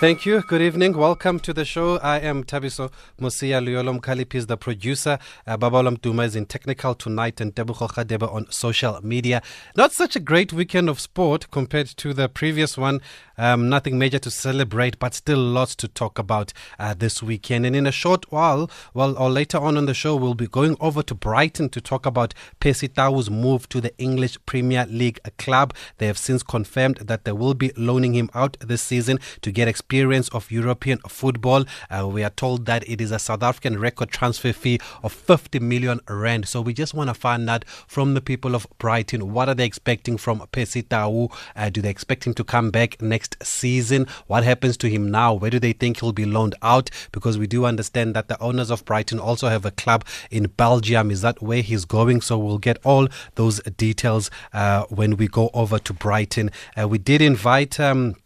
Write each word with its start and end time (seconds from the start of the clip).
Thank 0.00 0.24
you. 0.24 0.42
Good 0.42 0.62
evening. 0.62 0.96
Welcome 0.96 1.40
to 1.40 1.52
the 1.52 1.64
show. 1.64 1.98
I 1.98 2.20
am 2.20 2.44
Thabiso 2.44 2.92
Mosia 3.20 3.60
Luyolom 3.60 4.00
Kalipi 4.00 4.36
is 4.36 4.46
the 4.46 4.56
producer. 4.56 5.18
Uh, 5.44 5.56
Babalam 5.56 6.00
Duma 6.00 6.22
is 6.22 6.36
in 6.36 6.46
technical 6.46 6.94
tonight 6.94 7.40
and 7.40 7.52
Debucho 7.52 7.90
Khadeba 7.90 8.32
on 8.32 8.48
social 8.48 9.00
media. 9.02 9.42
Not 9.74 9.90
such 9.90 10.14
a 10.14 10.20
great 10.20 10.52
weekend 10.52 10.88
of 10.88 11.00
sport 11.00 11.50
compared 11.50 11.88
to 11.88 12.14
the 12.14 12.28
previous 12.28 12.78
one. 12.78 13.00
Um, 13.36 13.68
nothing 13.68 13.98
major 13.98 14.20
to 14.20 14.30
celebrate, 14.30 15.00
but 15.00 15.14
still 15.14 15.38
lots 15.38 15.74
to 15.76 15.88
talk 15.88 16.16
about 16.18 16.52
uh, 16.78 16.94
this 16.94 17.20
weekend. 17.20 17.66
And 17.66 17.74
in 17.74 17.86
a 17.86 17.92
short 17.92 18.30
while, 18.30 18.70
well, 18.94 19.18
or 19.18 19.30
later 19.30 19.58
on 19.58 19.76
in 19.76 19.86
the 19.86 19.94
show, 19.94 20.14
we'll 20.14 20.34
be 20.34 20.46
going 20.46 20.76
over 20.80 21.02
to 21.02 21.14
Brighton 21.14 21.70
to 21.70 21.80
talk 21.80 22.06
about 22.06 22.34
Percy 22.60 22.86
Tau's 22.86 23.30
move 23.30 23.68
to 23.70 23.80
the 23.80 23.96
English 23.98 24.38
Premier 24.46 24.86
League 24.88 25.18
club. 25.38 25.74
They 25.98 26.06
have 26.06 26.18
since 26.18 26.44
confirmed 26.44 26.98
that 26.98 27.24
they 27.24 27.32
will 27.32 27.54
be 27.54 27.72
loaning 27.76 28.14
him 28.14 28.30
out 28.32 28.56
this 28.60 28.82
season 28.82 29.18
to 29.42 29.50
get 29.50 29.66
experience 29.66 29.87
experience 29.88 30.28
of 30.34 30.50
European 30.50 30.98
football. 31.08 31.64
Uh, 31.88 32.06
we 32.06 32.22
are 32.22 32.28
told 32.28 32.66
that 32.66 32.86
it 32.86 33.00
is 33.00 33.10
a 33.10 33.18
South 33.18 33.42
African 33.42 33.78
record 33.78 34.10
transfer 34.10 34.52
fee 34.52 34.78
of 35.02 35.14
50 35.14 35.60
million 35.60 35.98
rand. 36.06 36.46
So 36.46 36.60
we 36.60 36.74
just 36.74 36.92
want 36.92 37.08
to 37.08 37.14
find 37.14 37.48
out 37.48 37.64
from 37.86 38.12
the 38.12 38.20
people 38.20 38.54
of 38.54 38.66
Brighton 38.76 39.32
what 39.32 39.48
are 39.48 39.54
they 39.54 39.64
expecting 39.64 40.18
from 40.18 40.46
Percy 40.52 40.82
Tau? 40.82 41.30
Uh, 41.56 41.70
do 41.70 41.80
they 41.80 41.88
expect 41.88 42.26
him 42.26 42.34
to 42.34 42.44
come 42.44 42.70
back 42.70 43.00
next 43.00 43.42
season? 43.42 44.06
What 44.26 44.44
happens 44.44 44.76
to 44.76 44.90
him 44.90 45.10
now? 45.10 45.32
Where 45.32 45.50
do 45.50 45.58
they 45.58 45.72
think 45.72 46.00
he'll 46.00 46.12
be 46.12 46.26
loaned 46.26 46.56
out? 46.60 46.90
Because 47.10 47.38
we 47.38 47.46
do 47.46 47.64
understand 47.64 48.14
that 48.14 48.28
the 48.28 48.38
owners 48.42 48.70
of 48.70 48.84
Brighton 48.84 49.18
also 49.18 49.48
have 49.48 49.64
a 49.64 49.70
club 49.70 50.04
in 50.30 50.48
Belgium. 50.48 51.10
Is 51.10 51.22
that 51.22 51.40
where 51.40 51.62
he's 51.62 51.86
going? 51.86 52.20
So 52.20 52.36
we'll 52.36 52.58
get 52.58 52.76
all 52.84 53.08
those 53.36 53.60
details 53.78 54.30
uh, 54.52 54.84
when 54.90 55.16
we 55.16 55.28
go 55.28 55.48
over 55.54 55.78
to 55.78 55.94
Brighton. 55.94 56.50
Uh, 56.78 56.86
we 56.86 56.98
did 56.98 57.22
invite. 57.22 57.80
Um, 57.80 58.16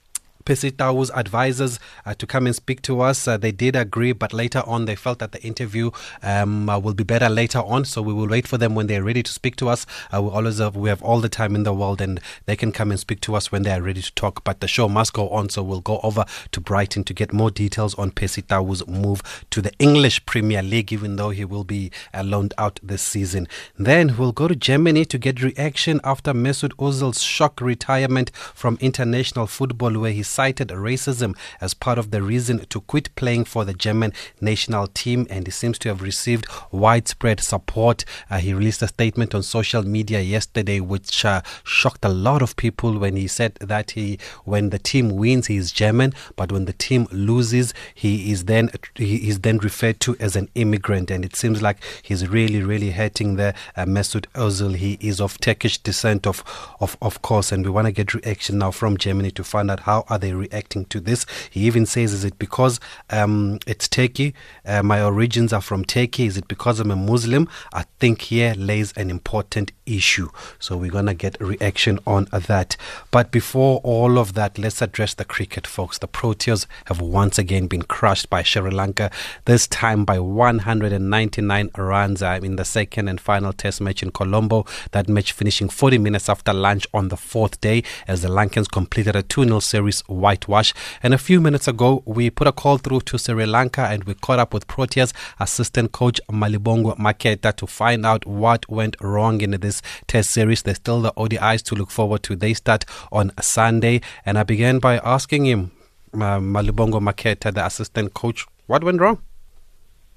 Percy 0.45 0.71
Tau's 0.71 1.11
advisors 1.11 1.79
uh, 2.05 2.15
to 2.15 2.27
come 2.27 2.47
and 2.47 2.55
speak 2.55 2.83
to 2.83 3.01
us. 3.01 3.27
Uh, 3.27 3.37
they 3.37 3.53
did 3.53 3.77
agree, 3.77 4.13
but 4.13 4.33
later 4.33 4.63
on 4.67 4.85
they 4.85 4.95
felt 4.95 5.19
that 5.19 5.33
the 5.33 5.43
interview 5.43 5.91
um, 6.23 6.69
uh, 6.69 6.79
will 6.79 6.95
be 6.95 7.05
better 7.05 7.29
later 7.29 7.61
on. 7.61 7.85
So 7.85 8.03
we 8.03 8.13
will 8.13 8.29
wait 8.29 8.47
for 8.47 8.59
them 8.59 8.75
when 8.75 8.87
they're 8.87 9.03
ready 9.03 9.23
to 9.23 9.33
speak 9.33 9.57
to 9.57 9.69
us. 9.69 9.87
Uh, 10.13 10.23
we 10.23 10.31
always 10.31 10.59
have, 10.59 10.77
we 10.77 10.89
have 10.89 11.03
all 11.03 11.21
the 11.21 11.29
time 11.29 11.55
in 11.55 11.63
the 11.63 11.73
world, 11.73 12.01
and 12.01 12.21
they 12.47 12.57
can 12.57 12.73
come 12.73 12.91
and 12.91 13.01
speak 13.01 13.21
to 13.23 13.35
us 13.35 13.53
when 13.53 13.63
they 13.63 13.73
are 13.73 13.83
ready 13.83 14.03
to 14.03 14.15
talk. 14.15 14.45
But 14.45 14.61
the 14.61 14.69
show 14.69 14.89
must 14.89 15.13
go 15.13 15.29
on, 15.31 15.49
so 15.49 15.63
we'll 15.63 15.81
go 15.81 16.01
over 16.03 16.25
to 16.53 16.61
Brighton 16.61 17.05
to 17.05 17.15
get 17.15 17.33
more 17.33 17.51
details 17.51 17.95
on 17.97 18.11
Percy 18.11 18.43
Tau's 18.43 18.87
move 18.87 19.23
to 19.51 19.63
the 19.63 19.73
English 19.79 20.25
Premier 20.27 20.63
League, 20.63 20.93
even 20.93 21.17
though 21.17 21.31
he 21.31 21.45
will 21.45 21.65
be 21.65 21.91
uh, 22.15 22.23
loaned 22.23 22.55
out 22.59 22.81
this 22.83 23.03
season. 23.03 23.49
Then 23.79 24.17
we'll 24.17 24.33
go 24.33 24.49
to 24.49 24.57
Germany 24.57 25.05
to 25.07 25.19
get 25.19 25.43
reaction 25.43 26.01
after 26.05 26.33
Mesut 26.33 26.73
Ozil's 26.77 27.23
shock 27.23 27.61
retirement 27.61 28.31
from 28.35 28.79
international 28.81 29.47
football, 29.47 29.99
where 29.99 30.13
he 30.13 30.23
cited 30.33 30.69
racism 30.69 31.37
as 31.61 31.75
part 31.75 31.99
of 31.99 32.11
the 32.11 32.23
reason 32.23 32.65
to 32.67 32.81
quit 32.81 33.15
playing 33.17 33.45
for 33.45 33.65
the 33.65 33.75
German 33.75 34.13
national 34.41 34.87
team, 34.89 35.27
and 35.31 35.47
he 35.47 35.53
seems 35.53 35.79
to 35.81 35.89
have 35.89 36.03
received 36.03 36.47
widespread 36.71 37.41
support. 37.41 38.05
Uh, 38.31 38.39
he 38.39 38.55
released 38.55 38.83
a 38.83 38.89
statement 38.89 39.35
on 39.35 39.43
social 39.43 39.83
media 39.83 40.21
yesterday, 40.21 40.81
which 40.81 41.25
uh, 41.25 41.43
shocked 41.65 42.05
a 42.05 42.09
lot 42.09 42.43
of 42.43 42.57
people 42.57 42.99
when 42.99 43.17
he 43.17 43.29
said 43.29 43.55
that 43.61 43.93
he, 43.93 44.19
when 44.45 44.71
the 44.71 44.79
team 44.79 45.11
wins, 45.17 45.47
he 45.47 45.57
is 45.57 45.73
German, 45.73 46.13
but 46.37 46.51
when 46.51 46.65
the 46.65 46.73
team 46.73 47.07
loses, 47.11 47.75
he 47.95 48.33
is 48.33 48.45
then 48.45 48.71
he 48.95 49.29
is 49.29 49.41
then 49.41 49.59
referred 49.59 50.01
to 50.01 50.17
as 50.19 50.37
an 50.37 50.49
immigrant, 50.55 51.11
and 51.11 51.25
it 51.25 51.37
seems 51.37 51.61
like 51.61 51.79
he's 52.03 52.27
really, 52.29 52.63
really 52.63 52.91
hurting 52.91 53.37
the 53.37 53.55
uh, 53.77 53.85
Mesut 53.85 54.27
Ozil. 54.35 54.77
He 54.77 54.99
is 55.01 55.21
of 55.21 55.39
Turkish 55.39 55.79
descent, 55.79 56.27
of 56.27 56.43
of 56.81 56.97
of 57.01 57.23
course, 57.23 57.53
and 57.53 57.65
we 57.65 57.71
want 57.71 57.87
to 57.87 57.93
get 57.93 58.15
reaction 58.15 58.59
now 58.59 58.71
from 58.71 58.97
Germany 58.97 59.31
to 59.33 59.45
find 59.45 59.71
out 59.71 59.81
how 59.81 60.05
are 60.09 60.19
they 60.23 60.33
reacting 60.33 60.87
to 60.87 61.01
this? 61.01 61.27
He 61.51 61.67
even 61.67 61.85
says, 61.85 62.13
Is 62.15 62.25
it 62.25 62.39
because 62.39 62.81
um, 63.11 63.59
it's 63.67 63.89
Turkey? 63.89 64.35
Uh, 64.65 64.83
my 64.83 65.03
origins 65.03 65.53
are 65.53 65.61
from 65.61 65.85
Turkey. 65.85 66.25
Is 66.25 66.39
it 66.39 66.49
because 66.49 66.81
I'm 66.81 66.91
a 66.91 66.97
Muslim? 66.97 67.49
I 67.75 67.85
think 68.01 68.23
here 68.23 68.55
lays 68.57 68.93
an 68.93 69.11
important 69.11 69.73
issue. 69.87 70.29
So 70.59 70.77
we're 70.77 70.91
going 70.91 71.07
to 71.07 71.15
get 71.15 71.41
reaction 71.41 71.99
on 72.07 72.29
that. 72.33 72.77
But 73.11 73.31
before 73.31 73.81
all 73.85 74.19
of 74.19 74.35
that, 74.35 74.59
let's 74.59 74.83
address 74.83 75.15
the 75.15 75.25
cricket, 75.25 75.67
folks. 75.67 75.99
The 75.99 76.09
Proteas 76.09 76.67
have 76.87 77.01
once 77.01 77.39
again 77.39 77.67
been 77.67 77.83
crushed 77.83 78.31
by 78.31 78.43
Sri 78.43 78.71
Lanka, 78.71 79.11
this 79.45 79.67
time 79.67 80.05
by 80.05 80.19
199 80.19 81.71
runs 81.77 82.23
uh, 82.23 82.41
in 82.43 82.57
the 82.57 82.65
second 82.65 83.09
and 83.09 83.21
final 83.21 83.53
test 83.53 83.81
match 83.81 84.03
in 84.03 84.11
Colombo. 84.11 84.65
That 84.93 85.09
match 85.09 85.33
finishing 85.33 85.69
40 85.69 85.99
minutes 85.99 86.29
after 86.29 86.53
lunch 86.53 86.87
on 86.95 87.09
the 87.09 87.17
fourth 87.17 87.61
day 87.61 87.83
as 88.07 88.23
the 88.23 88.29
Lankans 88.29 88.71
completed 88.71 89.17
a 89.17 89.23
2 89.23 89.45
0 89.45 89.61
series 89.61 90.01
whitewash. 90.03 90.73
And 91.03 91.15
a 91.15 91.19
few 91.19 91.41
minutes 91.41 91.69
ago, 91.69 92.03
we 92.07 92.31
put 92.31 92.47
a 92.47 92.53
call 92.53 92.79
through 92.79 93.01
to 93.03 93.19
Sri 93.19 93.47
Lanka 93.47 93.83
and 93.83 94.05
we 94.05 94.15
caught 94.15 94.39
up 94.39 94.55
with 94.55 94.67
Proteas 94.67 95.13
assistant 95.41 95.93
coach 95.93 96.21
Malibongwe 96.31 96.97
Maketa 96.99 97.55
to 97.57 97.67
find 97.67 98.07
out 98.07 98.27
what 98.27 98.69
went 98.69 98.97
wrong 99.01 99.41
in 99.41 99.53
this 99.53 99.82
test 100.07 100.31
series. 100.31 100.63
There's 100.63 100.79
still 100.79 101.01
the 101.03 101.13
ODIs 101.17 101.63
to 101.65 101.75
look 101.75 101.91
forward 101.91 102.23
to. 102.25 102.37
They 102.37 102.55
start 102.55 102.85
on 103.11 103.33
Sunday. 103.41 104.01
And 104.25 104.39
I 104.39 104.43
began 104.43 104.79
by 104.79 104.99
asking 104.99 105.47
him, 105.47 105.73
uh, 106.15 106.39
Malibongwe 106.39 107.01
Maketa, 107.01 107.53
the 107.53 107.65
assistant 107.65 108.15
coach, 108.15 108.47
what 108.67 108.85
went 108.85 109.01
wrong? 109.01 109.21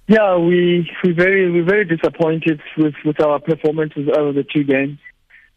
Yeah, 0.08 0.38
we 0.38 0.88
we 1.04 1.14
very 1.14 1.50
we 1.50 1.62
very 1.62 1.84
disappointed 1.84 2.62
with 2.78 2.94
with 3.04 3.20
our 3.20 3.40
performances 3.40 4.08
over 4.16 4.34
the 4.34 4.44
two 4.44 4.64
games 4.64 5.00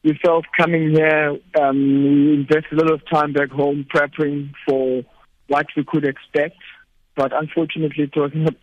we 0.05 0.19
felt 0.25 0.45
coming 0.57 0.91
here, 0.91 1.39
um, 1.61 1.77
we 1.77 2.35
invested 2.35 2.81
a 2.81 2.85
lot 2.85 2.93
of 2.93 3.09
time 3.11 3.33
back 3.33 3.51
home 3.51 3.87
preparing 3.89 4.53
for 4.67 5.03
what 5.49 5.67
we 5.77 5.85
could 5.85 6.05
expect, 6.05 6.57
but 7.17 7.33
unfortunately 7.33 8.05
it 8.05 8.17
was 8.17 8.31
not 8.35 8.55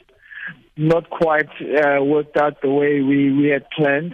not 0.77 1.09
quite 1.09 1.49
uh, 1.61 2.03
worked 2.03 2.35
out 2.35 2.61
the 2.61 2.69
way 2.69 3.01
we, 3.01 3.31
we 3.31 3.47
had 3.47 3.65
planned. 3.71 4.13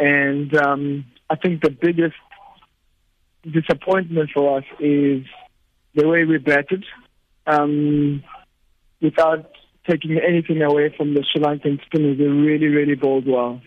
And 0.00 0.56
um, 0.56 1.04
I 1.28 1.36
think 1.36 1.60
the 1.60 1.68
biggest 1.68 2.16
disappointment 3.44 4.30
for 4.32 4.58
us 4.58 4.64
is 4.80 5.26
the 5.94 6.08
way 6.08 6.24
we 6.24 6.38
batted. 6.38 6.84
Um, 7.46 8.24
without 9.02 9.50
taking 9.88 10.18
anything 10.18 10.62
away 10.62 10.94
from 10.96 11.12
the 11.12 11.22
Sri 11.30 11.42
Lankan 11.42 11.84
spinners, 11.84 12.16
they 12.16 12.24
really, 12.24 12.68
really 12.68 12.94
bowled 12.94 13.26
well. 13.28 13.60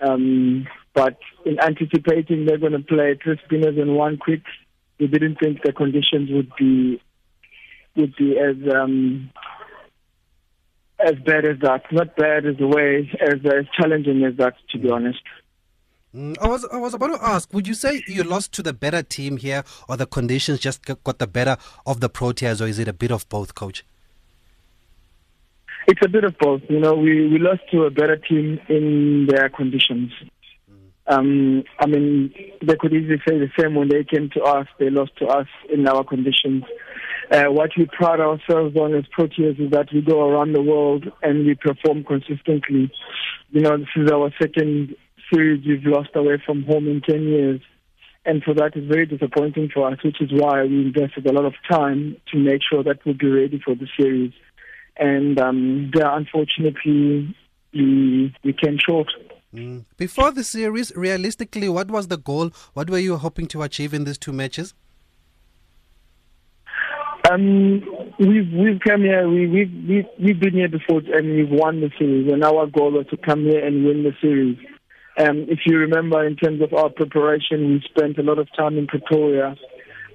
Um, 0.00 0.66
but 0.94 1.18
in 1.46 1.60
anticipating 1.60 2.44
they're 2.44 2.58
going 2.58 2.72
to 2.72 2.80
play 2.80 3.16
three 3.22 3.38
spinners 3.44 3.78
and 3.78 3.94
one 3.94 4.16
quick, 4.16 4.42
we 4.98 5.06
didn't 5.06 5.36
think 5.36 5.62
the 5.62 5.72
conditions 5.72 6.28
would 6.32 6.50
be 6.58 7.00
would 7.94 8.16
be 8.16 8.36
as 8.36 8.56
um, 8.74 9.30
as 10.98 11.14
bad 11.24 11.44
as 11.44 11.60
that. 11.62 11.82
Not 11.92 12.16
bad 12.16 12.46
as 12.46 12.56
the 12.56 12.66
way 12.66 13.08
as 13.20 13.38
as 13.44 13.66
challenging 13.80 14.24
as 14.24 14.36
that, 14.38 14.54
to 14.70 14.78
be 14.78 14.90
honest. 14.90 15.22
Mm, 16.14 16.38
I 16.40 16.48
was 16.48 16.64
I 16.72 16.78
was 16.78 16.94
about 16.94 17.08
to 17.08 17.24
ask, 17.24 17.52
would 17.52 17.68
you 17.68 17.74
say 17.74 18.02
you 18.06 18.22
lost 18.22 18.52
to 18.52 18.62
the 18.62 18.72
better 18.72 19.02
team 19.02 19.36
here, 19.36 19.62
or 19.88 19.96
the 19.96 20.06
conditions 20.06 20.58
just 20.58 20.82
got 21.04 21.18
the 21.18 21.26
better 21.26 21.56
of 21.86 22.00
the 22.00 22.08
Proteas, 22.08 22.62
or 22.62 22.66
is 22.66 22.78
it 22.78 22.88
a 22.88 22.94
bit 22.94 23.10
of 23.10 23.28
both, 23.28 23.54
Coach? 23.54 23.84
It's 25.86 26.00
a 26.04 26.08
bit 26.08 26.24
of 26.24 26.36
both. 26.38 26.62
You 26.68 26.80
know, 26.80 26.94
we, 26.94 27.28
we 27.28 27.38
lost 27.38 27.60
to 27.72 27.84
a 27.84 27.90
better 27.90 28.16
team 28.16 28.60
in 28.68 29.26
their 29.26 29.48
conditions. 29.48 30.12
Um, 31.06 31.64
I 31.78 31.86
mean, 31.86 32.34
they 32.62 32.76
could 32.76 32.92
easily 32.92 33.20
say 33.26 33.38
the 33.38 33.50
same 33.58 33.74
when 33.74 33.88
they 33.88 34.04
came 34.04 34.28
to 34.30 34.42
us. 34.42 34.66
They 34.78 34.90
lost 34.90 35.16
to 35.18 35.26
us 35.26 35.46
in 35.72 35.88
our 35.88 36.04
conditions. 36.04 36.64
Uh, 37.30 37.44
what 37.44 37.70
we 37.76 37.86
pride 37.86 38.20
ourselves 38.20 38.76
on 38.76 38.94
as 38.94 39.04
Proteas 39.18 39.58
is 39.58 39.70
that 39.70 39.88
we 39.92 40.02
go 40.02 40.28
around 40.28 40.54
the 40.54 40.62
world 40.62 41.10
and 41.22 41.46
we 41.46 41.54
perform 41.54 42.04
consistently. 42.04 42.90
You 43.50 43.60
know, 43.62 43.78
this 43.78 43.88
is 43.96 44.10
our 44.10 44.30
second 44.40 44.94
series 45.32 45.64
we've 45.66 45.84
lost 45.84 46.10
away 46.14 46.42
from 46.44 46.64
home 46.64 46.88
in 46.88 47.00
10 47.00 47.22
years. 47.22 47.60
And 48.24 48.42
for 48.42 48.52
that, 48.54 48.72
it's 48.74 48.86
very 48.86 49.06
disappointing 49.06 49.70
for 49.72 49.90
us, 49.90 49.98
which 50.04 50.20
is 50.20 50.30
why 50.32 50.62
we 50.62 50.82
invested 50.82 51.26
a 51.26 51.32
lot 51.32 51.46
of 51.46 51.54
time 51.70 52.16
to 52.30 52.38
make 52.38 52.60
sure 52.68 52.82
that 52.82 52.98
we'll 53.04 53.14
be 53.14 53.30
ready 53.30 53.60
for 53.64 53.74
the 53.74 53.88
series. 53.98 54.32
And 54.98 55.40
um, 55.40 55.90
yeah, 55.94 56.14
unfortunately, 56.14 57.34
we, 57.72 58.34
we 58.44 58.52
came 58.52 58.78
short. 58.86 59.08
Mm. 59.54 59.84
Before 59.96 60.30
the 60.30 60.44
series, 60.44 60.92
realistically, 60.94 61.68
what 61.68 61.90
was 61.90 62.08
the 62.08 62.18
goal? 62.18 62.50
What 62.74 62.90
were 62.90 62.98
you 62.98 63.16
hoping 63.16 63.46
to 63.48 63.62
achieve 63.62 63.94
in 63.94 64.04
these 64.04 64.18
two 64.18 64.32
matches? 64.32 64.74
Um, 67.30 67.82
we've 68.18 68.50
we've 68.52 68.80
come 68.86 69.02
here. 69.02 69.28
We 69.28 69.46
we've 69.46 69.72
we've, 69.88 70.06
we've 70.22 70.40
been 70.40 70.54
here 70.54 70.68
before, 70.68 71.02
and 71.12 71.36
we've 71.36 71.50
won 71.50 71.80
the 71.80 71.90
series. 71.98 72.30
And 72.32 72.42
our 72.44 72.66
goal 72.66 72.92
was 72.92 73.06
to 73.10 73.16
come 73.16 73.44
here 73.44 73.64
and 73.64 73.84
win 73.84 74.02
the 74.02 74.12
series. 74.20 74.58
Um, 75.18 75.46
if 75.48 75.60
you 75.66 75.78
remember, 75.78 76.24
in 76.24 76.36
terms 76.36 76.62
of 76.62 76.72
our 76.72 76.90
preparation, 76.90 77.66
we 77.66 77.82
spent 77.90 78.18
a 78.18 78.22
lot 78.22 78.38
of 78.38 78.48
time 78.56 78.78
in 78.78 78.86
Pretoria 78.86 79.56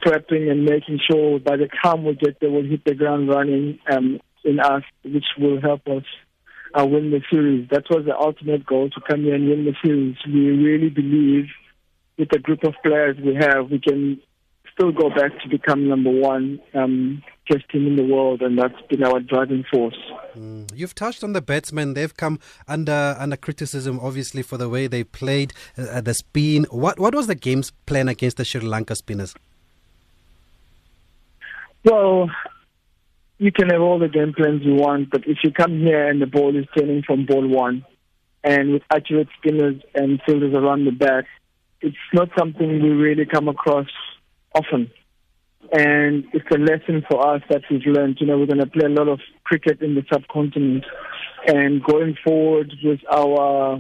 prepping 0.05 0.49
and 0.49 0.63
making 0.63 0.99
sure 1.09 1.39
by 1.39 1.57
the 1.57 1.67
time 1.83 2.05
we 2.05 2.15
get 2.15 2.39
there, 2.39 2.49
we'll 2.49 2.63
hit 2.63 2.85
the 2.85 2.95
ground 2.95 3.27
running 3.29 3.79
um, 3.91 4.19
in 4.43 4.59
us, 4.59 4.83
which 5.03 5.25
will 5.37 5.59
help 5.61 5.85
us 5.87 6.03
uh, 6.73 6.85
win 6.85 7.11
the 7.11 7.21
series. 7.29 7.67
That 7.69 7.83
was 7.89 8.05
the 8.05 8.15
ultimate 8.17 8.65
goal 8.65 8.89
to 8.89 9.01
come 9.07 9.23
here 9.23 9.35
and 9.35 9.49
win 9.49 9.65
the 9.65 9.75
series. 9.83 10.15
We 10.25 10.51
really 10.51 10.89
believe 10.89 11.45
with 12.17 12.29
the 12.29 12.39
group 12.39 12.63
of 12.63 12.73
players 12.83 13.17
we 13.23 13.35
have, 13.35 13.69
we 13.69 13.79
can 13.79 14.21
still 14.73 14.91
go 14.91 15.09
back 15.09 15.31
to 15.41 15.49
become 15.49 15.87
number 15.87 16.09
one 16.09 16.59
um, 16.73 17.23
test 17.49 17.69
team 17.69 17.87
in 17.87 17.95
the 17.95 18.03
world, 18.03 18.41
and 18.41 18.57
that's 18.57 18.79
been 18.89 19.03
our 19.03 19.19
driving 19.19 19.63
force. 19.71 19.97
Mm. 20.35 20.71
You've 20.75 20.95
touched 20.95 21.23
on 21.23 21.33
the 21.33 21.41
batsmen; 21.41 21.93
they've 21.93 22.15
come 22.15 22.39
under 22.67 23.15
under 23.19 23.37
criticism, 23.37 23.99
obviously, 24.01 24.41
for 24.41 24.57
the 24.57 24.69
way 24.69 24.87
they 24.87 25.03
played 25.03 25.53
uh, 25.77 26.01
the 26.01 26.13
spin. 26.13 26.65
What 26.71 26.99
what 26.99 27.13
was 27.15 27.27
the 27.27 27.35
game's 27.35 27.71
plan 27.85 28.09
against 28.09 28.37
the 28.37 28.45
Sri 28.45 28.61
Lanka 28.61 28.95
spinners? 28.95 29.35
Well, 31.85 32.29
you 33.37 33.51
can 33.51 33.69
have 33.69 33.81
all 33.81 33.99
the 33.99 34.07
game 34.07 34.33
plans 34.33 34.63
you 34.63 34.75
want, 34.75 35.09
but 35.09 35.27
if 35.27 35.39
you 35.43 35.51
come 35.51 35.79
here 35.79 36.07
and 36.07 36.21
the 36.21 36.27
ball 36.27 36.55
is 36.55 36.65
turning 36.77 37.03
from 37.03 37.25
ball 37.25 37.45
one, 37.45 37.85
and 38.43 38.71
with 38.71 38.83
accurate 38.89 39.27
spinners 39.37 39.81
and 39.93 40.21
fielders 40.25 40.53
around 40.53 40.85
the 40.85 40.91
back, 40.91 41.25
it's 41.81 41.95
not 42.13 42.29
something 42.37 42.81
we 42.81 42.89
really 42.89 43.25
come 43.25 43.49
across 43.49 43.87
often. 44.55 44.91
And 45.71 46.25
it's 46.33 46.45
a 46.53 46.57
lesson 46.57 47.03
for 47.09 47.35
us 47.35 47.41
that 47.49 47.61
we've 47.71 47.85
learned. 47.85 48.17
You 48.19 48.27
know, 48.27 48.37
we're 48.37 48.47
going 48.47 48.59
to 48.59 48.67
play 48.67 48.85
a 48.85 48.89
lot 48.89 49.07
of 49.07 49.19
cricket 49.43 49.81
in 49.81 49.95
the 49.95 50.03
subcontinent. 50.11 50.85
And 51.47 51.83
going 51.83 52.15
forward 52.23 52.73
with 52.83 52.99
our 53.11 53.79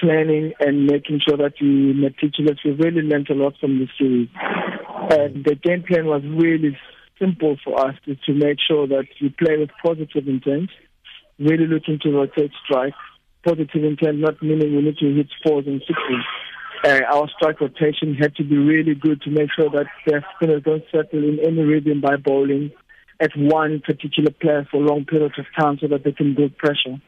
planning 0.00 0.52
and 0.60 0.86
making 0.86 1.20
sure 1.26 1.36
that 1.36 1.54
we 1.60 1.92
meticulous, 1.92 2.58
we 2.64 2.72
really 2.72 3.02
learned 3.02 3.30
a 3.30 3.34
lot 3.34 3.54
from 3.60 3.78
the 3.78 3.88
series. 3.98 4.28
And 5.10 5.44
the 5.44 5.56
game 5.56 5.82
plan 5.82 6.06
was 6.06 6.22
really 6.24 6.76
simple 7.20 7.56
for 7.64 7.86
us 7.86 7.94
to, 8.04 8.14
to 8.14 8.32
make 8.32 8.58
sure 8.66 8.86
that 8.86 9.06
we 9.20 9.30
play 9.30 9.56
with 9.58 9.70
positive 9.84 10.28
intent, 10.28 10.70
really 11.38 11.66
looking 11.66 11.98
to 12.02 12.10
rotate 12.10 12.52
strikes. 12.64 12.96
Positive 13.44 13.84
intent 13.84 14.18
not 14.18 14.42
meaning 14.42 14.74
we 14.74 14.82
need 14.82 14.98
to 14.98 15.14
hit 15.14 15.28
fours 15.44 15.66
and 15.66 15.80
sixes 15.86 16.24
uh, 16.84 17.00
our 17.12 17.28
strike 17.36 17.60
rotation 17.60 18.14
had 18.14 18.34
to 18.36 18.44
be 18.44 18.56
really 18.56 18.94
good 18.94 19.22
to 19.22 19.30
make 19.30 19.50
sure 19.54 19.70
that 19.70 19.86
their 20.06 20.24
spinners 20.34 20.62
don't 20.64 20.84
settle 20.92 21.22
in 21.24 21.38
any 21.44 21.62
rhythm 21.62 22.00
by 22.00 22.16
bowling 22.16 22.72
at 23.20 23.30
one 23.36 23.80
particular 23.80 24.30
player 24.30 24.66
for 24.70 24.80
long 24.80 25.04
periods 25.04 25.38
of 25.38 25.46
time 25.58 25.78
so 25.80 25.88
that 25.88 26.04
they 26.04 26.12
can 26.12 26.34
build 26.34 26.56
pressure. 26.58 27.00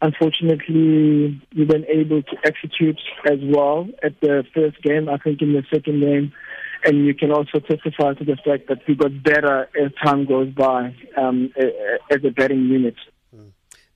Unfortunately, 0.00 1.40
we 1.56 1.64
weren't 1.64 1.86
able 1.88 2.22
to 2.22 2.36
execute 2.44 2.98
as 3.30 3.38
well 3.42 3.88
at 4.02 4.20
the 4.20 4.44
first 4.54 4.82
game. 4.82 5.08
I 5.08 5.18
think 5.18 5.40
in 5.42 5.52
the 5.52 5.62
second 5.72 6.00
game, 6.00 6.32
and 6.84 7.06
you 7.06 7.14
can 7.14 7.30
also 7.30 7.60
testify 7.60 8.14
to 8.14 8.24
the 8.24 8.36
fact 8.44 8.68
that 8.68 8.78
we 8.88 8.94
got 8.94 9.22
better 9.22 9.68
as 9.80 9.92
time 10.04 10.26
goes 10.26 10.52
by 10.52 10.94
um, 11.16 11.52
as 12.10 12.24
a 12.24 12.30
batting 12.30 12.66
unit. 12.66 12.96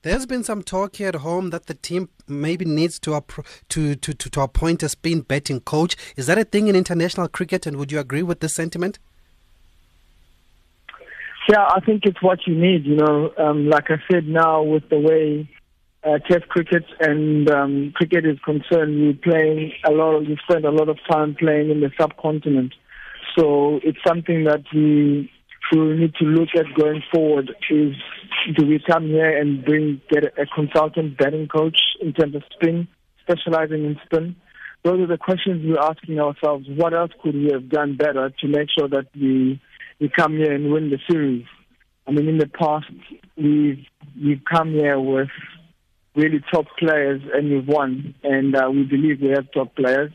There's 0.07 0.25
been 0.25 0.45
some 0.45 0.63
talk 0.63 0.95
here 0.95 1.09
at 1.09 1.15
home 1.15 1.49
that 1.49 1.65
the 1.65 1.73
team 1.73 2.07
maybe 2.29 2.63
needs 2.63 2.97
to, 2.99 3.21
to, 3.67 3.95
to, 3.95 4.13
to, 4.13 4.29
to 4.29 4.39
appoint 4.41 4.81
a 4.81 4.87
spin 4.87 5.19
batting 5.19 5.59
coach. 5.59 5.97
Is 6.15 6.27
that 6.27 6.37
a 6.37 6.45
thing 6.45 6.69
in 6.69 6.77
international 6.77 7.27
cricket, 7.27 7.65
and 7.67 7.75
would 7.75 7.91
you 7.91 7.99
agree 7.99 8.23
with 8.23 8.39
this 8.39 8.55
sentiment? 8.55 8.99
Yeah, 11.49 11.61
I 11.61 11.81
think 11.81 12.05
it's 12.05 12.21
what 12.21 12.47
you 12.47 12.55
need. 12.55 12.85
You 12.85 12.95
know, 12.95 13.33
um, 13.37 13.67
like 13.67 13.91
I 13.91 13.97
said, 14.09 14.29
now 14.29 14.63
with 14.63 14.87
the 14.87 14.97
way 14.97 15.49
uh, 16.05 16.19
Test 16.19 16.47
cricket 16.47 16.85
and 17.01 17.51
um, 17.51 17.91
cricket 17.93 18.25
is 18.25 18.39
concerned, 18.45 19.01
we 19.01 19.11
playing 19.11 19.73
a 19.83 19.91
lot. 19.91 20.19
We 20.19 20.39
spend 20.49 20.63
a 20.63 20.71
lot 20.71 20.87
of 20.87 20.99
time 21.11 21.35
playing 21.35 21.69
in 21.69 21.81
the 21.81 21.91
subcontinent, 21.99 22.73
so 23.37 23.81
it's 23.83 23.99
something 24.07 24.45
that 24.45 24.63
we 24.73 25.29
we 25.71 25.97
need 25.97 26.15
to 26.15 26.25
look 26.25 26.49
at 26.55 26.65
going 26.79 27.03
forward. 27.13 27.53
Is 27.69 27.95
do 28.55 28.65
we 28.65 28.79
come 28.87 29.07
here 29.07 29.37
and 29.37 29.63
bring 29.63 30.01
get 30.09 30.23
a, 30.25 30.45
consultant 30.53 31.17
batting 31.17 31.47
coach 31.47 31.79
in 32.01 32.13
terms 32.13 32.35
of 32.35 32.43
spin, 32.53 32.87
specializing 33.21 33.85
in 33.85 33.97
spin? 34.05 34.35
Those 34.83 35.01
are 35.01 35.07
the 35.07 35.17
questions 35.17 35.65
we're 35.65 35.79
asking 35.79 36.19
ourselves. 36.19 36.67
What 36.69 36.93
else 36.93 37.11
could 37.21 37.35
we 37.35 37.49
have 37.51 37.69
done 37.69 37.97
better 37.97 38.31
to 38.39 38.47
make 38.47 38.69
sure 38.77 38.87
that 38.87 39.07
we 39.15 39.59
we 39.99 40.09
come 40.09 40.37
here 40.37 40.53
and 40.53 40.71
win 40.71 40.89
the 40.89 40.99
series? 41.09 41.45
I 42.07 42.11
mean, 42.11 42.27
in 42.27 42.37
the 42.37 42.47
past 42.47 42.85
we've 43.35 43.85
we've 44.21 44.41
come 44.49 44.71
here 44.71 44.99
with 44.99 45.29
really 46.15 46.41
top 46.51 46.65
players 46.79 47.21
and 47.33 47.49
we've 47.49 47.67
won, 47.67 48.15
and 48.23 48.55
uh, 48.55 48.69
we 48.71 48.83
believe 48.83 49.21
we 49.21 49.29
have 49.29 49.51
top 49.51 49.75
players, 49.75 50.11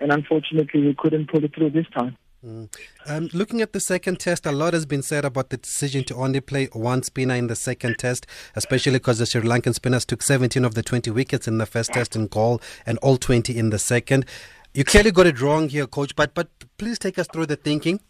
and 0.00 0.12
unfortunately 0.12 0.80
we 0.80 0.94
couldn't 0.98 1.30
pull 1.30 1.44
it 1.44 1.54
through 1.54 1.70
this 1.70 1.86
time. 1.96 2.16
Mm. 2.44 2.68
Um, 3.06 3.30
looking 3.32 3.62
at 3.62 3.72
the 3.72 3.80
second 3.80 4.20
test, 4.20 4.44
a 4.44 4.52
lot 4.52 4.74
has 4.74 4.84
been 4.84 5.00
said 5.00 5.24
about 5.24 5.48
the 5.48 5.56
decision 5.56 6.04
to 6.04 6.14
only 6.16 6.40
play 6.40 6.66
one 6.72 7.02
spinner 7.02 7.34
in 7.34 7.46
the 7.46 7.56
second 7.56 7.98
test, 7.98 8.26
especially 8.54 8.92
because 8.92 9.18
the 9.18 9.24
Sri 9.24 9.40
Lankan 9.40 9.74
spinners 9.74 10.04
took 10.04 10.20
17 10.20 10.62
of 10.62 10.74
the 10.74 10.82
20 10.82 11.10
wickets 11.10 11.48
in 11.48 11.56
the 11.56 11.64
first 11.64 11.94
test 11.94 12.14
in 12.14 12.26
Galle 12.26 12.60
and 12.84 12.98
all 12.98 13.16
20 13.16 13.56
in 13.56 13.70
the 13.70 13.78
second. 13.78 14.26
You 14.74 14.84
clearly 14.84 15.10
got 15.10 15.26
it 15.26 15.40
wrong 15.40 15.70
here, 15.70 15.86
coach, 15.86 16.14
but 16.16 16.34
but 16.34 16.48
please 16.76 16.98
take 16.98 17.18
us 17.18 17.28
through 17.32 17.46
the 17.46 17.56
thinking. 17.56 18.00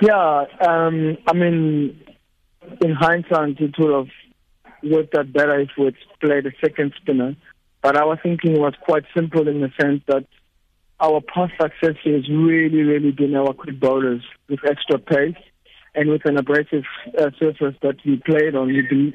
Yeah, 0.00 0.44
um, 0.68 1.16
I 1.26 1.32
mean, 1.32 2.00
in 2.80 2.92
hindsight, 2.92 3.60
it 3.60 3.74
would 3.78 3.92
have 3.92 4.08
worked 4.84 5.14
out 5.16 5.32
better 5.32 5.58
if 5.60 5.70
we'd 5.76 5.96
played 6.20 6.46
a 6.46 6.52
second 6.60 6.92
spinner. 7.00 7.34
But 7.82 7.96
our 7.96 8.16
thinking 8.22 8.60
was 8.60 8.74
quite 8.84 9.04
simple 9.16 9.48
in 9.48 9.60
the 9.60 9.72
sense 9.80 10.02
that 10.06 10.26
our 11.02 11.20
past 11.20 11.52
success 11.60 11.96
has 12.04 12.28
really, 12.30 12.82
really 12.82 13.10
been 13.10 13.34
our 13.34 13.52
quick 13.52 13.80
bowlers 13.80 14.22
with 14.48 14.60
extra 14.64 14.98
pace 14.98 15.42
and 15.94 16.08
with 16.08 16.24
an 16.24 16.38
abrasive 16.38 16.84
uh, 17.18 17.30
surface 17.38 17.74
that 17.82 17.96
we 18.06 18.22
played 18.24 18.54
on. 18.54 18.68
We, 18.68 18.82
be, 18.88 19.14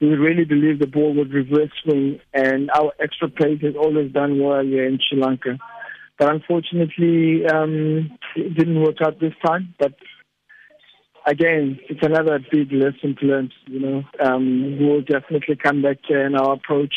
we 0.00 0.08
really 0.14 0.44
believe 0.44 0.78
the 0.78 0.86
ball 0.86 1.14
would 1.14 1.32
reverse 1.32 1.70
swing, 1.84 2.20
and 2.32 2.70
our 2.70 2.92
extra 2.98 3.28
pace 3.28 3.60
has 3.62 3.74
always 3.76 4.10
done 4.12 4.42
well 4.42 4.64
here 4.64 4.86
in 4.86 4.98
Sri 5.06 5.20
Lanka. 5.20 5.58
But 6.18 6.30
unfortunately, 6.30 7.44
um, 7.46 8.18
it 8.34 8.56
didn't 8.56 8.82
work 8.82 8.96
out 9.04 9.20
this 9.20 9.34
time. 9.44 9.74
But 9.78 9.92
again, 11.26 11.78
it's 11.90 12.00
another 12.02 12.38
big 12.50 12.72
lesson 12.72 13.14
to 13.20 13.26
learn. 13.26 13.52
You 13.66 13.80
know, 13.80 14.02
um, 14.24 14.78
we'll 14.80 15.02
definitely 15.02 15.56
come 15.62 15.82
back 15.82 15.98
here, 16.08 16.24
and 16.24 16.34
our 16.34 16.54
approach, 16.54 16.94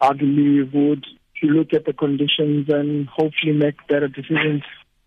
I 0.00 0.14
believe, 0.14 0.72
would 0.72 1.04
to 1.44 1.52
look 1.52 1.72
at 1.72 1.84
the 1.84 1.92
conditions 1.92 2.68
and 2.68 3.08
hopefully 3.08 3.52
make 3.52 3.76
better 3.88 4.08
decisions. 4.08 4.62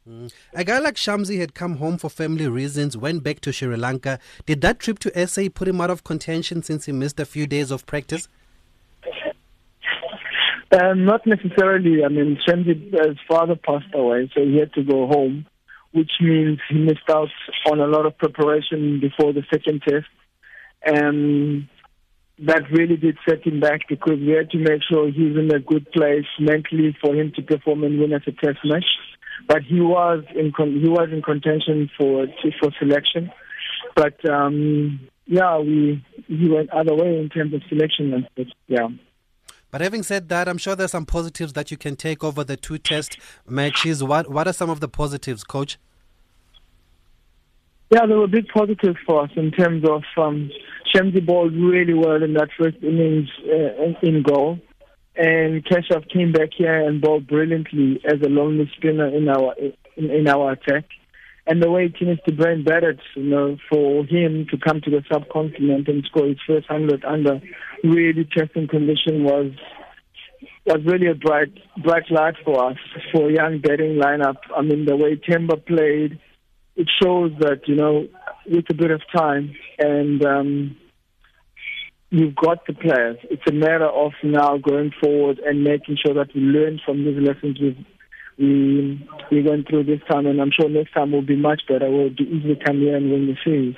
Mm. 0.07 0.31
A 0.53 0.63
guy 0.63 0.79
like 0.79 0.95
Shamsi 0.95 1.39
had 1.39 1.53
come 1.53 1.77
home 1.77 1.97
for 1.97 2.09
family 2.09 2.47
reasons, 2.47 2.95
went 2.95 3.23
back 3.23 3.41
to 3.41 3.51
Sri 3.51 3.75
Lanka. 3.75 4.19
Did 4.45 4.61
that 4.61 4.79
trip 4.79 4.99
to 4.99 5.27
SA 5.27 5.49
put 5.53 5.67
him 5.67 5.81
out 5.81 5.89
of 5.89 6.03
contention 6.03 6.63
since 6.63 6.85
he 6.85 6.91
missed 6.91 7.19
a 7.19 7.25
few 7.25 7.45
days 7.47 7.71
of 7.71 7.85
practice? 7.85 8.27
Um, 10.79 11.05
not 11.05 11.25
necessarily. 11.25 12.03
I 12.03 12.09
mean, 12.09 12.37
Shamsi's 12.47 13.19
father 13.27 13.55
passed 13.55 13.93
away, 13.93 14.29
so 14.33 14.45
he 14.45 14.57
had 14.57 14.73
to 14.73 14.83
go 14.83 15.07
home, 15.07 15.45
which 15.91 16.11
means 16.21 16.59
he 16.69 16.75
missed 16.75 17.09
out 17.09 17.29
on 17.71 17.79
a 17.79 17.87
lot 17.87 18.05
of 18.05 18.17
preparation 18.17 18.99
before 18.99 19.33
the 19.33 19.43
second 19.51 19.81
test. 19.87 20.07
And 20.85 21.67
that 22.39 22.63
really 22.71 22.97
did 22.97 23.17
set 23.27 23.45
him 23.45 23.59
back 23.59 23.81
because 23.89 24.19
we 24.19 24.29
had 24.29 24.49
to 24.51 24.57
make 24.57 24.81
sure 24.89 25.07
he's 25.07 25.35
in 25.35 25.49
a 25.53 25.59
good 25.59 25.91
place 25.91 26.25
mentally 26.39 26.95
for 27.01 27.15
him 27.15 27.31
to 27.35 27.41
perform 27.41 27.83
and 27.83 27.99
win 27.99 28.13
as 28.13 28.21
a 28.27 28.31
test 28.31 28.59
match. 28.63 28.85
But 29.47 29.63
he 29.63 29.81
was 29.81 30.23
in 30.35 30.51
con- 30.51 30.79
he 30.79 30.89
was 30.89 31.09
in 31.11 31.21
contention 31.21 31.89
for 31.97 32.27
for 32.59 32.71
selection. 32.79 33.31
But 33.95 34.27
um, 34.29 34.99
yeah, 35.25 35.57
we 35.57 36.03
he 36.27 36.49
went 36.49 36.69
other 36.71 36.95
way 36.95 37.17
in 37.17 37.29
terms 37.29 37.53
of 37.53 37.61
selection. 37.69 38.27
But, 38.35 38.47
yeah. 38.67 38.87
But 39.69 39.81
having 39.81 40.03
said 40.03 40.29
that, 40.29 40.47
I'm 40.47 40.57
sure 40.57 40.75
there's 40.75 40.91
some 40.91 41.05
positives 41.05 41.53
that 41.53 41.71
you 41.71 41.77
can 41.77 41.95
take 41.95 42.23
over 42.23 42.43
the 42.43 42.57
two 42.57 42.77
test 42.77 43.17
matches. 43.47 44.03
What 44.03 44.29
what 44.29 44.47
are 44.47 44.53
some 44.53 44.69
of 44.69 44.79
the 44.79 44.87
positives, 44.87 45.43
coach? 45.43 45.77
Yeah, 47.89 48.05
there 48.05 48.17
were 48.17 48.27
big 48.27 48.47
positives 48.49 48.97
for 49.05 49.23
us 49.23 49.31
in 49.37 49.51
terms 49.51 49.85
of 49.87 50.03
um, 50.17 50.51
Shamsi 50.93 51.25
bowled 51.25 51.53
really 51.53 51.93
well 51.93 52.23
in 52.23 52.33
that 52.33 52.49
first 52.57 52.77
innings 52.81 53.29
uh, 53.45 53.93
in 54.01 54.23
Galle. 54.23 54.59
And 55.15 55.65
Keshav 55.65 56.09
came 56.13 56.31
back 56.31 56.49
here 56.55 56.87
and 56.87 57.01
bowled 57.01 57.27
brilliantly 57.27 57.99
as 58.05 58.21
a 58.23 58.29
lonely 58.29 58.69
spinner 58.77 59.07
in 59.07 59.27
our 59.27 59.55
in, 59.95 60.11
in 60.11 60.27
our 60.27 60.51
attack. 60.51 60.85
And 61.47 61.63
the 61.63 61.71
way 61.71 61.87
Theunis 61.87 62.23
de 62.25 62.33
Bruyn 62.33 62.65
batted, 62.65 62.99
you 63.15 63.23
know, 63.23 63.57
for 63.69 64.05
him 64.05 64.45
to 64.51 64.57
come 64.57 64.81
to 64.81 64.91
the 64.91 65.01
subcontinent 65.11 65.87
and 65.87 66.03
score 66.03 66.27
his 66.27 66.37
first 66.45 66.67
hundred 66.67 67.03
under 67.05 67.41
really 67.83 68.27
testing 68.37 68.67
condition 68.67 69.23
was 69.23 69.51
was 70.65 70.81
really 70.85 71.07
a 71.07 71.15
bright 71.15 71.53
bright 71.81 72.11
light 72.11 72.35
for 72.43 72.69
us 72.69 72.77
for 73.11 73.29
a 73.29 73.33
young 73.33 73.59
batting 73.59 73.95
lineup. 73.95 74.37
I 74.55 74.61
mean, 74.61 74.85
the 74.85 74.97
way 74.97 75.15
Temba 75.15 75.65
played, 75.65 76.19
it 76.75 76.89
shows 77.01 77.31
that 77.39 77.61
you 77.67 77.75
know 77.75 78.07
with 78.49 78.65
a 78.69 78.73
bit 78.73 78.91
of 78.91 79.01
time 79.15 79.55
and 79.79 80.25
um, 80.25 80.77
you've 82.09 82.35
got 82.35 82.65
the 82.65 82.73
players. 82.73 83.17
It's 83.23 83.43
a 83.47 83.51
matter 83.51 83.87
of 83.87 84.13
now 84.23 84.57
going 84.57 84.91
forward 85.01 85.39
and 85.39 85.63
making 85.63 85.97
sure 86.03 86.13
that 86.15 86.33
we 86.33 86.41
learn 86.41 86.79
from 86.85 87.03
these 87.03 87.17
lessons 87.17 87.59
we've 87.59 87.85
we 88.37 89.09
we 89.31 89.41
went 89.41 89.67
through 89.67 89.85
this 89.85 89.99
time, 90.09 90.27
and 90.27 90.39
I'm 90.39 90.51
sure 90.51 90.69
next 90.69 90.93
time 90.93 91.11
will 91.11 91.23
be 91.23 91.35
much 91.35 91.63
better. 91.67 91.89
We'll 91.89 92.09
be 92.09 92.23
easily 92.23 92.59
come 92.63 92.77
here 92.77 92.95
and 92.95 93.11
win 93.11 93.25
the 93.25 93.35
series. 93.43 93.75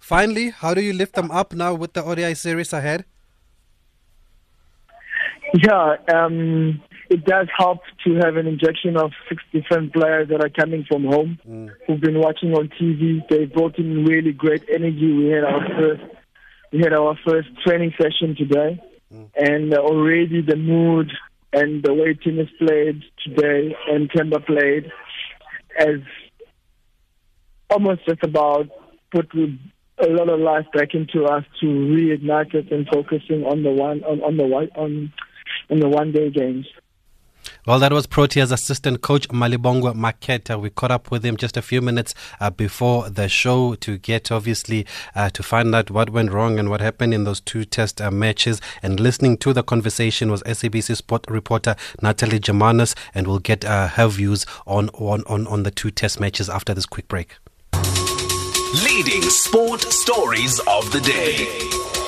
Finally, 0.00 0.50
how 0.50 0.74
do 0.74 0.80
you 0.80 0.92
lift 0.92 1.14
them 1.14 1.30
up 1.30 1.54
now 1.54 1.74
with 1.74 1.92
the 1.92 2.02
ODI 2.02 2.34
series 2.34 2.72
ahead? 2.72 3.04
Yeah, 5.54 5.96
um, 6.12 6.82
it 7.14 7.24
does 7.24 7.46
help 7.56 7.78
to 8.04 8.14
have 8.16 8.36
an 8.36 8.48
injection 8.48 8.96
of 8.96 9.12
six 9.28 9.40
different 9.52 9.92
players 9.92 10.28
that 10.30 10.40
are 10.40 10.48
coming 10.48 10.84
from 10.88 11.04
home 11.04 11.38
mm. 11.48 11.70
who've 11.86 12.00
been 12.00 12.18
watching 12.18 12.52
on 12.54 12.68
TV. 12.80 13.20
They 13.28 13.44
brought 13.44 13.78
in 13.78 14.04
really 14.04 14.32
great 14.32 14.64
energy. 14.68 15.12
We 15.12 15.26
had 15.26 15.44
our 15.44 15.64
first 15.78 16.02
we 16.72 16.80
had 16.80 16.92
our 16.92 17.16
first 17.24 17.48
training 17.64 17.94
session 17.96 18.34
today, 18.36 18.82
mm. 19.14 19.30
and 19.36 19.72
already 19.74 20.42
the 20.42 20.56
mood 20.56 21.12
and 21.52 21.84
the 21.84 21.94
way 21.94 22.18
has 22.24 22.48
played 22.58 23.04
today 23.24 23.76
and 23.88 24.10
Temba 24.10 24.44
played 24.44 24.90
as 25.78 26.00
almost 27.70 28.04
just 28.08 28.24
about 28.24 28.66
put 29.12 29.32
a 29.34 30.08
lot 30.08 30.28
of 30.28 30.40
life 30.40 30.66
back 30.74 30.94
into 30.94 31.26
us 31.26 31.44
to 31.60 31.66
reignite 31.66 32.56
us 32.56 32.66
and 32.72 32.88
focusing 32.92 33.44
on 33.44 33.62
the 33.62 33.70
one 33.70 34.02
on, 34.02 34.20
on 34.22 34.36
the 34.36 34.46
one 34.46 34.68
on 34.74 35.12
in 35.68 35.78
the 35.78 35.88
one 35.88 36.10
day 36.10 36.28
games. 36.30 36.66
Well, 37.66 37.78
that 37.78 37.94
was 37.94 38.06
Proteas 38.06 38.52
assistant 38.52 39.00
coach 39.00 39.26
Malibongwe 39.28 39.94
Maketa. 39.94 40.60
We 40.60 40.68
caught 40.68 40.90
up 40.90 41.10
with 41.10 41.24
him 41.24 41.38
just 41.38 41.56
a 41.56 41.62
few 41.62 41.80
minutes 41.80 42.14
uh, 42.38 42.50
before 42.50 43.08
the 43.08 43.26
show 43.26 43.74
to 43.76 43.96
get, 43.96 44.30
obviously, 44.30 44.84
uh, 45.14 45.30
to 45.30 45.42
find 45.42 45.74
out 45.74 45.90
what 45.90 46.10
went 46.10 46.30
wrong 46.30 46.58
and 46.58 46.68
what 46.68 46.82
happened 46.82 47.14
in 47.14 47.24
those 47.24 47.40
two 47.40 47.64
test 47.64 48.02
uh, 48.02 48.10
matches. 48.10 48.60
And 48.82 49.00
listening 49.00 49.38
to 49.38 49.54
the 49.54 49.62
conversation 49.62 50.30
was 50.30 50.42
SABC 50.42 50.94
sport 50.94 51.24
reporter 51.26 51.74
Natalie 52.02 52.38
Germanos, 52.38 52.94
and 53.14 53.26
we'll 53.26 53.38
get 53.38 53.64
uh, 53.64 53.88
her 53.88 54.08
views 54.08 54.44
on, 54.66 54.90
on, 54.90 55.22
on, 55.26 55.46
on 55.46 55.62
the 55.62 55.70
two 55.70 55.90
test 55.90 56.20
matches 56.20 56.50
after 56.50 56.74
this 56.74 56.84
quick 56.84 57.08
break. 57.08 57.36
Leading 58.84 59.22
sport 59.22 59.80
stories 59.80 60.60
of 60.66 60.92
the 60.92 61.00
day 61.00 62.03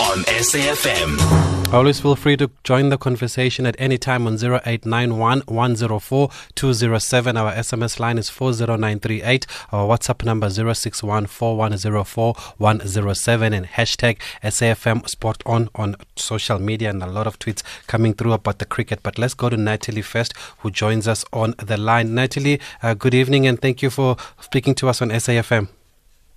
on 0.00 0.18
SAFM. 0.24 1.72
Always 1.72 2.00
feel 2.00 2.16
free 2.16 2.36
to 2.36 2.50
join 2.64 2.90
the 2.90 2.98
conversation 2.98 3.66
at 3.66 3.74
any 3.78 3.98
time 3.98 4.26
on 4.26 4.34
0891 4.34 5.42
104 5.46 6.30
207. 6.54 7.36
Our 7.36 7.52
SMS 7.52 7.98
line 7.98 8.18
is 8.18 8.28
40938. 8.28 9.46
Our 9.72 9.88
WhatsApp 9.88 10.24
number 10.24 10.50
061 10.50 11.24
107 11.24 13.52
and 13.52 13.66
hashtag 13.66 14.18
SAFM 14.42 15.08
Sport 15.08 15.42
On 15.46 15.68
on 15.74 15.96
social 16.14 16.58
media 16.58 16.90
and 16.90 17.02
a 17.02 17.06
lot 17.06 17.26
of 17.26 17.38
tweets 17.38 17.62
coming 17.86 18.14
through 18.14 18.32
about 18.32 18.58
the 18.58 18.66
cricket. 18.66 19.00
But 19.02 19.18
let's 19.18 19.34
go 19.34 19.48
to 19.48 19.56
Natalie 19.56 20.02
first, 20.02 20.34
who 20.58 20.70
joins 20.70 21.08
us 21.08 21.24
on 21.32 21.54
the 21.58 21.76
line. 21.76 22.14
Natalie, 22.14 22.60
uh, 22.82 22.94
good 22.94 23.14
evening 23.14 23.46
and 23.46 23.60
thank 23.60 23.82
you 23.82 23.90
for 23.90 24.16
speaking 24.40 24.74
to 24.76 24.88
us 24.88 25.02
on 25.02 25.08
SAFM. 25.08 25.68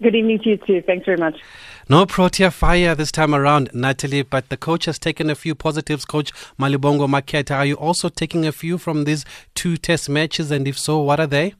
Good 0.01 0.15
evening 0.15 0.39
to 0.39 0.49
you 0.49 0.57
too. 0.57 0.81
Thanks 0.81 1.05
very 1.05 1.17
much. 1.17 1.39
No 1.91 2.05
Protea 2.05 2.51
fire 2.51 2.93
this 2.93 3.11
time 3.11 3.33
around, 3.33 3.71
Natalie, 3.73 4.21
but 4.21 4.49
the 4.49 4.57
coach 4.57 4.85
has 4.85 4.99
taken 4.99 5.27
a 5.27 5.33
few 5.33 5.55
positives. 5.55 6.05
Coach 6.05 6.31
Malibongwe 6.59 7.09
Maketa, 7.09 7.55
are 7.55 7.65
you 7.65 7.73
also 7.73 8.09
taking 8.09 8.45
a 8.45 8.51
few 8.51 8.77
from 8.77 9.05
these 9.05 9.25
two 9.55 9.75
test 9.75 10.07
matches? 10.07 10.51
And 10.51 10.67
if 10.67 10.77
so, 10.77 10.99
what 10.99 11.19
are 11.19 11.25
they? 11.25 11.55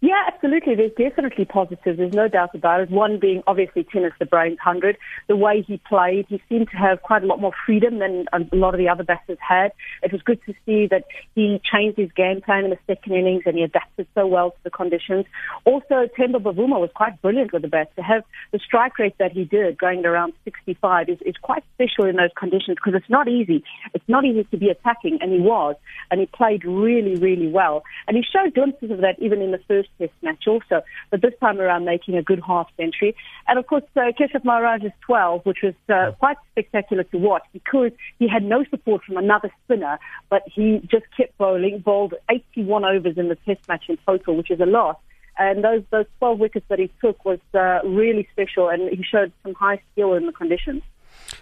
Yeah, 0.00 0.22
absolutely. 0.32 0.76
There's 0.76 0.92
definitely 0.92 1.44
positives. 1.44 1.98
There's 1.98 2.12
no 2.12 2.28
doubt 2.28 2.54
about 2.54 2.82
it. 2.82 2.90
One 2.90 3.18
being 3.18 3.42
obviously 3.48 3.82
Theunis 3.82 4.12
de 4.20 4.26
Bruyn's 4.26 4.58
100. 4.64 4.96
The 5.26 5.34
way 5.34 5.64
he 5.66 5.78
played, 5.88 6.26
he 6.28 6.40
seemed 6.48 6.70
to 6.70 6.76
have 6.76 7.02
quite 7.02 7.24
a 7.24 7.26
lot 7.26 7.40
more 7.40 7.52
freedom 7.66 7.98
than 7.98 8.26
a 8.32 8.38
lot 8.54 8.74
of 8.74 8.78
the 8.78 8.88
other 8.88 9.02
batters 9.02 9.38
had. 9.40 9.72
It 10.04 10.12
was 10.12 10.22
good 10.22 10.38
to 10.46 10.54
see 10.64 10.86
that 10.86 11.04
he 11.34 11.60
changed 11.64 11.98
his 11.98 12.12
game 12.12 12.40
plan 12.40 12.64
in 12.64 12.70
the 12.70 12.78
second 12.86 13.12
innings 13.14 13.42
and 13.44 13.56
he 13.56 13.64
adapted 13.64 14.06
so 14.14 14.24
well 14.24 14.50
to 14.52 14.56
the 14.62 14.70
conditions. 14.70 15.26
Also, 15.64 16.08
Temba 16.16 16.36
Bavuma 16.36 16.78
was 16.78 16.90
quite 16.94 17.20
brilliant 17.20 17.52
with 17.52 17.62
the 17.62 17.68
bat. 17.68 17.90
To 17.96 18.02
have 18.02 18.22
the 18.52 18.60
strike 18.60 19.00
rate 19.00 19.16
that 19.18 19.32
he 19.32 19.46
did, 19.46 19.78
going 19.78 20.06
around 20.06 20.32
65, 20.44 21.08
is, 21.08 21.18
is 21.26 21.34
quite 21.42 21.64
special 21.74 22.04
in 22.08 22.14
those 22.14 22.30
conditions 22.38 22.76
because 22.76 22.94
it's 22.94 23.10
not 23.10 23.26
easy. 23.26 23.64
It's 23.94 24.08
not 24.08 24.24
easy 24.24 24.44
to 24.44 24.56
be 24.56 24.68
attacking, 24.68 25.18
and 25.20 25.32
he 25.32 25.40
was. 25.40 25.74
And 26.12 26.20
he 26.20 26.26
played 26.26 26.64
really, 26.64 27.16
really 27.16 27.48
well. 27.48 27.82
And 28.06 28.16
he 28.16 28.22
showed 28.22 28.54
glimpses 28.54 28.92
of 28.92 28.98
that 28.98 29.16
even 29.18 29.42
in 29.42 29.50
the 29.50 29.58
first 29.66 29.87
first 29.87 29.87
test 29.98 30.12
match 30.22 30.44
also, 30.46 30.82
but 31.10 31.22
this 31.22 31.34
time 31.40 31.60
around 31.60 31.84
making 31.84 32.16
a 32.16 32.22
good 32.22 32.40
half 32.46 32.68
century. 32.76 33.14
And 33.46 33.58
of 33.58 33.66
course, 33.66 33.84
uh, 33.96 34.12
Keshav 34.18 34.44
Maharaj's 34.44 34.92
12, 35.02 35.44
which 35.44 35.58
was 35.62 35.74
uh, 35.88 36.12
quite 36.18 36.36
spectacular 36.52 37.04
to 37.04 37.18
watch 37.18 37.44
because 37.52 37.92
he 38.18 38.28
had 38.28 38.42
no 38.42 38.64
support 38.70 39.02
from 39.04 39.16
another 39.16 39.50
spinner, 39.64 39.98
but 40.30 40.42
he 40.46 40.80
just 40.90 41.06
kept 41.16 41.36
bowling, 41.38 41.80
bowled 41.80 42.14
81 42.30 42.84
overs 42.84 43.16
in 43.16 43.28
the 43.28 43.36
test 43.46 43.66
match 43.68 43.84
in 43.88 43.98
total, 44.06 44.36
which 44.36 44.50
is 44.50 44.60
a 44.60 44.66
lot. 44.66 45.00
And 45.38 45.62
those 45.62 45.84
those 45.90 46.06
12 46.18 46.38
wickets 46.40 46.66
that 46.68 46.80
he 46.80 46.90
took 47.00 47.24
was 47.24 47.38
uh, 47.54 47.78
really 47.84 48.28
special, 48.32 48.68
and 48.68 48.88
he 48.90 49.04
showed 49.04 49.32
some 49.44 49.54
high 49.54 49.80
skill 49.92 50.14
in 50.14 50.26
the 50.26 50.32
conditions. 50.32 50.82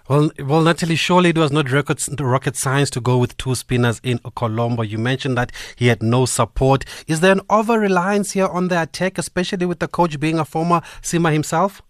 Well, 0.08 0.30
well, 0.38 0.62
Natalie, 0.62 0.96
surely 0.96 1.30
it 1.30 1.38
was 1.38 1.52
not 1.52 1.70
rocket, 1.70 2.56
science 2.56 2.90
to 2.90 3.00
go 3.00 3.18
with 3.18 3.36
two 3.36 3.54
spinners 3.54 4.00
in 4.02 4.18
Colombo. 4.34 4.82
You 4.82 4.98
mentioned 4.98 5.36
that 5.36 5.52
he 5.76 5.88
had 5.88 6.02
no 6.02 6.26
support. 6.26 6.84
Is 7.06 7.20
there 7.20 7.32
an 7.32 7.40
over 7.50 7.78
reliance 7.78 8.32
here 8.32 8.46
on 8.46 8.68
the 8.68 8.82
attack, 8.82 9.18
especially 9.18 9.66
with 9.66 9.78
the 9.78 9.88
coach 9.88 10.18
being 10.18 10.38
a 10.38 10.44
former 10.44 10.80
seamer 11.02 11.32
himself? 11.32 11.82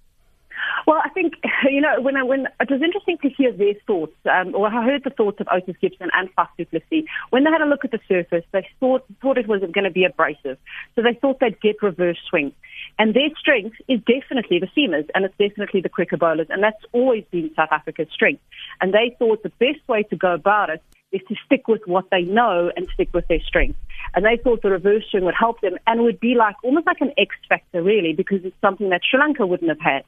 Well, 0.87 1.01
I 1.05 1.09
think 1.11 1.35
you 1.71 1.81
know 1.81 2.01
when 2.01 2.17
I, 2.17 2.23
when 2.23 2.47
it 2.61 2.71
was 2.71 2.81
interesting 2.83 3.19
to 3.23 3.29
hear 3.29 3.53
their 3.53 3.75
thoughts. 3.87 4.15
Um, 4.31 4.55
or 4.55 4.69
I 4.69 4.85
heard 4.85 5.05
the 5.05 5.11
thoughts 5.11 5.41
of 5.41 5.49
Otis 5.53 5.77
Gibson 5.81 6.11
and 6.15 6.35
Faf 6.37 6.49
du 6.57 6.65
Plessis. 6.65 7.05
When 7.31 7.45
they 7.45 7.51
had 7.51 7.61
a 7.61 7.67
look 7.67 7.85
at 7.85 7.91
the 7.91 8.01
surface, 8.09 8.45
they 8.53 8.67
thought 8.81 9.05
thought 9.21 9.39
it 9.39 9.49
was 9.49 9.61
going 9.61 9.85
to 9.85 9.91
be 9.91 10.05
abrasive, 10.05 10.59
so 10.95 11.03
they 11.03 11.15
thought 11.15 11.41
they'd 11.41 11.61
get 11.61 11.83
reverse 11.83 12.19
swing. 12.29 12.53
And 12.99 13.13
their 13.15 13.29
strength 13.39 13.77
is 13.89 14.01
definitely 14.01 14.59
the 14.59 14.69
seamers 14.69 15.09
and 15.15 15.25
it's 15.25 15.37
definitely 15.39 15.83
the 15.83 15.89
quicker 15.89 16.17
bowlers. 16.17 16.47
And 16.49 16.63
that's 16.63 16.83
always 16.93 17.25
been 17.31 17.51
South 17.55 17.69
Africa's 17.71 18.09
strength. 18.13 18.43
And 18.81 18.93
they 18.93 19.15
thought 19.19 19.43
the 19.43 19.53
best 19.61 19.87
way 19.87 20.03
to 20.05 20.17
go 20.17 20.33
about 20.33 20.71
it 20.71 20.83
is 21.13 21.21
to 21.29 21.35
stick 21.45 21.69
with 21.69 21.83
what 21.87 22.07
they 22.11 22.23
know 22.23 22.71
and 22.75 22.89
stick 22.95 23.11
with 23.13 23.29
their 23.29 23.41
strength. 23.41 23.79
And 24.15 24.25
they 24.25 24.39
thought 24.43 24.63
the 24.63 24.71
reverse 24.71 25.05
swing 25.11 25.25
would 25.25 25.35
help 25.39 25.61
them 25.61 25.77
and 25.87 26.03
would 26.03 26.21
be 26.21 26.35
like 26.35 26.57
almost 26.65 26.87
like 26.87 27.01
an 27.01 27.13
X 27.19 27.35
factor 27.49 27.83
really 27.83 28.13
because 28.13 28.45
it's 28.45 28.57
something 28.61 28.89
that 28.91 29.03
Sri 29.09 29.21
Lanka 29.21 29.47
wouldn't 29.47 29.69
have 29.69 29.81
had. 29.81 30.05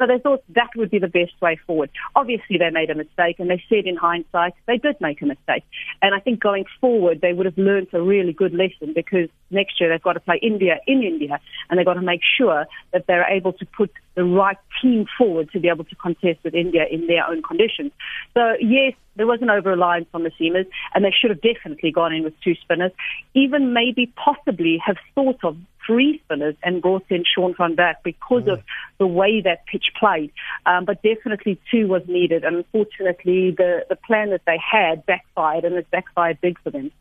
So 0.00 0.06
they 0.06 0.18
thought 0.18 0.42
that 0.54 0.70
would 0.76 0.90
be 0.90 0.98
the 0.98 1.08
best 1.08 1.32
way 1.42 1.60
forward. 1.66 1.90
Obviously, 2.16 2.56
they 2.56 2.70
made 2.70 2.88
a 2.88 2.94
mistake, 2.94 3.36
and 3.38 3.50
they 3.50 3.62
said 3.68 3.84
in 3.84 3.96
hindsight 3.96 4.54
they 4.66 4.78
did 4.78 4.96
make 4.98 5.20
a 5.20 5.26
mistake. 5.26 5.62
And 6.00 6.14
I 6.14 6.20
think 6.20 6.40
going 6.40 6.64
forward, 6.80 7.20
they 7.20 7.34
would 7.34 7.44
have 7.44 7.58
learned 7.58 7.88
a 7.92 8.00
really 8.00 8.32
good 8.32 8.54
lesson 8.54 8.94
because 8.94 9.28
next 9.50 9.78
year 9.78 9.90
they've 9.90 10.02
got 10.02 10.14
to 10.14 10.20
play 10.20 10.40
India 10.42 10.78
in 10.86 11.02
India, 11.02 11.38
and 11.68 11.78
they've 11.78 11.84
got 11.84 11.94
to 11.94 12.02
make 12.02 12.22
sure 12.38 12.64
that 12.94 13.06
they're 13.06 13.28
able 13.28 13.52
to 13.52 13.66
put 13.66 13.92
the 14.14 14.24
right 14.24 14.56
team 14.80 15.04
forward 15.18 15.50
to 15.52 15.60
be 15.60 15.68
able 15.68 15.84
to 15.84 15.94
contest 15.96 16.40
with 16.44 16.54
India 16.54 16.86
in 16.90 17.06
their 17.06 17.26
own 17.26 17.42
conditions. 17.42 17.92
So 18.32 18.54
yes, 18.58 18.94
there 19.16 19.26
was 19.26 19.42
an 19.42 19.50
over 19.50 19.70
reliance 19.70 20.08
on 20.14 20.22
the 20.22 20.30
seamers, 20.40 20.66
and 20.94 21.04
they 21.04 21.12
should 21.12 21.30
have 21.30 21.42
definitely 21.42 21.92
gone 21.92 22.14
in 22.14 22.24
with 22.24 22.32
two 22.40 22.54
spinners. 22.54 22.92
Even 23.34 23.74
maybe 23.74 24.10
possibly 24.16 24.78
have 24.84 24.96
thought 25.14 25.44
of 25.44 25.58
three 25.90 26.20
spinners 26.24 26.54
and 26.62 26.80
brought 26.80 27.04
in 27.08 27.24
Shaun 27.24 27.54
van 27.58 27.74
Wyk 27.74 27.96
because 28.04 28.44
mm. 28.44 28.52
of 28.52 28.62
the 28.98 29.06
way 29.06 29.40
that 29.40 29.66
pitch 29.66 29.86
played. 29.98 30.32
Um, 30.66 30.84
but 30.84 31.02
definitely 31.02 31.60
two 31.68 31.88
was 31.88 32.02
needed. 32.06 32.44
And 32.44 32.56
unfortunately, 32.56 33.50
the, 33.50 33.84
the 33.88 33.96
plan 33.96 34.30
that 34.30 34.42
they 34.46 34.58
had 34.58 35.04
backfired, 35.04 35.64
and 35.64 35.74
it 35.74 35.90
backfired 35.90 36.40
big 36.40 36.58
for 36.62 36.70
them. 36.70 36.92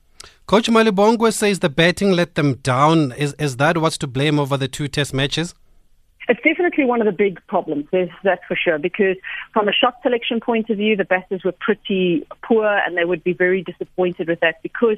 Coach 0.48 0.68
Malibongwe 0.68 1.32
says 1.32 1.60
the 1.60 1.70
batting 1.70 2.12
let 2.14 2.34
them 2.34 2.56
down. 2.56 3.12
Is, 3.12 3.36
is 3.38 3.58
that 3.58 3.78
what's 3.78 4.00
to 4.00 4.08
blame 4.08 4.40
over 4.40 4.58
the 4.58 4.68
two 4.68 4.88
test 4.88 5.14
matches? 5.14 5.54
It's 6.28 6.42
definitely 6.44 6.86
one 6.86 7.02
of 7.02 7.06
the 7.06 7.12
big 7.12 7.40
problems, 7.48 7.86
that's 7.92 8.44
for 8.48 8.56
sure, 8.56 8.78
because 8.78 9.16
from 9.52 9.68
a 9.68 9.72
shot 9.72 9.96
selection 10.04 10.40
point 10.40 10.70
of 10.70 10.78
view, 10.78 10.96
the 10.96 11.04
batters 11.04 11.44
were 11.44 11.56
pretty 11.60 12.28
poor 12.44 12.68
and 12.68 12.96
they 12.96 13.06
would 13.06 13.24
be 13.24 13.34
very 13.34 13.64
disappointed 13.64 14.28
with 14.28 14.40
that 14.42 14.62
because 14.62 14.98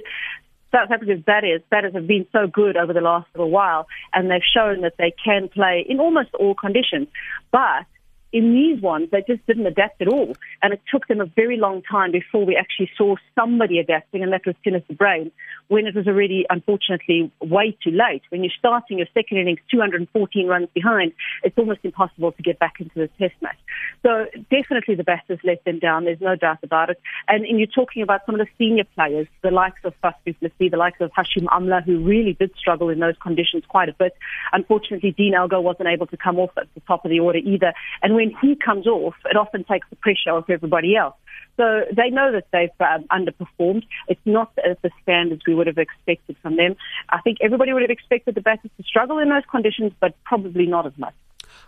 South 0.72 0.90
Africa's 0.90 1.22
batters, 1.24 1.62
batters 1.70 1.94
have 1.94 2.08
been 2.08 2.26
so 2.32 2.48
good 2.48 2.78
over 2.78 2.94
the 2.94 3.02
last 3.02 3.28
little 3.36 3.50
while, 3.50 3.88
and 4.14 4.32
they've 4.32 4.42
shown 4.42 4.82
that 4.82 4.94
they 4.98 5.14
can 5.24 5.50
play 5.50 5.86
in 5.88 6.00
almost 6.00 6.30
all 6.36 6.56
conditions. 6.56 7.08
But 7.52 7.86
in 8.34 8.54
these 8.54 8.82
ones, 8.82 9.10
they 9.12 9.24
just 9.28 9.46
didn't 9.46 9.66
adapt 9.66 10.02
at 10.02 10.08
all. 10.08 10.36
And 10.62 10.74
it 10.74 10.82
took 10.92 11.08
them 11.08 11.20
a 11.20 11.26
very 11.26 11.58
long 11.58 11.82
time 11.90 12.12
before 12.12 12.46
we 12.46 12.56
actually 12.56 12.90
saw 12.98 13.16
somebody 13.36 13.80
adapting, 13.80 14.24
and 14.24 14.32
that 14.32 14.46
was 14.46 14.56
Theunis 14.66 14.88
de 14.88 14.96
Bruyn, 14.96 15.32
when 15.68 15.86
it 15.86 15.96
was 15.96 16.08
already, 16.08 16.46
unfortunately, 16.50 17.32
way 17.42 17.78
too 17.84 17.92
late. 17.92 18.22
When 18.30 18.44
you're 18.44 18.54
starting 18.58 18.98
your 18.98 19.08
second 19.14 19.38
innings 19.38 19.60
214 19.70 20.48
runs 20.48 20.68
behind, 20.74 21.14
it's 21.44 21.58
almost 21.58 21.80
impossible 21.84 22.32
to 22.32 22.44
get 22.44 22.60
back 22.60 22.76
into 22.80 22.94
the 22.96 23.08
test 23.20 23.36
match. 23.42 23.58
So 24.04 24.26
definitely 24.50 24.96
the 24.96 25.04
batters 25.04 25.40
let 25.44 25.64
them 25.66 25.80
down. 25.80 26.06
There's 26.06 26.22
no 26.22 26.36
doubt 26.36 26.60
about 26.64 26.90
it. 26.90 27.00
And, 27.28 27.46
and 27.46 27.60
you're 27.60 27.68
talking 27.68 28.02
about 28.02 28.22
some 28.26 28.36
of 28.36 28.40
the 28.40 28.48
senior 28.58 28.84
players, 28.96 29.28
the 29.44 29.52
likes 29.52 29.82
of 29.84 29.94
Faf 30.04 30.16
du 30.26 30.34
the 30.70 30.78
likes 30.78 31.00
of 31.02 31.12
Hashim 31.12 31.46
Amla, 31.46 31.84
who 31.84 32.00
really 32.00 32.34
did 32.34 32.52
struggle 32.58 32.90
in 32.90 33.00
those 33.00 33.16
conditions 33.22 33.64
quite 33.68 33.90
a 33.90 33.94
bit. 33.94 34.16
Unfortunately, 34.54 35.12
Dean 35.12 35.34
Elgar 35.34 35.62
wasn't 35.62 35.88
able 35.88 36.08
to 36.08 36.18
come 36.18 36.40
off 36.40 36.52
at 36.58 36.68
the 36.74 36.82
top 36.82 37.06
of 37.06 37.12
the 37.12 37.20
order 37.20 37.40
either. 37.40 37.74
And 38.02 38.16
when 38.22 38.32
he 38.40 38.56
comes 38.56 38.86
off, 38.86 39.16
it 39.26 39.36
often 39.36 39.64
takes 39.64 39.88
the 39.90 39.96
pressure 39.96 40.30
off 40.30 40.48
everybody 40.48 40.96
else. 40.96 41.16
So 41.58 41.82
they 41.92 42.10
know 42.12 42.32
that 42.32 42.46
they've 42.54 42.70
um, 42.80 43.06
underperformed. 43.18 43.84
It's 44.08 44.22
not 44.26 44.52
at 44.70 44.80
the 44.84 44.92
standards 45.02 45.42
we 45.48 45.56
would 45.56 45.66
have 45.66 45.80
expected 45.80 46.36
from 46.42 46.56
them. 46.56 46.76
I 47.10 47.20
think 47.22 47.40
everybody 47.42 47.74
would 47.74 47.82
have 47.82 47.90
expected 47.90 48.36
the 48.36 48.42
batters 48.42 48.70
to 48.78 48.84
struggle 48.84 49.18
in 49.18 49.30
those 49.30 49.48
conditions, 49.50 49.92
but 50.00 50.14
probably 50.24 50.68
not 50.68 50.86
as 50.86 50.94
much. 50.98 51.16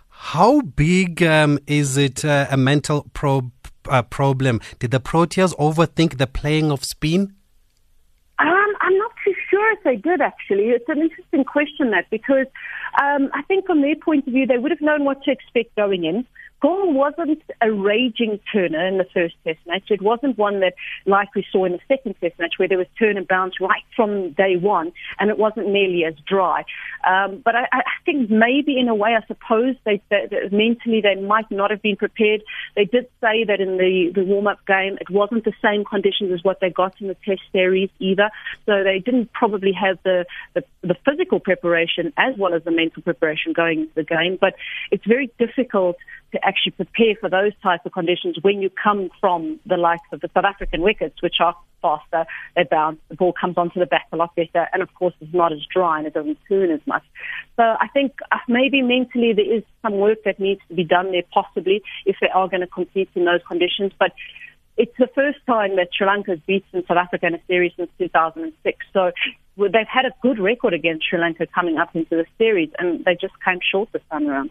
How 0.10 0.62
big 0.62 1.24
um, 1.24 1.58
is 1.66 1.98
it 1.98 2.24
uh, 2.24 2.46
a 2.52 2.58
mental 2.58 3.10
pro- 3.14 3.52
uh, 3.90 4.04
problem? 4.04 4.62
Did 4.78 4.92
the 4.92 5.00
Proteas 5.00 5.56
overthink 5.58 6.20
the 6.20 6.28
playing 6.28 6.72
of 6.72 6.84
spin? 6.84 7.34
Um, 8.40 8.74
I'm 8.82 8.98
not 8.98 9.12
too 9.24 9.34
sure 9.50 9.72
if 9.74 9.84
they 9.84 9.96
did 9.96 10.22
actually. 10.22 10.66
It's 10.70 10.90
an 10.90 11.02
interesting 11.02 11.44
question 11.44 11.92
that 11.92 12.10
because 12.10 12.48
um, 13.02 13.30
I 13.34 13.42
think 13.44 13.66
from 13.66 13.82
their 13.82 13.96
point 13.96 14.28
of 14.28 14.34
view 14.34 14.46
they 14.46 14.58
would 14.58 14.72
have 14.72 14.82
known 14.82 15.06
what 15.06 15.24
to 15.24 15.32
expect 15.32 15.76
going 15.76 16.04
in. 16.04 16.26
Galle 16.64 16.94
wasn't 16.94 17.44
a 17.62 17.70
raging 17.70 18.40
turner 18.52 18.88
in 18.88 18.98
the 18.98 19.08
first 19.14 19.36
test 19.44 19.60
match. 19.68 19.92
It 19.92 20.02
wasn't 20.02 20.38
one 20.38 20.62
that, 20.62 20.76
like 21.06 21.36
we 21.36 21.46
saw 21.52 21.66
in 21.66 21.74
the 21.74 21.80
second 21.90 22.16
test 22.22 22.40
match, 22.40 22.54
where 22.58 22.70
there 22.70 22.78
was 22.78 22.88
turn 22.98 23.18
and 23.18 23.28
bounce 23.28 23.60
right 23.60 23.84
from 23.98 24.32
day 24.32 24.56
one, 24.56 24.94
and 25.20 25.30
it 25.30 25.38
wasn't 25.38 25.68
nearly 25.68 26.06
as 26.06 26.16
dry. 26.26 26.64
Um, 27.06 27.42
but 27.44 27.54
I, 27.54 27.68
I 27.74 27.82
think 28.06 28.30
maybe 28.30 28.80
in 28.80 28.88
a 28.88 28.96
way, 28.96 29.14
I 29.14 29.26
suppose 29.28 29.76
they 29.84 30.02
mentally 30.52 31.02
they 31.02 31.16
might 31.16 31.52
not 31.52 31.70
have 31.70 31.82
been 31.82 31.98
prepared. 31.98 32.42
They 32.78 32.86
did 32.86 33.10
say 33.20 33.44
that 33.44 33.60
in 33.60 33.76
the, 33.78 34.14
the 34.16 34.24
warm-up 34.24 34.66
game, 34.66 34.98
it 35.02 35.10
wasn't 35.10 35.44
the 35.44 35.54
same 35.62 35.84
conditions 35.84 36.32
as 36.32 36.46
what 36.46 36.62
they 36.62 36.70
got 36.70 36.94
in 37.02 37.10
the 37.10 37.18
test 37.26 37.42
series 37.52 37.90
either. 38.00 38.30
So 38.66 38.84
they 38.86 39.00
didn't 39.00 39.34
probably 39.34 39.74
have 39.74 39.98
the, 40.04 40.26
the, 40.54 40.64
the 40.82 40.96
physical 41.06 41.42
preparation 41.42 42.14
as 42.16 42.38
well 42.38 42.54
as 42.54 42.64
the 42.64 42.72
mental 42.72 43.02
preparation 43.02 43.52
going 43.52 43.82
into 43.82 43.96
the 43.96 44.04
game. 44.04 44.38
But 44.40 44.54
it's 44.92 45.06
very 45.06 45.30
difficult 45.38 45.98
to 46.32 46.46
actually 46.46 46.53
prepare 46.72 47.16
for 47.20 47.30
those 47.30 47.52
types 47.62 47.86
of 47.86 47.92
conditions 47.92 48.38
when 48.42 48.62
you 48.62 48.70
come 48.70 49.10
from 49.20 49.60
the 49.66 49.78
likes 49.78 50.08
of 50.12 50.22
the 50.22 50.30
South 50.34 50.46
African 50.46 50.82
wickets, 50.82 51.22
which 51.22 51.36
are 51.40 51.56
faster, 51.82 52.26
they 52.56 52.64
bounce, 52.64 53.00
the 53.10 53.16
ball 53.16 53.34
comes 53.34 53.58
onto 53.58 53.80
the 53.80 53.86
back 53.86 54.08
a 54.12 54.16
lot 54.16 54.36
better, 54.36 54.68
and 54.74 54.82
of 54.82 54.94
course 54.94 55.14
it's 55.22 55.34
not 55.34 55.52
as 55.52 55.60
dry 55.72 55.98
and 55.98 56.08
it 56.08 56.14
doesn't 56.14 56.38
turn 56.50 56.72
as 56.72 56.80
much. 56.88 57.04
So 57.56 57.64
I 57.64 57.88
think 57.94 58.14
uh, 58.32 58.38
maybe 58.48 58.82
mentally 58.82 59.34
there 59.34 59.58
is 59.58 59.64
some 59.82 59.98
work 59.98 60.20
that 60.26 60.40
needs 60.40 60.62
to 60.70 60.76
be 60.76 60.84
done 60.84 61.12
there 61.12 61.24
possibly 61.34 61.84
if 62.06 62.16
they 62.22 62.30
are 62.30 62.48
going 62.48 62.62
to 62.62 62.68
compete 62.68 63.10
in 63.16 63.26
those 63.26 63.42
conditions. 63.48 63.92
But 64.00 64.14
it's 64.78 64.96
the 64.98 65.10
first 65.14 65.40
time 65.46 65.76
that 65.76 65.90
Sri 65.96 66.08
Lanka 66.08 66.32
has 66.32 66.40
beaten 66.48 66.84
South 66.88 66.98
Africa 66.98 67.28
in 67.28 67.36
a 67.36 67.42
series 67.48 67.74
since 67.78 67.92
2006. 68.00 68.78
So 68.92 69.12
they've 69.58 69.88
had 69.88 70.06
a 70.06 70.12
good 70.22 70.40
record 70.40 70.74
against 70.74 71.08
Sri 71.08 71.20
Lanka 71.20 71.46
coming 71.48 71.78
up 71.78 71.96
into 71.96 72.16
the 72.16 72.26
series, 72.38 72.70
and 72.80 73.06
they 73.06 73.14
just 73.14 73.34
came 73.46 73.60
short 73.72 73.92
this 73.92 74.02
time 74.10 74.28
around. 74.28 74.50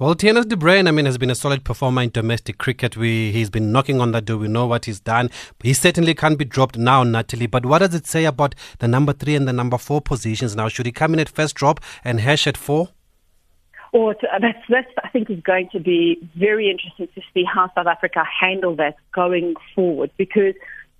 Well, 0.00 0.14
Theunis 0.14 0.46
de 0.46 0.54
Bruyn, 0.54 0.86
I 0.86 0.92
mean, 0.92 1.06
has 1.06 1.18
been 1.18 1.28
a 1.28 1.34
solid 1.34 1.64
performer 1.64 2.02
in 2.02 2.10
domestic 2.10 2.58
cricket. 2.58 2.96
We, 2.96 3.32
he's 3.32 3.50
been 3.50 3.72
knocking 3.72 4.00
on 4.00 4.12
that 4.12 4.26
door. 4.26 4.36
We 4.36 4.46
know 4.46 4.64
what 4.64 4.84
he's 4.84 5.00
done. 5.00 5.28
He 5.60 5.74
certainly 5.74 6.14
can't 6.14 6.38
be 6.38 6.44
dropped 6.44 6.78
now, 6.78 7.02
Natalie. 7.02 7.48
But 7.48 7.66
what 7.66 7.80
does 7.80 7.96
it 7.96 8.06
say 8.06 8.24
about 8.24 8.54
the 8.78 8.86
number 8.86 9.12
three 9.12 9.34
and 9.34 9.48
the 9.48 9.52
number 9.52 9.76
four 9.76 10.00
positions 10.00 10.54
now? 10.54 10.68
Should 10.68 10.86
he 10.86 10.92
come 10.92 11.14
in 11.14 11.18
at 11.18 11.28
first 11.28 11.56
drop 11.56 11.80
and 12.04 12.20
Hash 12.20 12.46
at 12.46 12.56
four? 12.56 12.90
Or 13.92 14.14
to, 14.14 14.26
uh, 14.32 14.38
that's, 14.38 14.64
that's, 14.68 14.86
I 15.02 15.08
think, 15.08 15.30
is 15.30 15.40
going 15.40 15.68
to 15.72 15.80
be 15.80 16.20
very 16.36 16.70
interesting 16.70 17.08
to 17.16 17.20
see 17.34 17.42
how 17.42 17.68
South 17.74 17.88
Africa 17.88 18.22
handle 18.40 18.76
that 18.76 18.94
going 19.12 19.56
forward 19.74 20.12
because 20.16 20.54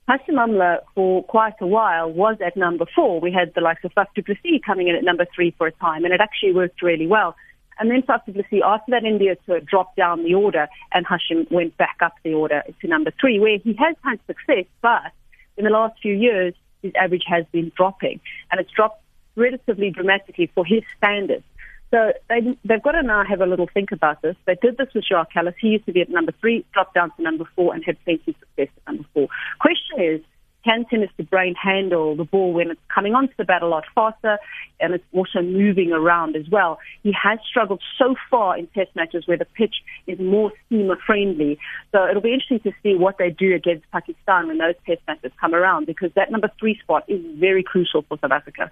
Hashim 0.09 0.45
Amla, 0.45 0.79
for 0.97 1.23
quite 1.23 1.55
a 1.61 1.69
while, 1.69 2.11
was 2.11 2.39
at 2.45 2.57
number 2.57 2.87
four. 2.97 3.21
We 3.21 3.31
had 3.31 3.53
the 3.55 3.61
likes 3.61 3.85
of 3.85 3.95
Faf 3.95 4.07
du 4.17 4.25
Plessis 4.25 4.61
coming 4.67 4.89
in 4.89 4.97
at 4.97 5.05
number 5.05 5.27
three 5.33 5.55
for 5.57 5.69
a 5.69 5.73
time, 5.73 6.05
and 6.05 6.13
it 6.13 6.21
actually 6.21 6.53
worked 6.53 6.83
really 6.83 7.07
well. 7.07 7.37
And 7.79 7.91
then 7.91 8.03
Plessis, 8.03 8.35
after 8.65 8.91
that, 8.91 9.05
India 9.05 9.37
to 9.47 9.61
drop 9.61 9.95
down 9.97 10.25
the 10.25 10.35
order, 10.35 10.69
and 10.93 11.07
Hashim 11.07 11.51
went 11.51 11.77
back 11.77 11.97
up 12.01 12.15
the 12.23 12.35
order 12.35 12.63
to 12.81 12.89
number 12.89 13.13
three, 13.21 13.39
where 13.39 13.59
he 13.59 13.75
has 13.75 13.95
had 14.03 14.19
success, 14.27 14.65
but 14.83 15.13
in 15.57 15.65
the 15.65 15.71
last 15.71 16.01
few 16.01 16.15
years, 16.15 16.55
his 16.83 16.93
average 17.01 17.25
has 17.27 17.45
been 17.53 17.73
dropping, 17.77 18.21
and 18.51 18.61
it's 18.61 18.71
dropped 18.71 19.03
relatively 19.37 19.91
dramatically 19.91 20.51
for 20.55 20.65
his 20.65 20.83
standards. 20.97 21.45
So 21.91 22.13
they, 22.29 22.57
they've 22.65 22.83
got 22.83 22.93
to 22.93 23.03
now 23.03 23.25
have 23.25 23.41
a 23.41 23.47
little 23.47 23.69
think 23.73 23.93
about 23.93 24.21
this. 24.21 24.37
They 24.45 24.57
did 24.61 24.77
this 24.77 24.89
with 24.95 25.05
Jacques 25.05 25.33
Kallis. 25.33 25.55
He 25.59 25.69
used 25.69 25.87
to 25.87 25.93
be 25.93 26.03
at 26.03 26.11
number 26.11 26.33
three, 26.41 26.65
dropped 26.73 26.95
down 26.95 27.11
to 27.17 27.23
number 27.23 27.45
four, 27.57 27.75
and 27.75 27.83
had 27.85 27.97
plenty 28.05 28.33
of 28.33 28.35
success 28.39 28.69
at 28.77 28.93
number 28.93 29.09
four. 29.15 29.29
Question 29.61 30.01
is, 30.01 30.21
can 30.65 30.85
Theunis 30.85 31.11
de 31.17 31.25
Bruyn 31.25 31.55
handle 31.57 32.17
the 32.17 32.25
ball 32.25 32.53
when 32.53 32.71
it's 32.71 32.81
coming 32.93 33.15
onto 33.15 33.33
the 33.37 33.45
bat 33.45 33.63
a 33.63 33.67
lot 33.67 33.85
faster 33.95 34.39
and 34.81 34.95
it's 34.95 35.05
also 35.13 35.41
moving 35.41 35.93
around 35.93 36.37
as 36.37 36.49
well? 36.51 36.79
He 37.03 37.13
has 37.13 37.39
struggled 37.49 37.81
so 37.97 38.15
far 38.31 38.59
in 38.59 38.67
test 38.69 38.91
matches 38.95 39.27
where 39.27 39.37
the 39.37 39.45
pitch 39.45 39.77
is 40.07 40.19
more 40.19 40.53
seamer 40.71 40.97
friendly. 41.07 41.59
So 41.93 42.07
it'll 42.09 42.23
be 42.23 42.33
interesting 42.33 42.61
to 42.61 42.73
see 42.83 42.95
what 42.97 43.19
they 43.19 43.31
do 43.31 43.55
against 43.55 43.91
Pakistan 43.93 44.49
when 44.49 44.59
those 44.59 44.75
test 44.87 45.01
matches 45.07 45.33
come 45.41 45.55
around 45.55 45.87
because 45.87 46.11
that 46.15 46.31
number 46.31 46.51
three 46.59 46.79
spot 46.81 47.05
is 47.09 47.21
very 47.39 47.63
crucial 47.63 48.03
for 48.03 48.19
South 48.21 48.33
Africa. 48.33 48.71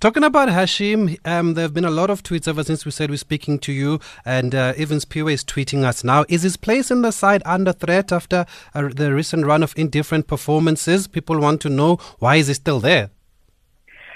Talking 0.00 0.24
about 0.24 0.48
Hashim, 0.48 1.18
um, 1.24 1.54
there 1.54 1.62
have 1.62 1.74
been 1.74 1.84
a 1.84 1.90
lot 1.90 2.10
of 2.10 2.22
tweets 2.22 2.46
ever 2.46 2.64
since 2.64 2.84
we 2.84 2.90
said 2.90 3.10
we're 3.10 3.16
speaking 3.16 3.58
to 3.60 3.72
you, 3.72 4.00
and 4.24 4.54
uh, 4.54 4.74
even 4.76 4.98
Spiwe 4.98 5.32
is 5.32 5.44
tweeting 5.44 5.84
us 5.84 6.04
now. 6.04 6.24
Is 6.28 6.42
his 6.42 6.56
place 6.56 6.90
in 6.90 7.02
the 7.02 7.10
side 7.10 7.42
under 7.44 7.72
threat 7.72 8.12
after 8.12 8.46
uh, 8.74 8.88
the 8.88 9.12
recent 9.12 9.46
run 9.46 9.62
of 9.62 9.74
indifferent 9.76 10.26
performances? 10.26 11.06
People 11.06 11.38
want 11.40 11.60
to 11.62 11.68
know 11.68 11.96
why 12.18 12.36
is 12.36 12.48
he 12.48 12.54
still 12.54 12.80
there? 12.80 13.10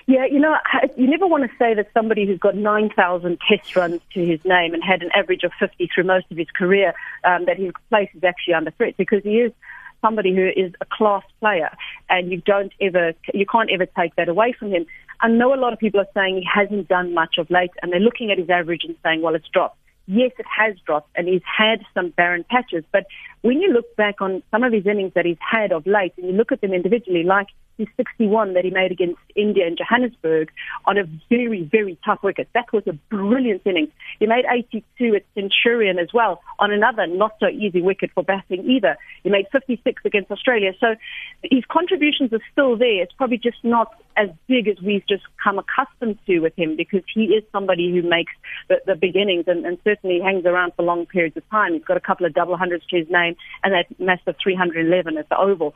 Yeah, 0.08 0.24
you 0.24 0.38
know, 0.38 0.56
you 0.96 1.08
never 1.08 1.26
want 1.26 1.50
to 1.50 1.56
say 1.58 1.74
that 1.74 1.88
somebody 1.92 2.26
who's 2.26 2.38
got 2.38 2.54
9,000 2.54 3.38
test 3.48 3.74
runs 3.74 4.00
to 4.14 4.24
his 4.24 4.38
name 4.44 4.72
and 4.72 4.82
had 4.82 5.02
an 5.02 5.10
average 5.14 5.42
of 5.42 5.50
50 5.58 5.90
through 5.92 6.04
most 6.04 6.26
of 6.30 6.36
his 6.36 6.46
career, 6.56 6.94
um, 7.24 7.46
that 7.46 7.58
his 7.58 7.72
place 7.88 8.08
is 8.14 8.22
actually 8.22 8.54
under 8.54 8.70
threat 8.70 8.96
because 8.96 9.24
he 9.24 9.38
is 9.38 9.52
somebody 10.00 10.32
who 10.32 10.48
is 10.54 10.72
a 10.80 10.84
class 10.84 11.24
player 11.40 11.70
and 12.08 12.30
you 12.30 12.40
don't 12.46 12.72
ever, 12.80 13.14
you 13.34 13.46
can't 13.46 13.70
ever 13.72 13.86
take 13.86 14.14
that 14.14 14.28
away 14.28 14.52
from 14.52 14.70
him. 14.70 14.86
I 15.20 15.28
know 15.28 15.54
a 15.54 15.56
lot 15.56 15.72
of 15.72 15.78
people 15.78 16.00
are 16.00 16.08
saying 16.14 16.36
he 16.36 16.48
hasn't 16.52 16.88
done 16.88 17.14
much 17.14 17.36
of 17.38 17.50
late, 17.50 17.70
and 17.82 17.92
they're 17.92 18.00
looking 18.00 18.30
at 18.30 18.38
his 18.38 18.50
average 18.50 18.82
and 18.84 18.96
saying, 19.02 19.22
well, 19.22 19.34
it's 19.34 19.48
dropped. 19.48 19.78
Yes, 20.06 20.30
it 20.38 20.46
has 20.46 20.76
dropped, 20.86 21.10
and 21.16 21.26
he's 21.26 21.42
had 21.44 21.80
some 21.94 22.10
barren 22.10 22.44
patches. 22.48 22.84
But 22.92 23.06
when 23.42 23.60
you 23.60 23.72
look 23.72 23.96
back 23.96 24.20
on 24.20 24.42
some 24.50 24.62
of 24.62 24.72
his 24.72 24.86
innings 24.86 25.12
that 25.14 25.24
he's 25.24 25.38
had 25.40 25.72
of 25.72 25.86
late, 25.86 26.12
and 26.16 26.26
you 26.26 26.32
look 26.32 26.52
at 26.52 26.60
them 26.60 26.72
individually, 26.72 27.24
like 27.24 27.48
his 27.78 27.88
61 27.96 28.54
that 28.54 28.64
he 28.64 28.70
made 28.70 28.90
against 28.90 29.20
India 29.34 29.66
in 29.66 29.76
Johannesburg 29.76 30.50
on 30.86 30.98
a 30.98 31.04
very, 31.28 31.62
very 31.62 31.98
tough 32.04 32.22
wicket. 32.22 32.48
That 32.54 32.72
was 32.72 32.84
a 32.86 32.92
brilliant 33.10 33.62
innings. 33.64 33.90
He 34.18 34.26
made 34.26 34.44
82 34.50 35.14
at 35.14 35.24
Centurion 35.34 35.98
as 35.98 36.08
well 36.12 36.40
on 36.58 36.72
another 36.72 37.06
not 37.06 37.36
so 37.40 37.48
easy 37.48 37.82
wicket 37.82 38.10
for 38.14 38.22
batting 38.22 38.68
either. 38.68 38.96
He 39.22 39.30
made 39.30 39.46
56 39.52 40.02
against 40.04 40.30
Australia. 40.30 40.72
So 40.80 40.94
his 41.42 41.64
contributions 41.68 42.32
are 42.32 42.40
still 42.52 42.76
there. 42.76 43.02
It's 43.02 43.12
probably 43.12 43.38
just 43.38 43.62
not 43.62 43.94
as 44.16 44.30
big 44.48 44.68
as 44.68 44.80
we've 44.80 45.06
just 45.06 45.24
come 45.42 45.58
accustomed 45.58 46.18
to 46.26 46.40
with 46.40 46.56
him 46.56 46.76
because 46.76 47.02
he 47.12 47.24
is 47.24 47.44
somebody 47.52 47.90
who 47.90 48.08
makes 48.08 48.32
the, 48.68 48.80
the 48.86 48.94
beginnings 48.94 49.44
and, 49.46 49.66
and 49.66 49.78
certainly 49.84 50.20
hangs 50.20 50.46
around 50.46 50.72
for 50.74 50.82
long 50.82 51.06
periods 51.06 51.36
of 51.36 51.48
time. 51.50 51.74
He's 51.74 51.84
got 51.84 51.96
a 51.96 52.00
couple 52.00 52.24
of 52.24 52.32
double 52.32 52.56
hundreds 52.56 52.86
to 52.86 52.96
his 52.96 53.10
name 53.10 53.36
and 53.62 53.74
that 53.74 53.86
massive 54.00 54.36
311 54.42 55.18
at 55.18 55.28
the 55.28 55.36
Oval. 55.36 55.74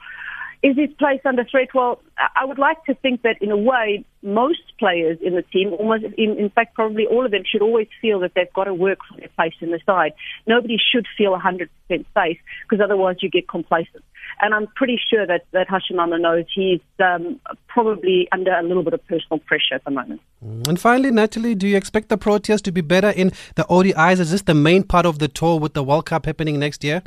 Is 0.62 0.76
his 0.76 0.90
place 0.98 1.20
under 1.24 1.44
threat? 1.44 1.68
Well, 1.74 2.02
I 2.36 2.44
would 2.44 2.58
like 2.58 2.84
to 2.84 2.94
think 2.94 3.22
that 3.22 3.40
in 3.40 3.50
a 3.50 3.56
way, 3.56 4.04
most 4.22 4.60
players 4.78 5.18
in 5.22 5.34
the 5.34 5.42
team, 5.42 5.72
almost 5.72 6.04
in, 6.18 6.36
in 6.38 6.50
fact, 6.50 6.74
probably 6.74 7.06
all 7.06 7.24
of 7.24 7.30
them, 7.30 7.44
should 7.50 7.62
always 7.62 7.88
feel 8.02 8.20
that 8.20 8.32
they've 8.34 8.52
got 8.52 8.64
to 8.64 8.74
work 8.74 8.98
for 9.08 9.18
their 9.18 9.30
place 9.36 9.54
in 9.60 9.70
the 9.70 9.80
side. 9.86 10.12
Nobody 10.46 10.76
should 10.76 11.06
feel 11.16 11.32
100% 11.34 11.68
safe 11.88 12.38
because 12.68 12.84
otherwise 12.84 13.16
you 13.20 13.30
get 13.30 13.48
complacent. 13.48 14.04
And 14.42 14.54
I'm 14.54 14.66
pretty 14.66 15.00
sure 15.10 15.26
that, 15.26 15.46
that 15.52 15.68
Hashim 15.68 15.96
Amla 15.96 16.20
knows 16.20 16.44
he's 16.54 16.80
um, 17.02 17.40
probably 17.66 18.28
under 18.30 18.52
a 18.52 18.62
little 18.62 18.82
bit 18.82 18.92
of 18.92 19.06
personal 19.06 19.38
pressure 19.38 19.74
at 19.74 19.84
the 19.84 19.90
moment. 19.90 20.20
And 20.42 20.78
finally, 20.78 21.10
Natalie, 21.10 21.54
do 21.54 21.66
you 21.66 21.76
expect 21.78 22.10
the 22.10 22.18
Proteas 22.18 22.60
to 22.62 22.72
be 22.72 22.82
better 22.82 23.10
in 23.10 23.32
the 23.54 23.64
ODIs? 23.64 24.20
Is 24.20 24.30
this 24.30 24.42
the 24.42 24.54
main 24.54 24.82
part 24.82 25.06
of 25.06 25.20
the 25.20 25.28
tour 25.28 25.58
with 25.58 25.72
the 25.72 25.82
World 25.82 26.04
Cup 26.04 26.26
happening 26.26 26.58
next 26.58 26.84
year? 26.84 27.02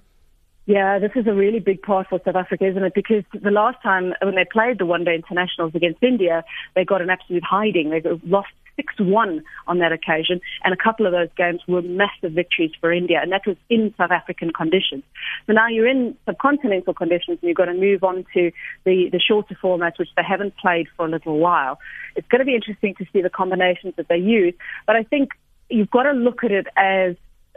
Yeah, 0.66 0.98
this 1.00 1.12
is 1.16 1.28
a 1.28 1.34
really 1.34 1.60
big 1.60 1.82
part 1.82 2.08
for 2.08 2.22
South 2.24 2.38
Africa, 2.38 2.66
isn't 2.66 2.84
it? 2.84 2.94
Because 2.96 3.24
the 3.34 3.52
last 3.52 3.82
time 3.84 4.14
when 4.22 4.36
they 4.36 4.46
played 4.50 4.80
the 4.80 4.86
one 4.86 5.04
day 5.04 5.14
internationals 5.14 5.76
against 5.76 6.02
India, 6.02 6.46
they 6.74 6.86
got 6.86 7.02
an 7.02 7.10
absolute 7.10 7.44
hiding. 7.44 7.90
They 7.90 8.02
lost 8.26 8.48
6-1 8.80 9.42
on 9.68 9.80
that 9.80 9.92
occasion, 9.92 10.40
and 10.64 10.74
a 10.74 10.78
couple 10.78 11.06
of 11.06 11.12
those 11.12 11.28
games 11.36 11.62
were 11.68 11.82
massive 11.82 12.32
victories 12.32 12.72
for 12.80 12.94
India, 12.94 13.20
and 13.22 13.32
that 13.34 13.46
was 13.46 13.58
in 13.70 13.94
South 13.98 14.12
African 14.12 14.52
conditions. 14.52 15.04
So 15.48 15.54
now 15.54 15.68
you're 15.68 15.88
in 15.88 16.16
subcontinental 16.28 16.96
conditions, 16.96 17.40
and 17.42 17.50
you've 17.50 17.58
got 17.58 17.66
to 17.66 17.74
move 17.74 18.04
on 18.04 18.26
to 18.34 18.52
the, 18.86 19.10
the 19.12 19.20
shorter 19.20 19.58
formats, 19.62 20.00
which 20.00 20.10
they 20.16 20.24
haven't 20.24 20.56
played 20.58 20.88
for 20.96 21.06
a 21.06 21.10
little 21.10 21.40
while. 21.40 21.78
It's 22.16 22.28
going 22.30 22.40
to 22.40 22.46
be 22.46 22.56
interesting 22.56 22.96
to 22.96 23.06
see 23.12 23.22
the 23.22 23.30
combinations 23.30 23.96
that 23.98 24.08
they 24.08 24.18
use, 24.18 24.54
but 24.88 24.96
I 24.96 25.04
think 25.04 25.32
you've 25.70 25.92
got 25.92 26.04
to 26.04 26.14
look 26.14 26.44
at 26.46 26.52
it 26.52 26.68
as 26.78 27.16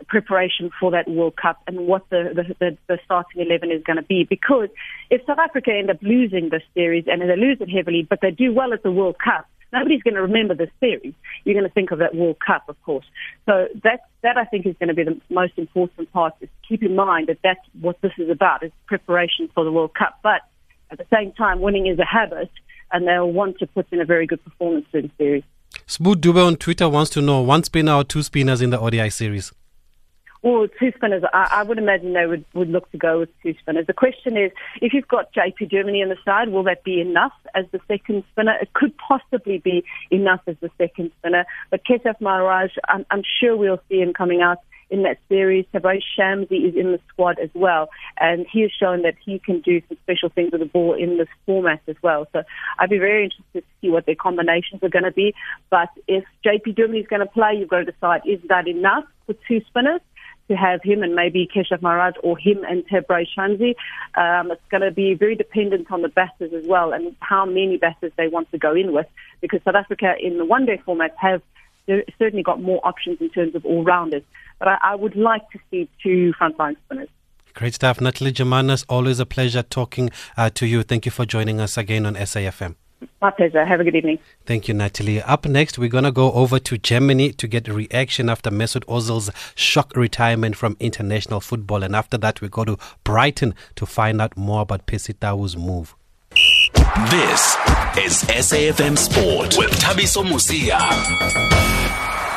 preparation 0.09 0.71
for 0.79 0.91
that 0.91 1.09
World 1.09 1.37
Cup 1.37 1.61
and 1.67 1.87
what 1.87 2.09
the, 2.11 2.33
the, 2.35 2.55
the, 2.59 2.79
the 2.87 2.99
starting 3.05 3.43
11 3.43 3.71
is 3.71 3.83
going 3.83 3.97
to 3.97 4.03
be. 4.03 4.25
Because 4.25 4.69
if 5.11 5.25
South 5.27 5.39
Africa 5.39 5.73
end 5.73 5.91
up 5.91 5.99
losing 6.03 6.51
this 6.51 6.63
series 6.75 7.05
and 7.07 7.23
they 7.23 7.37
lose 7.37 7.59
it 7.61 7.71
heavily, 7.71 8.07
but 8.09 8.21
they 8.21 8.31
do 8.31 8.53
well 8.53 8.73
at 8.73 8.83
the 8.83 8.91
World 8.91 9.17
Cup, 9.23 9.49
nobody's 9.73 10.03
going 10.03 10.15
to 10.15 10.23
remember 10.23 10.55
this 10.55 10.71
series. 10.81 11.15
You're 11.45 11.55
going 11.55 11.69
to 11.69 11.73
think 11.73 11.91
of 11.91 11.99
that 11.99 12.15
World 12.15 12.37
Cup, 12.45 12.69
of 12.69 12.81
course. 12.83 13.07
So 13.47 13.69
that, 13.83 14.01
that 14.23 14.37
I 14.37 14.45
think 14.45 14.67
is 14.67 14.77
going 14.79 14.89
to 14.89 14.95
be 14.95 15.05
the 15.05 15.21
most 15.31 15.55
important 15.57 16.13
part 16.13 16.35
is 16.41 16.49
keep 16.69 16.83
in 16.83 16.95
mind 16.95 17.29
that 17.29 17.39
that's 17.43 17.61
what 17.81 18.01
this 18.01 18.13
is 18.19 18.31
about, 18.31 18.63
is 18.63 18.73
preparation 18.87 19.49
for 19.55 19.65
the 19.65 19.73
World 19.73 19.95
Cup. 19.95 20.19
But 20.23 20.43
at 20.91 20.99
the 20.99 21.07
same 21.13 21.33
time, 21.33 21.61
winning 21.61 21.87
is 21.87 21.99
a 21.99 22.05
habit 22.05 22.51
and 22.93 23.07
they'll 23.07 23.31
want 23.31 23.59
to 23.59 23.67
put 23.67 23.87
in 23.91 24.01
a 24.01 24.05
very 24.05 24.27
good 24.27 24.43
performance 24.45 24.87
in 24.93 25.03
the 25.03 25.11
series. 25.19 25.43
Smoot 25.87 26.21
Dube 26.21 26.45
on 26.45 26.57
Twitter 26.57 26.89
wants 26.89 27.11
to 27.11 27.21
know 27.21 27.41
one 27.41 27.63
spinner 27.63 27.95
or 27.95 28.05
two 28.05 28.23
spinners 28.23 28.61
in 28.61 28.71
the 28.71 28.81
ODI 28.81 29.11
series. 29.11 29.53
Well, 30.43 30.67
two 30.79 30.93
spinners. 30.97 31.23
I, 31.33 31.49
I 31.53 31.63
would 31.63 31.79
imagine 31.79 32.13
they 32.13 32.27
would, 32.27 32.45
would 32.55 32.69
look 32.69 32.91
to 32.93 32.99
go 32.99 33.21
with 33.21 33.31
two 33.43 33.55
spinners. 33.61 33.87
The 33.87 33.93
question 33.93 34.37
is, 34.37 34.53
if 34.81 34.93
you've 34.93 35.09
got 35.09 35.33
JP 35.33 35.71
Duminy 35.71 36.03
on 36.03 36.09
the 36.09 36.17
side, 36.25 36.49
will 36.49 36.65
that 36.65 36.85
be 36.85 37.01
enough 37.01 37.33
as 37.55 37.65
the 37.73 37.81
second 37.89 38.25
spinner? 38.33 38.57
It 38.61 38.73
could 38.73 38.95
possibly 38.97 39.59
be 39.59 39.85
enough 40.11 40.41
as 40.47 40.57
the 40.61 40.71
second 40.79 41.11
spinner. 41.19 41.45
But 41.71 41.85
Keshav 41.85 42.21
Maharaj, 42.21 42.73
I'm, 42.89 43.07
I'm 43.11 43.23
sure 43.41 43.57
we'll 43.57 43.81
see 43.89 44.01
him 44.01 44.13
coming 44.13 44.43
out 44.43 44.59
in 44.91 45.03
that 45.03 45.19
series. 45.29 45.67
Tabraiz 45.73 46.03
Shamsi 46.17 46.69
is 46.69 46.77
in 46.77 46.93
the 46.93 47.01
squad 47.09 47.39
as 47.39 47.51
well, 47.55 47.89
and 48.19 48.47
he 48.51 48.63
has 48.63 48.71
shown 48.71 49.03
that 49.03 49.15
he 49.25 49.39
can 49.39 49.61
do 49.61 49.83
some 49.89 49.99
special 50.03 50.29
things 50.29 50.53
with 50.53 50.61
the 50.61 50.67
ball 50.67 50.95
in 50.95 51.19
this 51.19 51.29
format 51.45 51.81
as 51.89 51.97
well. 52.03 52.27
So 52.33 52.43
I'd 52.79 52.91
be 52.91 52.99
very 52.99 53.25
interested 53.25 53.61
to 53.61 53.67
see 53.81 53.91
what 53.91 54.07
their 54.07 54.15
combinations 54.15 54.83
are 54.83 54.89
going 54.89 55.05
to 55.05 55.13
be. 55.13 55.35
But 55.71 55.89
if 56.07 56.25
JP 56.45 56.77
Duminy 56.77 57.01
is 57.01 57.07
going 57.09 57.21
to 57.21 57.27
play, 57.27 57.55
you've 57.59 57.69
got 57.69 57.79
to 57.79 57.91
decide 57.91 58.23
is 58.27 58.41
that 58.49 58.69
enough 58.69 59.05
for 59.27 59.35
two 59.49 59.61
spinners? 59.69 60.01
To 60.49 60.55
have 60.57 60.83
him 60.83 61.03
and 61.03 61.15
maybe 61.15 61.49
Keshav 61.53 61.83
Maharaj 61.83 62.15
or 62.23 62.39
him 62.39 62.65
and 62.65 62.87
Tabraiz 62.87 63.29
Shamsi. 63.37 63.75
Um, 64.15 64.51
it's 64.51 64.63
going 64.71 64.83
to 64.83 64.91
be 64.91 65.15
very 65.15 65.35
dependent 65.35 65.91
on 65.91 66.03
the 66.03 66.09
batters 66.09 66.53
as 66.53 66.67
well 66.67 66.93
and 66.93 67.15
how 67.21 67.45
many 67.45 67.77
batters 67.77 68.13
they 68.17 68.29
want 68.29 68.51
to 68.53 68.59
go 68.59 68.75
in 68.75 68.93
with 68.93 69.07
because 69.41 69.61
South 69.65 69.75
Africa 69.75 70.15
in 70.21 70.39
the 70.39 70.45
one 70.45 70.67
day 70.67 70.81
format 70.85 71.15
have 71.19 71.43
certainly 72.19 72.43
got 72.43 72.61
more 72.61 72.81
options 72.85 73.21
in 73.21 73.31
terms 73.31 73.55
of 73.55 73.65
all 73.65 73.85
rounders. 73.85 74.23
But 74.59 74.69
I, 74.69 74.79
I 74.83 74.95
would 74.95 75.17
like 75.17 75.49
to 75.51 75.59
see 75.71 75.89
two 76.03 76.33
frontline 76.41 76.77
spinners. 76.85 77.09
Great 77.55 77.75
stuff. 77.75 78.01
Natalie 78.01 78.33
Germanos, 78.33 78.85
always 78.89 79.19
a 79.19 79.27
pleasure 79.27 79.63
talking 79.63 80.11
uh, 80.37 80.51
to 80.51 80.67
you. 80.67 80.83
Thank 80.83 81.07
you 81.07 81.13
for 81.13 81.25
joining 81.25 81.61
us 81.61 81.79
again 81.79 82.05
on 82.05 82.15
SAFM. 82.15 82.75
My 83.21 83.31
pleasure. 83.31 83.65
Have 83.65 83.81
a 83.81 83.85
good 83.85 83.97
evening. 83.97 84.19
Thank 84.45 84.69
you, 84.69 84.75
Natalie. 84.75 85.23
Up 85.23 85.47
next, 85.47 85.79
we're 85.79 85.89
going 85.89 86.05
to 86.05 86.13
go 86.13 86.33
over 86.33 86.59
to 86.59 86.79
Germany 86.79 87.33
to 87.33 87.47
get 87.49 87.69
a 87.69 87.73
reaction 87.73 88.29
after 88.29 88.51
Mesut 88.51 88.85
Ozil's 88.85 89.31
shock 89.55 89.97
retirement 89.97 90.57
from 90.57 90.77
international 90.81 91.41
football. 91.41 91.83
And 91.83 91.97
after 91.97 92.19
that, 92.19 92.41
we 92.41 92.49
go 92.49 92.65
to 92.65 92.79
Brighton 93.05 93.55
to 93.77 93.87
find 93.87 94.21
out 94.21 94.37
more 94.37 94.63
about 94.63 94.87
Percy 94.87 95.13
Tau's 95.13 95.57
move. 95.57 95.95
This 97.11 97.57
is 97.99 98.23
SAFM 98.25 98.97
Sport 98.99 99.57
with 99.59 99.71
Thabiso 99.81 100.25
Mosia. 100.25 101.86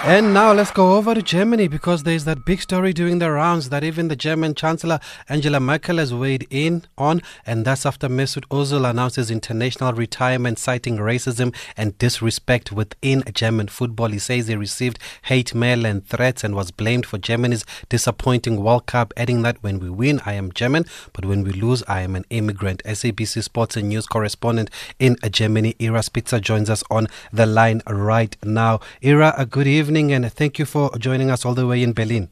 And 0.06 0.34
now 0.34 0.54
let's 0.54 0.72
go 0.72 0.96
over 0.96 1.14
to 1.14 1.22
Germany 1.22 1.68
because 1.68 2.04
there's 2.04 2.24
that 2.24 2.46
big 2.46 2.62
story 2.62 2.94
doing 2.94 3.20
the 3.20 3.30
rounds 3.30 3.68
that 3.68 3.84
even 3.84 4.08
the 4.08 4.16
German 4.16 4.56
Chancellor 4.56 5.02
Angela 5.28 5.60
Merkel 5.60 5.98
has 5.98 6.14
weighed 6.14 6.48
in 6.50 6.86
on, 6.98 7.22
and 7.46 7.66
that's 7.66 7.86
after 7.86 8.08
Mesut 8.08 8.46
Ozil 8.48 8.90
announces 8.90 9.30
international 9.30 9.92
retirement, 9.92 10.58
citing 10.58 10.98
racism 10.98 11.54
and 11.76 11.98
disrespect 11.98 12.72
within 12.72 13.24
German 13.34 13.68
football. 13.68 14.08
He 14.08 14.20
says 14.20 14.48
he 14.48 14.56
received 14.56 15.00
hate 15.24 15.54
mail 15.54 15.86
and 15.86 16.08
threats 16.08 16.46
and 16.46 16.56
was 16.56 16.72
blamed 16.72 17.06
for 17.06 17.18
Germany's 17.18 17.66
disappointing 17.90 18.64
World 18.64 18.86
Cup, 18.86 19.14
adding 19.18 19.42
that 19.42 19.62
when 19.62 19.80
we 19.80 19.90
win, 19.90 20.22
I 20.26 20.32
am 20.34 20.54
German, 20.54 20.86
but 21.12 21.26
when 21.26 21.44
we 21.44 21.52
lose, 21.52 21.84
I 21.90 22.02
am 22.02 22.16
an 22.16 22.26
immigrant. 22.30 22.82
SABC 22.86 23.44
Sports 23.44 23.76
and 23.76 23.90
News 23.90 24.08
correspondent 24.08 24.72
in 24.98 25.18
Germany, 25.30 25.76
Ira 25.80 26.04
Spitzer, 26.04 26.40
joins 26.40 26.70
us 26.70 26.86
on 26.90 27.08
the 27.34 27.46
line 27.46 27.82
right 27.86 28.36
now. 28.46 28.80
Ira, 29.04 29.36
a 29.38 29.46
good 29.46 29.68
evening 29.68 29.89
evening 29.90 30.14
and 30.14 30.32
thank 30.32 30.60
you 30.60 30.66
for 30.66 30.96
joining 31.00 31.32
us 31.32 31.44
all 31.44 31.56
the 31.56 31.66
way 31.66 31.82
in 31.82 31.94
Berlin. 31.94 32.30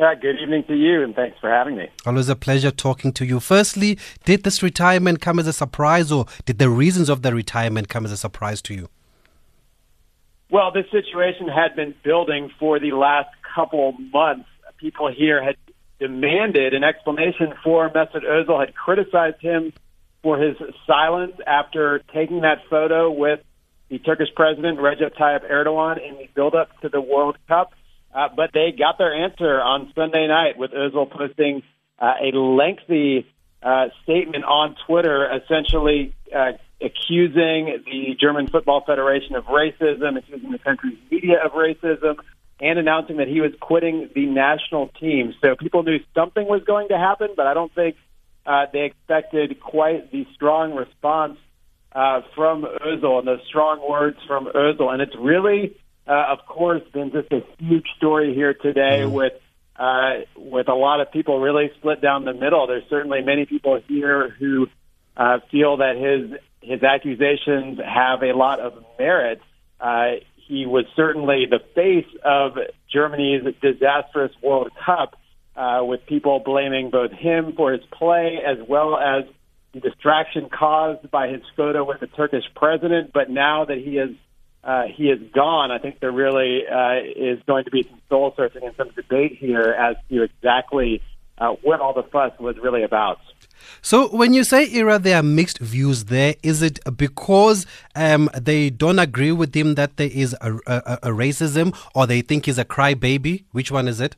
Yeah, 0.00 0.14
good 0.16 0.36
evening 0.40 0.64
to 0.66 0.74
you 0.74 1.04
and 1.04 1.14
thanks 1.14 1.38
for 1.40 1.48
having 1.48 1.76
me. 1.76 1.88
Always 2.04 2.28
a 2.28 2.34
pleasure 2.34 2.72
talking 2.72 3.12
to 3.12 3.24
you. 3.24 3.38
Firstly, 3.38 3.96
did 4.24 4.42
this 4.42 4.60
retirement 4.60 5.20
come 5.20 5.38
as 5.38 5.46
a 5.46 5.52
surprise 5.52 6.10
or 6.10 6.26
did 6.46 6.58
the 6.58 6.68
reasons 6.68 7.08
of 7.08 7.22
the 7.22 7.32
retirement 7.32 7.88
come 7.88 8.04
as 8.04 8.10
a 8.10 8.16
surprise 8.16 8.60
to 8.62 8.74
you? 8.74 8.88
Well, 10.50 10.72
this 10.72 10.86
situation 10.90 11.46
had 11.46 11.76
been 11.76 11.94
building 12.02 12.50
for 12.58 12.80
the 12.80 12.90
last 12.90 13.28
couple 13.54 13.92
months. 13.92 14.48
People 14.78 15.08
here 15.12 15.40
had 15.44 15.54
demanded 16.00 16.74
an 16.74 16.82
explanation 16.82 17.54
for 17.62 17.88
Mesut 17.90 18.24
Ozil, 18.24 18.58
had 18.58 18.74
criticized 18.74 19.40
him 19.40 19.72
for 20.24 20.36
his 20.36 20.56
silence 20.84 21.34
after 21.46 22.00
taking 22.12 22.40
that 22.40 22.58
photo 22.68 23.08
with 23.08 23.38
the 23.90 23.98
Turkish 23.98 24.28
president 24.34 24.78
Recep 24.78 25.16
Tayyip 25.16 25.50
Erdogan 25.50 25.96
in 25.96 26.16
the 26.16 26.28
build-up 26.34 26.80
to 26.80 26.88
the 26.88 27.00
World 27.00 27.36
Cup. 27.48 27.72
Uh, 28.14 28.28
but 28.34 28.50
they 28.54 28.72
got 28.76 28.98
their 28.98 29.12
answer 29.12 29.60
on 29.60 29.92
Sunday 29.94 30.26
night 30.26 30.56
with 30.56 30.70
Ozil 30.70 31.10
posting 31.10 31.62
uh, 31.98 32.14
a 32.22 32.36
lengthy 32.36 33.26
uh, 33.62 33.86
statement 34.02 34.44
on 34.44 34.76
Twitter, 34.86 35.28
essentially 35.32 36.14
uh, 36.34 36.52
accusing 36.80 37.82
the 37.84 38.16
German 38.18 38.48
Football 38.48 38.82
Federation 38.86 39.34
of 39.34 39.44
racism, 39.44 40.16
accusing 40.16 40.50
the 40.50 40.58
country's 40.58 40.98
media 41.10 41.36
of 41.44 41.52
racism, 41.52 42.16
and 42.60 42.78
announcing 42.78 43.18
that 43.18 43.28
he 43.28 43.40
was 43.40 43.52
quitting 43.60 44.08
the 44.14 44.26
national 44.26 44.88
team. 45.00 45.34
So 45.40 45.56
people 45.56 45.82
knew 45.82 45.98
something 46.14 46.46
was 46.46 46.62
going 46.64 46.88
to 46.88 46.98
happen, 46.98 47.28
but 47.36 47.46
I 47.46 47.54
don't 47.54 47.74
think 47.74 47.96
uh, 48.46 48.66
they 48.72 48.84
expected 48.84 49.60
quite 49.60 50.10
the 50.10 50.26
strong 50.34 50.74
response 50.74 51.38
uh, 51.92 52.20
from 52.34 52.62
Ozil 52.62 53.18
and 53.18 53.26
those 53.28 53.40
strong 53.48 53.86
words 53.88 54.18
from 54.26 54.46
Ozil. 54.46 54.92
And 54.92 55.02
it's 55.02 55.16
really, 55.18 55.76
uh, 56.06 56.26
of 56.30 56.46
course, 56.46 56.82
been 56.92 57.10
just 57.12 57.32
a 57.32 57.40
huge 57.58 57.86
story 57.96 58.34
here 58.34 58.54
today 58.54 59.02
mm. 59.02 59.12
with 59.12 59.32
uh, 59.76 60.24
with 60.36 60.68
a 60.68 60.74
lot 60.74 61.00
of 61.00 61.10
people 61.10 61.40
really 61.40 61.70
split 61.78 62.02
down 62.02 62.24
the 62.24 62.34
middle. 62.34 62.66
There's 62.66 62.88
certainly 62.90 63.22
many 63.22 63.46
people 63.46 63.80
here 63.88 64.28
who 64.28 64.66
uh, 65.16 65.38
feel 65.50 65.78
that 65.78 65.96
his 65.96 66.38
his 66.60 66.82
accusations 66.82 67.78
have 67.78 68.22
a 68.22 68.36
lot 68.36 68.60
of 68.60 68.84
merit. 68.98 69.40
Uh, 69.80 70.20
he 70.36 70.66
was 70.66 70.84
certainly 70.94 71.46
the 71.48 71.60
face 71.74 72.12
of 72.24 72.58
Germany's 72.92 73.42
disastrous 73.62 74.32
World 74.42 74.70
Cup, 74.84 75.16
uh, 75.56 75.80
with 75.82 76.04
people 76.06 76.40
blaming 76.44 76.90
both 76.90 77.12
him 77.12 77.54
for 77.56 77.72
his 77.72 77.82
play 77.92 78.38
as 78.44 78.58
well 78.68 78.96
as 78.96 79.24
the 79.72 79.80
distraction 79.80 80.48
caused 80.48 81.10
by 81.10 81.28
his 81.28 81.42
photo 81.56 81.84
with 81.84 82.00
the 82.00 82.06
Turkish 82.08 82.44
president. 82.54 83.12
But 83.12 83.30
now 83.30 83.64
that 83.64 83.78
he 83.78 83.98
is 83.98 84.16
uh, 84.62 84.84
he 84.94 85.04
is 85.04 85.20
gone, 85.32 85.70
I 85.70 85.78
think 85.78 86.00
there 86.00 86.12
really 86.12 86.62
uh, 86.66 86.96
is 87.16 87.38
going 87.46 87.64
to 87.64 87.70
be 87.70 87.82
some 87.84 88.00
soul 88.08 88.34
searching 88.36 88.62
and 88.64 88.74
some 88.76 88.90
debate 88.90 89.36
here 89.38 89.74
as 89.78 89.96
to 90.10 90.22
exactly 90.22 91.02
uh, 91.38 91.52
what 91.62 91.80
all 91.80 91.94
the 91.94 92.02
fuss 92.02 92.32
was 92.38 92.56
really 92.58 92.82
about. 92.82 93.18
So, 93.82 94.08
when 94.08 94.34
you 94.34 94.44
say 94.44 94.68
Ira, 94.78 94.98
there 94.98 95.16
are 95.16 95.22
mixed 95.22 95.58
views 95.58 96.04
there. 96.04 96.34
Is 96.42 96.60
it 96.60 96.78
because 96.96 97.64
um, 97.94 98.28
they 98.38 98.68
don't 98.68 98.98
agree 98.98 99.32
with 99.32 99.54
him 99.54 99.74
that 99.76 99.96
there 99.96 100.10
is 100.12 100.36
a, 100.40 100.54
a, 100.66 100.98
a 101.04 101.08
racism, 101.08 101.74
or 101.94 102.06
they 102.06 102.20
think 102.20 102.46
he's 102.46 102.58
a 102.58 102.64
crybaby? 102.64 103.44
Which 103.52 103.70
one 103.70 103.88
is 103.88 104.00
it? 104.00 104.16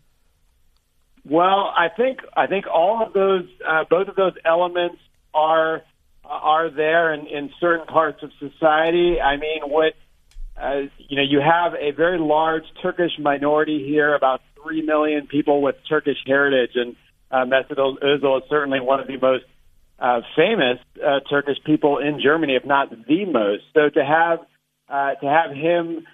Well, 1.24 1.72
I 1.76 1.88
think 1.96 2.18
I 2.36 2.48
think 2.48 2.66
all 2.66 3.04
of 3.04 3.12
those, 3.12 3.46
uh, 3.68 3.84
both 3.88 4.08
of 4.08 4.16
those 4.16 4.34
elements 4.44 4.98
are 5.34 5.82
are 6.24 6.70
there 6.70 7.12
in, 7.12 7.26
in 7.26 7.50
certain 7.60 7.86
parts 7.86 8.22
of 8.22 8.30
society. 8.38 9.20
I 9.20 9.36
mean, 9.36 9.62
what 9.64 9.94
uh, 10.60 10.82
you 10.98 11.16
know, 11.16 11.22
you 11.22 11.40
have 11.40 11.74
a 11.74 11.92
very 11.92 12.18
large 12.18 12.64
Turkish 12.82 13.12
minority 13.18 13.84
here, 13.86 14.14
about 14.14 14.40
three 14.62 14.82
million 14.82 15.26
people 15.26 15.62
with 15.62 15.76
Turkish 15.88 16.18
heritage, 16.26 16.72
and 16.74 16.96
uh, 17.30 17.44
Mesut 17.44 17.78
Ozil 17.78 18.38
is 18.38 18.44
certainly 18.48 18.80
one 18.80 19.00
of 19.00 19.06
the 19.06 19.16
most 19.16 19.44
uh, 19.98 20.20
famous 20.36 20.78
uh, 21.04 21.20
Turkish 21.28 21.58
people 21.64 21.98
in 21.98 22.20
Germany, 22.22 22.54
if 22.54 22.64
not 22.64 22.90
the 22.90 23.24
most. 23.24 23.62
So 23.74 23.88
to 23.88 24.04
have 24.04 24.40
uh, 24.88 25.14
to 25.14 25.26
have 25.26 25.52
him 25.52 26.06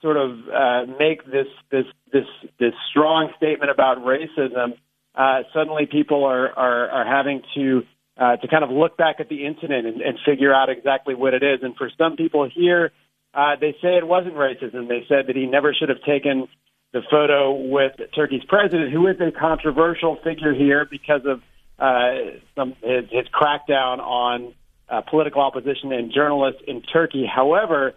sort 0.00 0.16
of 0.16 0.30
uh, 0.48 0.92
make 0.98 1.24
this 1.26 1.46
this 1.70 1.86
this 2.12 2.26
this 2.58 2.72
strong 2.90 3.32
statement 3.36 3.70
about 3.70 3.98
racism, 3.98 4.78
uh, 5.14 5.42
suddenly 5.52 5.86
people 5.86 6.24
are, 6.24 6.50
are 6.52 6.88
are 6.90 7.06
having 7.06 7.42
to 7.54 7.82
uh, 8.16 8.36
to 8.36 8.48
kind 8.48 8.62
of 8.62 8.70
look 8.70 8.96
back 8.96 9.16
at 9.18 9.28
the 9.28 9.46
incident 9.46 9.86
and, 9.86 10.00
and 10.00 10.18
figure 10.24 10.54
out 10.54 10.68
exactly 10.68 11.14
what 11.14 11.34
it 11.34 11.42
is. 11.42 11.60
And 11.62 11.76
for 11.76 11.90
some 11.98 12.16
people 12.16 12.48
here, 12.48 12.92
uh, 13.34 13.56
they 13.60 13.72
say 13.82 13.96
it 13.96 14.06
wasn't 14.06 14.34
racism. 14.34 14.88
They 14.88 15.04
said 15.08 15.26
that 15.26 15.34
he 15.34 15.46
never 15.46 15.74
should 15.74 15.88
have 15.88 16.02
taken 16.06 16.46
the 16.92 17.02
photo 17.10 17.52
with 17.52 17.92
Turkey's 18.14 18.44
president, 18.44 18.92
who 18.92 19.08
is 19.08 19.16
a 19.20 19.32
controversial 19.32 20.16
figure 20.22 20.54
here 20.54 20.86
because 20.88 21.22
of 21.26 21.42
uh, 21.78 22.38
some 22.54 22.74
his, 22.82 23.10
his 23.10 23.26
crackdown 23.34 23.98
on 23.98 24.54
uh, 24.88 25.00
political 25.00 25.42
opposition 25.42 25.92
and 25.92 26.12
journalists 26.12 26.62
in 26.68 26.82
Turkey. 26.82 27.26
However, 27.26 27.94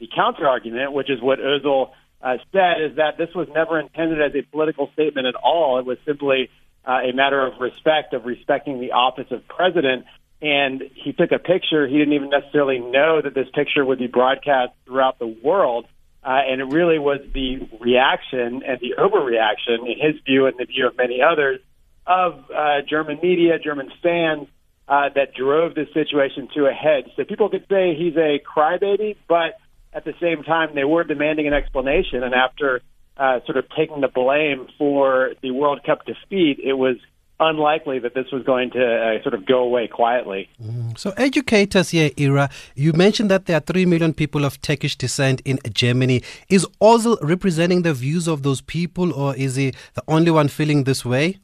the 0.00 0.08
counter 0.12 0.48
argument, 0.48 0.92
which 0.92 1.08
is 1.08 1.22
what 1.22 1.38
Ozil 1.38 1.90
uh, 2.22 2.38
said, 2.50 2.82
is 2.82 2.96
that 2.96 3.18
this 3.18 3.28
was 3.36 3.46
never 3.54 3.78
intended 3.78 4.20
as 4.20 4.32
a 4.34 4.42
political 4.50 4.90
statement 4.94 5.28
at 5.28 5.36
all. 5.36 5.78
It 5.78 5.86
was 5.86 5.98
simply 6.04 6.50
uh, 6.86 7.00
a 7.10 7.12
matter 7.12 7.44
of 7.46 7.60
respect, 7.60 8.14
of 8.14 8.24
respecting 8.24 8.80
the 8.80 8.92
office 8.92 9.30
of 9.30 9.46
president. 9.48 10.06
And 10.42 10.82
he 10.94 11.12
took 11.12 11.32
a 11.32 11.38
picture. 11.38 11.86
He 11.86 11.98
didn't 11.98 12.14
even 12.14 12.30
necessarily 12.30 12.78
know 12.78 13.20
that 13.22 13.34
this 13.34 13.48
picture 13.54 13.84
would 13.84 13.98
be 13.98 14.06
broadcast 14.06 14.72
throughout 14.86 15.18
the 15.18 15.26
world. 15.26 15.86
Uh, 16.22 16.40
and 16.48 16.60
it 16.60 16.64
really 16.64 16.98
was 16.98 17.20
the 17.32 17.68
reaction 17.80 18.62
and 18.66 18.78
the 18.80 18.94
overreaction, 18.98 19.90
in 19.90 19.98
his 19.98 20.20
view 20.24 20.46
and 20.46 20.58
the 20.58 20.64
view 20.64 20.86
of 20.86 20.96
many 20.96 21.20
others, 21.22 21.60
of 22.06 22.44
uh, 22.50 22.82
German 22.88 23.18
media, 23.22 23.58
German 23.58 23.90
fans, 24.02 24.48
uh, 24.88 25.08
that 25.14 25.34
drove 25.34 25.74
this 25.74 25.88
situation 25.94 26.48
to 26.54 26.66
a 26.66 26.72
head. 26.72 27.04
So 27.16 27.24
people 27.24 27.48
could 27.48 27.66
say 27.70 27.94
he's 27.94 28.16
a 28.16 28.40
crybaby, 28.40 29.16
but 29.28 29.54
at 29.92 30.04
the 30.04 30.14
same 30.20 30.42
time, 30.42 30.74
they 30.74 30.84
were 30.84 31.04
demanding 31.04 31.46
an 31.46 31.54
explanation. 31.54 32.22
And 32.22 32.34
after 32.34 32.80
uh, 33.20 33.40
sort 33.44 33.58
of 33.58 33.66
taking 33.76 34.00
the 34.00 34.08
blame 34.08 34.66
for 34.78 35.32
the 35.42 35.50
World 35.50 35.80
Cup 35.84 36.06
defeat, 36.06 36.58
it 36.64 36.72
was 36.72 36.96
unlikely 37.38 37.98
that 37.98 38.14
this 38.14 38.26
was 38.32 38.42
going 38.44 38.70
to 38.70 38.82
uh, 38.82 39.22
sort 39.22 39.34
of 39.34 39.44
go 39.46 39.58
away 39.60 39.86
quietly. 39.86 40.48
Mm. 40.62 40.98
So, 40.98 41.10
educators 41.16 41.90
here, 41.90 42.10
Ira, 42.18 42.48
you 42.74 42.92
mentioned 42.94 43.30
that 43.30 43.46
there 43.46 43.58
are 43.58 43.60
3 43.60 43.84
million 43.86 44.14
people 44.14 44.44
of 44.44 44.60
Turkish 44.62 44.96
descent 44.96 45.42
in 45.44 45.58
Germany. 45.72 46.22
Is 46.48 46.66
Ozil 46.80 47.18
representing 47.22 47.82
the 47.82 47.92
views 47.92 48.26
of 48.26 48.42
those 48.42 48.62
people, 48.62 49.12
or 49.12 49.36
is 49.36 49.56
he 49.56 49.72
the 49.94 50.02
only 50.08 50.30
one 50.30 50.48
feeling 50.48 50.84
this 50.84 51.04
way? 51.04 51.40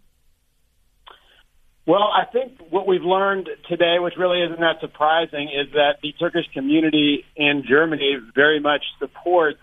Well, 1.87 2.11
I 2.13 2.25
think 2.25 2.59
what 2.71 2.89
we've 2.89 3.03
learned 3.05 3.49
today, 3.69 3.99
which 4.01 4.15
really 4.19 4.43
isn't 4.43 4.61
that 4.61 4.81
surprising, 4.81 5.49
is 5.49 5.73
that 5.75 5.99
the 6.03 6.13
Turkish 6.19 6.47
community 6.53 7.25
in 7.37 7.63
Germany 7.69 8.19
very 8.35 8.59
much 8.61 8.83
supports 8.99 9.61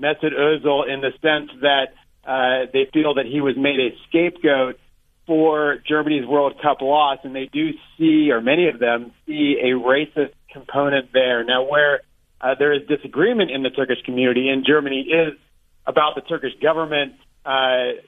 Mesut 0.00 0.32
Ozil 0.32 0.88
in 0.88 1.00
the 1.00 1.12
sense 1.22 1.50
that 1.62 1.94
uh, 2.26 2.70
they 2.72 2.88
feel 2.92 3.14
that 3.14 3.26
he 3.26 3.40
was 3.40 3.56
made 3.56 3.78
a 3.80 3.90
scapegoat 4.08 4.78
for 5.26 5.78
Germany's 5.88 6.26
World 6.26 6.54
Cup 6.62 6.80
loss, 6.80 7.18
and 7.24 7.34
they 7.34 7.48
do 7.52 7.70
see, 7.98 8.30
or 8.30 8.40
many 8.40 8.68
of 8.68 8.78
them 8.78 9.12
see, 9.26 9.56
a 9.62 9.70
racist 9.70 10.32
component 10.52 11.12
there. 11.12 11.44
Now, 11.44 11.68
where 11.68 12.00
uh, 12.40 12.54
there 12.58 12.72
is 12.72 12.86
disagreement 12.86 13.50
in 13.50 13.62
the 13.62 13.70
Turkish 13.70 14.02
community 14.04 14.48
in 14.48 14.64
Germany 14.66 15.08
is 15.08 15.38
about 15.86 16.14
the 16.14 16.20
Turkish 16.20 16.52
government. 16.62 17.14
Uh, 17.44 17.98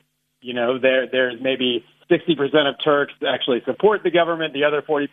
you 0.41 0.55
know, 0.55 0.79
there 0.79 1.09
there's 1.11 1.41
maybe 1.41 1.85
60% 2.11 2.39
of 2.69 2.77
Turks 2.85 3.13
actually 3.27 3.63
support 3.65 4.03
the 4.03 4.11
government. 4.11 4.55
The 4.55 4.65
other 4.65 4.83
40% 4.83 5.09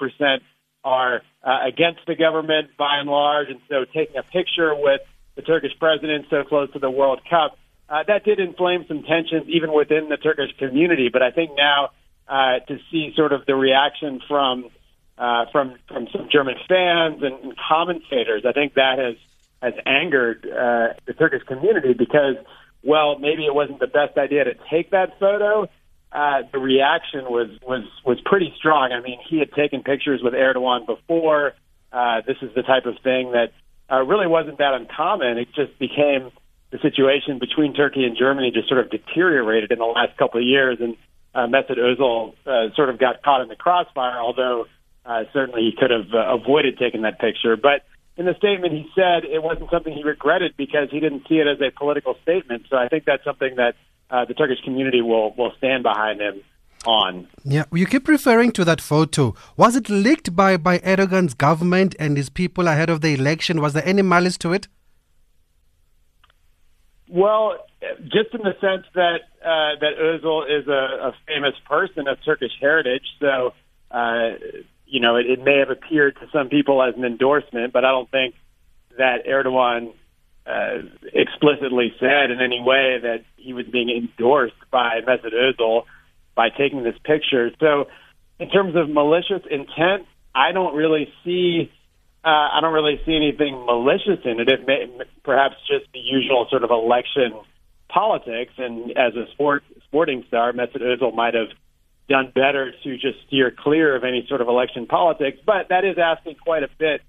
are 0.84 1.22
uh, 1.44 1.58
against 1.68 2.02
the 2.08 2.16
government 2.16 2.70
by 2.78 2.98
and 3.00 3.10
large. 3.10 3.50
And 3.50 3.60
so 3.70 3.86
taking 3.86 4.18
a 4.18 4.24
picture 4.24 4.74
with 4.76 5.02
the 5.36 5.42
Turkish 5.42 5.72
president 5.80 6.26
so 6.30 6.44
close 6.44 6.72
to 6.74 6.80
the 6.80 6.90
World 6.90 7.22
Cup, 7.30 7.58
uh, 7.90 8.04
that 8.08 8.24
did 8.24 8.40
inflame 8.40 8.86
some 8.88 9.04
tensions 9.04 9.48
even 9.48 9.74
within 9.74 10.10
the 10.10 10.18
Turkish 10.18 10.56
community. 10.58 11.10
But 11.12 11.22
I 11.22 11.32
think 11.32 11.52
now 11.56 11.90
uh, 12.28 12.60
to 12.68 12.80
see 12.92 13.14
sort 13.16 13.32
of 13.34 13.46
the 13.46 13.56
reaction 13.56 14.22
from 14.28 14.70
uh, 15.18 15.46
from 15.52 15.76
from 15.88 16.08
some 16.12 16.28
German 16.32 16.56
fans 16.68 17.22
and, 17.24 17.56
commentators, 17.70 18.44
I 18.46 18.52
think 18.52 18.74
that 18.74 19.00
has 19.00 19.16
has 19.62 19.74
angered 19.86 20.46
uh, 20.46 20.94
the 21.06 21.14
Turkish 21.14 21.44
community 21.44 21.94
because, 21.94 22.36
well, 22.84 23.18
maybe 23.18 23.46
it 23.46 23.56
wasn't 23.56 23.80
the 23.80 23.88
best 23.88 24.18
idea 24.18 24.44
to 24.44 24.54
take 24.70 24.92
that 24.92 25.18
photo, 25.20 25.70
uh, 26.12 26.44
the 26.52 26.60
reaction 26.60 27.26
was 27.26 27.50
was 27.62 27.84
was 28.06 28.20
pretty 28.26 28.54
strong. 28.58 28.92
I 28.94 29.02
mean, 29.02 29.20
he 29.30 29.40
had 29.40 29.52
taken 29.52 29.84
pictures 29.84 30.22
with 30.24 30.34
Erdogan 30.34 30.86
before. 30.86 31.54
Uh, 31.92 32.22
this 32.26 32.38
is 32.42 32.54
the 32.56 32.62
type 32.62 32.86
of 32.86 32.96
thing 33.04 33.32
that 33.34 33.52
uh, 33.92 34.02
really 34.04 34.28
wasn't 34.28 34.58
that 34.58 34.74
uncommon. 34.74 35.38
It 35.38 35.48
just 35.56 35.78
became 35.80 36.32
the 36.72 36.80
situation 36.80 37.40
between 37.40 37.74
Turkey 37.74 38.04
and 38.04 38.18
Germany 38.18 38.52
just 38.52 38.68
sort 38.68 38.82
of 38.82 38.90
deteriorated 38.90 39.72
in 39.72 39.80
the 39.80 39.86
last 39.86 40.18
couple 40.18 40.40
of 40.40 40.46
years, 40.46 40.78
and 40.80 40.98
uh, 41.34 41.48
Mesut 41.48 41.78
Ozil 41.78 42.34
uh, 42.46 42.74
sort 42.76 42.90
of 42.90 43.00
got 43.00 43.22
caught 43.24 43.42
in 43.42 43.48
the 43.48 43.56
crossfire. 43.56 44.18
Although 44.20 44.66
uh, 45.06 45.24
certainly 45.34 45.62
he 45.62 45.74
could 45.78 45.92
have 45.92 46.14
uh, 46.14 46.36
avoided 46.36 46.78
taking 46.78 47.04
that 47.04 47.20
picture, 47.20 47.56
but 47.56 47.84
in 48.18 48.26
the 48.26 48.34
statement 48.38 48.74
he 48.74 48.88
said 48.96 49.26
it 49.26 49.44
wasn't 49.44 49.70
something 49.70 49.94
he 49.94 50.04
regretted 50.04 50.56
because 50.58 50.90
he 50.90 51.00
didn't 51.00 51.28
see 51.28 51.36
it 51.36 51.48
as 51.48 51.60
a 51.62 51.72
political 51.78 52.16
statement. 52.24 52.64
So 52.70 52.78
I 52.78 52.88
think 52.88 53.06
that's 53.06 53.24
something 53.24 53.56
that 53.58 53.76
uh, 54.10 54.26
the 54.26 54.34
Turkish 54.34 54.62
community 54.64 55.02
will 55.02 55.34
will 55.36 55.54
stand 55.58 55.84
behind 55.84 56.22
him 56.22 56.42
on. 56.86 57.28
Yeah, 57.44 57.66
you 57.72 57.86
keep 57.86 58.08
referring 58.08 58.52
to 58.54 58.66
that 58.66 58.82
photo. 58.82 59.34
Was 59.58 59.76
it 59.76 59.90
leaked 59.90 60.36
by 60.36 60.58
by 60.58 60.80
Erdogan's 60.80 61.34
government 61.34 61.96
and 62.00 62.18
his 62.18 62.30
people 62.30 62.68
ahead 62.68 62.90
of 62.90 63.02
the 63.02 63.14
election? 63.14 63.62
Was 63.62 63.74
there 63.74 63.86
any 63.86 64.02
malice 64.02 64.38
to 64.40 64.54
it? 64.54 64.68
Well, 67.08 67.58
just 68.04 68.34
in 68.34 68.42
the 68.42 68.56
sense 68.60 68.86
that 68.96 69.22
uh, 69.44 69.80
that 69.80 69.98
Özil 70.00 70.60
is 70.60 70.68
a, 70.68 71.10
a 71.10 71.16
famous 71.28 71.54
person 71.66 72.08
of 72.08 72.18
Turkish 72.26 72.52
heritage, 72.60 73.06
so 73.20 73.54
uh, 73.92 74.32
you 74.86 75.00
know 75.00 75.16
it, 75.16 75.26
it 75.28 75.44
may 75.44 75.60
have 75.60 75.70
appeared 75.70 76.16
to 76.16 76.28
some 76.32 76.50
people 76.50 76.82
as 76.82 76.96
an 76.96 77.06
endorsement, 77.06 77.74
but 77.74 77.86
I 77.86 77.92
don't 77.92 78.10
think 78.10 78.36
that 78.98 79.26
Erdogan 79.28 79.94
uh, 80.48 80.88
explicitly 81.14 81.94
said 82.00 82.32
in 82.32 82.40
any 82.42 82.62
way 82.62 83.00
that 83.02 83.24
he 83.38 83.54
was 83.54 83.66
being 83.66 83.90
endorsed 83.90 84.54
by 84.72 85.02
Mesut 85.02 85.34
Ozil 85.34 85.84
by 86.36 86.50
taking 86.50 86.84
this 86.84 86.96
picture. 87.04 87.52
So, 87.60 87.86
in 88.40 88.50
terms 88.50 88.76
of 88.76 88.90
malicious 88.90 89.42
intent, 89.50 90.08
I 90.34 90.52
don't 90.52 90.76
really 90.76 91.08
see. 91.24 91.72
Uh, 92.24 92.50
I 92.54 92.60
don't 92.60 92.74
really 92.74 93.00
see 93.06 93.16
anything 93.16 93.66
malicious 93.66 94.20
in 94.26 94.40
it. 94.40 94.50
It 94.50 94.66
may 94.66 94.88
perhaps 95.24 95.56
just 95.68 95.92
the 95.94 96.00
usual 96.00 96.48
sort 96.50 96.64
of 96.64 96.72
election 96.72 97.34
politics, 97.88 98.54
and 98.58 98.92
as 98.92 99.16
a 99.16 99.32
sport 99.34 99.64
sporting 99.86 100.24
star, 100.28 100.52
Mesut 100.52 100.82
Ozil 100.82 101.16
might 101.16 101.36
have 101.36 101.50
done 102.10 102.32
better 102.34 102.74
to 102.84 102.98
just 102.98 103.18
steer 103.28 103.52
clear 103.52 103.96
of 103.96 104.04
any 104.04 104.26
sort 104.28 104.42
of 104.42 104.48
election 104.48 104.86
politics. 104.88 105.38
But 105.46 105.70
that 105.70 105.86
is 105.86 105.98
asking 105.98 106.36
quite 106.44 106.64
a 106.64 106.70
bit 106.78 107.02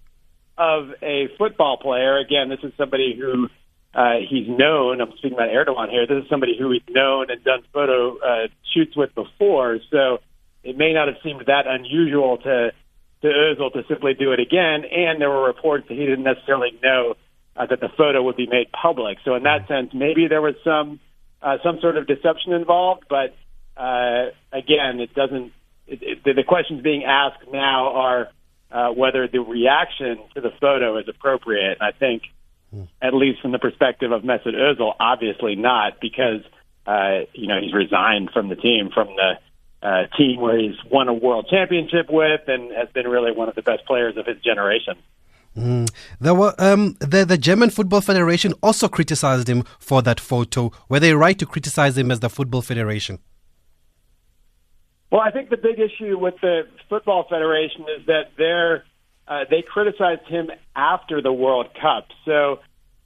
of 0.58 0.90
a 1.02 1.28
football 1.38 1.78
player. 1.78 2.18
Again, 2.18 2.48
this 2.48 2.60
is 2.62 2.72
somebody 2.76 3.16
who 3.18 3.48
uh, 3.96 4.20
he's 4.28 4.46
known. 4.46 5.00
I'm 5.00 5.12
speaking 5.16 5.32
about 5.32 5.48
Erdogan 5.48 5.88
here. 5.88 6.06
This 6.06 6.22
is 6.22 6.28
somebody 6.28 6.54
who 6.59 6.70
he's 6.70 6.82
known 6.90 7.30
and 7.30 7.42
done 7.42 7.62
photo 7.72 8.18
uh, 8.18 8.48
shoots 8.74 8.94
with 8.94 9.14
before. 9.14 9.78
So 9.90 10.18
it 10.62 10.76
may 10.76 10.92
not 10.92 11.09
have 11.09 11.16
seemed 11.24 11.42
that 11.46 11.66
unusual 11.66 12.37
to 12.37 12.72
to 13.22 13.26
Özil 13.26 13.72
to 13.72 13.82
simply 13.88 14.12
do 14.12 14.32
it 14.32 14.40
again. 14.40 14.85
And 14.85 15.18
there 15.18 15.30
were 15.30 15.46
reports 15.46 15.88
that 15.88 15.94
he 15.94 16.04
didn't 16.04 16.24
necessarily 16.24 16.78
know 16.82 17.14
uh, 17.56 17.64
that 17.64 17.80
the 17.80 17.88
photo 17.96 18.22
would 18.22 18.37
be 18.37 18.46
made 18.46 18.70
public. 18.70 19.16
So 19.24 19.35
in 19.35 19.44
that 19.44 19.66
sense, 19.66 19.92
maybe 19.94 20.28
there 20.28 20.42
was 20.42 20.56
some 20.62 21.00
uh, 21.40 21.56
some 21.64 21.78
sort 21.80 21.96
of 21.96 22.06
deception 22.06 22.52
involved. 22.52 23.04
But 23.09 23.35
uh, 23.78 24.26
again, 24.52 25.00
it 25.00 25.14
doesn't. 25.14 25.52
It, 25.87 26.02
it, 26.02 26.24
the, 26.24 26.35
the 26.35 26.44
questions 26.44 26.82
being 26.82 27.04
asked 27.04 27.50
now 27.50 27.94
are 27.94 28.28
uh, 28.70 28.88
whether 28.90 29.26
the 29.26 29.40
reaction 29.40 30.18
to 30.35 30.42
the 30.42 30.50
photo 30.61 30.98
is 30.98 31.09
appropriate. 31.09 31.78
And 31.80 31.82
I 31.82 31.92
think. 31.96 32.24
At 33.00 33.14
least 33.14 33.40
from 33.40 33.52
the 33.52 33.58
perspective 33.58 34.12
of 34.12 34.22
Mesut 34.22 34.54
Ozil, 34.54 34.94
obviously 34.98 35.56
not, 35.56 36.00
because 36.00 36.42
uh, 36.86 37.26
you 37.32 37.46
know 37.46 37.60
he's 37.60 37.74
resigned 37.74 38.30
from 38.32 38.48
the 38.48 38.56
team, 38.56 38.90
from 38.92 39.08
the 39.08 39.86
uh, 39.86 40.06
team 40.16 40.40
where 40.40 40.58
he's 40.58 40.76
won 40.90 41.08
a 41.08 41.14
world 41.14 41.46
championship 41.50 42.06
with, 42.10 42.42
and 42.48 42.72
has 42.72 42.88
been 42.90 43.06
really 43.06 43.32
one 43.32 43.48
of 43.48 43.54
the 43.54 43.62
best 43.62 43.84
players 43.86 44.16
of 44.16 44.26
his 44.26 44.40
generation. 44.42 44.94
Mm. 45.56 45.88
There 46.20 46.34
were 46.34 46.54
um, 46.58 46.96
the 47.00 47.24
the 47.24 47.38
German 47.38 47.70
Football 47.70 48.02
Federation 48.02 48.52
also 48.62 48.88
criticized 48.88 49.48
him 49.48 49.64
for 49.78 50.02
that 50.02 50.20
photo. 50.20 50.70
Were 50.88 51.00
they 51.00 51.14
right 51.14 51.38
to 51.38 51.46
criticize 51.46 51.96
him 51.96 52.10
as 52.10 52.20
the 52.20 52.28
Football 52.28 52.62
Federation? 52.62 53.18
Well, 55.10 55.20
I 55.20 55.30
think 55.30 55.50
the 55.50 55.56
big 55.56 55.78
issue 55.78 56.18
with 56.18 56.34
the 56.42 56.62
Football 56.88 57.26
Federation 57.30 57.82
is 57.98 58.06
that 58.06 58.32
they're, 58.36 58.84
uh, 59.28 59.44
they 59.50 59.62
criticized 59.62 60.26
him 60.28 60.50
after 60.74 61.20
the 61.20 61.32
World 61.32 61.68
Cup. 61.80 62.08
So 62.24 62.60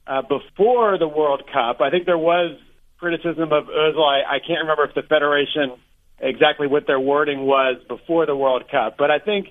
uh, 0.05 0.21
before 0.21 0.97
the 0.97 1.07
World 1.07 1.43
Cup, 1.51 1.81
I 1.81 1.89
think 1.89 2.05
there 2.05 2.17
was 2.17 2.57
criticism 2.99 3.51
of 3.51 3.65
Ozil. 3.65 4.03
I, 4.03 4.35
I 4.35 4.39
can't 4.39 4.61
remember 4.61 4.85
if 4.85 4.93
the 4.93 5.01
Federation 5.01 5.77
exactly 6.19 6.67
what 6.67 6.85
their 6.85 6.99
wording 6.99 7.41
was 7.41 7.81
before 7.87 8.27
the 8.27 8.35
World 8.35 8.69
Cup, 8.69 8.95
but 8.97 9.09
I 9.09 9.17
think 9.17 9.47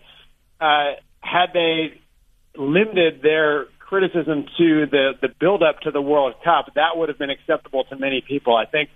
uh, 0.61 0.92
had 1.20 1.46
they 1.52 2.00
limited 2.56 3.22
their 3.22 3.66
criticism 3.78 4.46
to 4.56 4.87
the 4.87 5.12
the 5.20 5.28
build 5.40 5.62
up 5.64 5.80
to 5.80 5.90
the 5.90 6.00
World 6.00 6.35
Cup, 6.44 6.72
that 6.76 6.96
would 6.96 7.09
have 7.09 7.18
been 7.18 7.30
acceptable 7.30 7.85
to 7.85 7.96
many 7.96 8.22
people. 8.26 8.56
I 8.56 8.66
think 8.66 8.90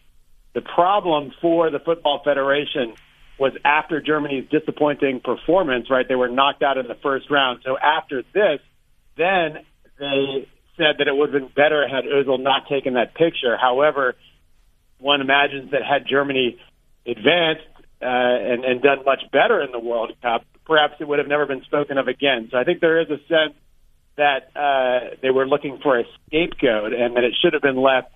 the 0.55 0.61
problem 0.61 1.33
for 1.43 1.71
the 1.71 1.81
Football 1.81 2.23
Federation 2.25 2.95
was 3.39 3.53
after 3.65 4.01
Germany's 4.01 4.49
disappointing 4.49 5.21
performance, 5.21 5.91
right? 5.91 6.07
They 6.07 6.15
were 6.15 6.29
knocked 6.29 6.63
out 6.63 6.79
in 6.79 6.87
the 6.87 6.97
first 7.03 7.31
round. 7.31 7.61
So 7.65 7.77
after 7.77 8.23
this, 8.33 8.61
then 9.17 9.65
they 9.99 10.49
said 10.77 10.99
that 10.99 11.09
it 11.09 11.17
would 11.17 11.33
have 11.33 11.43
been 11.43 11.51
better 11.55 11.87
had 11.89 12.05
Ozil 12.05 12.41
not 12.41 12.69
taken 12.69 12.95
that 12.95 13.15
picture. 13.15 13.57
However, 13.57 14.15
one 14.99 15.21
imagines 15.21 15.73
that 15.73 15.83
had 15.83 16.07
Germany 16.09 16.59
advanced 17.07 17.67
uh, 18.01 18.07
and, 18.07 18.65
and 18.65 18.83
done 18.83 19.05
much 19.05 19.23
better 19.33 19.63
in 19.63 19.73
the 19.73 19.79
World 19.79 20.13
Cup, 20.23 20.45
perhaps 20.65 20.95
it 21.01 21.09
would 21.09 21.19
have 21.19 21.29
never 21.29 21.47
been 21.47 21.63
spoken 21.63 21.99
of 21.99 22.09
again. 22.09 22.49
So 22.51 22.59
I 22.59 22.65
think 22.65 22.81
there 22.81 23.01
is 23.01 23.09
a 23.11 23.19
sense 23.29 23.55
that 24.17 24.51
uh, 24.55 25.17
they 25.23 25.31
were 25.31 25.47
looking 25.47 25.79
for 25.83 25.99
a 25.99 26.05
scapegoat 26.27 26.93
and 26.93 27.17
that 27.17 27.25
it 27.25 27.35
should 27.43 27.53
have 27.53 27.63
been 27.63 27.81
left 27.81 28.14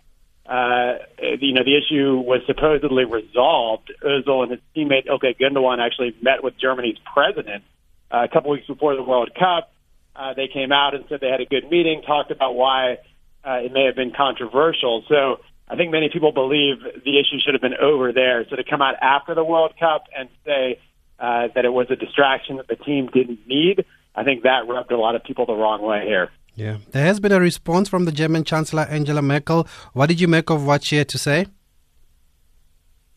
uh, 0.48 0.94
you 1.18 1.52
know, 1.52 1.62
the 1.62 1.76
issue 1.76 2.16
was 2.16 2.40
supposedly 2.46 3.04
resolved. 3.04 3.92
Ozil 4.02 4.42
and 4.42 4.52
his 4.52 4.60
teammate 4.74 5.06
Ilkay 5.06 5.38
Gundogan 5.38 5.78
actually 5.78 6.16
met 6.22 6.42
with 6.42 6.54
Germany's 6.58 6.96
president 7.12 7.64
uh, 8.10 8.24
a 8.24 8.28
couple 8.28 8.50
weeks 8.50 8.66
before 8.66 8.96
the 8.96 9.02
World 9.02 9.30
Cup. 9.38 9.70
Uh, 10.16 10.32
they 10.34 10.48
came 10.48 10.72
out 10.72 10.94
and 10.94 11.04
said 11.08 11.20
they 11.20 11.28
had 11.28 11.42
a 11.42 11.44
good 11.44 11.70
meeting, 11.70 12.02
talked 12.02 12.30
about 12.30 12.54
why 12.54 12.96
uh, 13.44 13.60
it 13.62 13.72
may 13.72 13.84
have 13.84 13.94
been 13.94 14.10
controversial. 14.10 15.04
So 15.06 15.40
I 15.68 15.76
think 15.76 15.92
many 15.92 16.08
people 16.10 16.32
believe 16.32 16.80
the 16.82 17.20
issue 17.20 17.38
should 17.44 17.52
have 17.52 17.60
been 17.60 17.76
over 17.80 18.12
there. 18.12 18.46
So 18.48 18.56
to 18.56 18.64
come 18.64 18.80
out 18.80 18.94
after 19.02 19.34
the 19.34 19.44
World 19.44 19.74
Cup 19.78 20.04
and 20.16 20.30
say 20.46 20.80
uh, 21.20 21.48
that 21.54 21.66
it 21.66 21.72
was 21.72 21.88
a 21.90 21.96
distraction 21.96 22.56
that 22.56 22.68
the 22.68 22.76
team 22.76 23.10
didn't 23.12 23.46
need, 23.46 23.84
I 24.14 24.24
think 24.24 24.44
that 24.44 24.66
rubbed 24.66 24.92
a 24.92 24.96
lot 24.96 25.14
of 25.14 25.24
people 25.24 25.44
the 25.44 25.54
wrong 25.54 25.82
way 25.82 26.06
here. 26.06 26.30
Yeah. 26.58 26.78
There 26.90 27.04
has 27.04 27.20
been 27.20 27.30
a 27.30 27.38
response 27.38 27.88
from 27.88 28.04
the 28.04 28.10
German 28.10 28.42
Chancellor 28.42 28.82
Angela 28.90 29.22
Merkel. 29.22 29.68
What 29.92 30.06
did 30.06 30.20
you 30.20 30.26
make 30.26 30.50
of 30.50 30.66
what 30.66 30.82
she 30.82 30.96
had 30.96 31.08
to 31.10 31.18
say? 31.18 31.46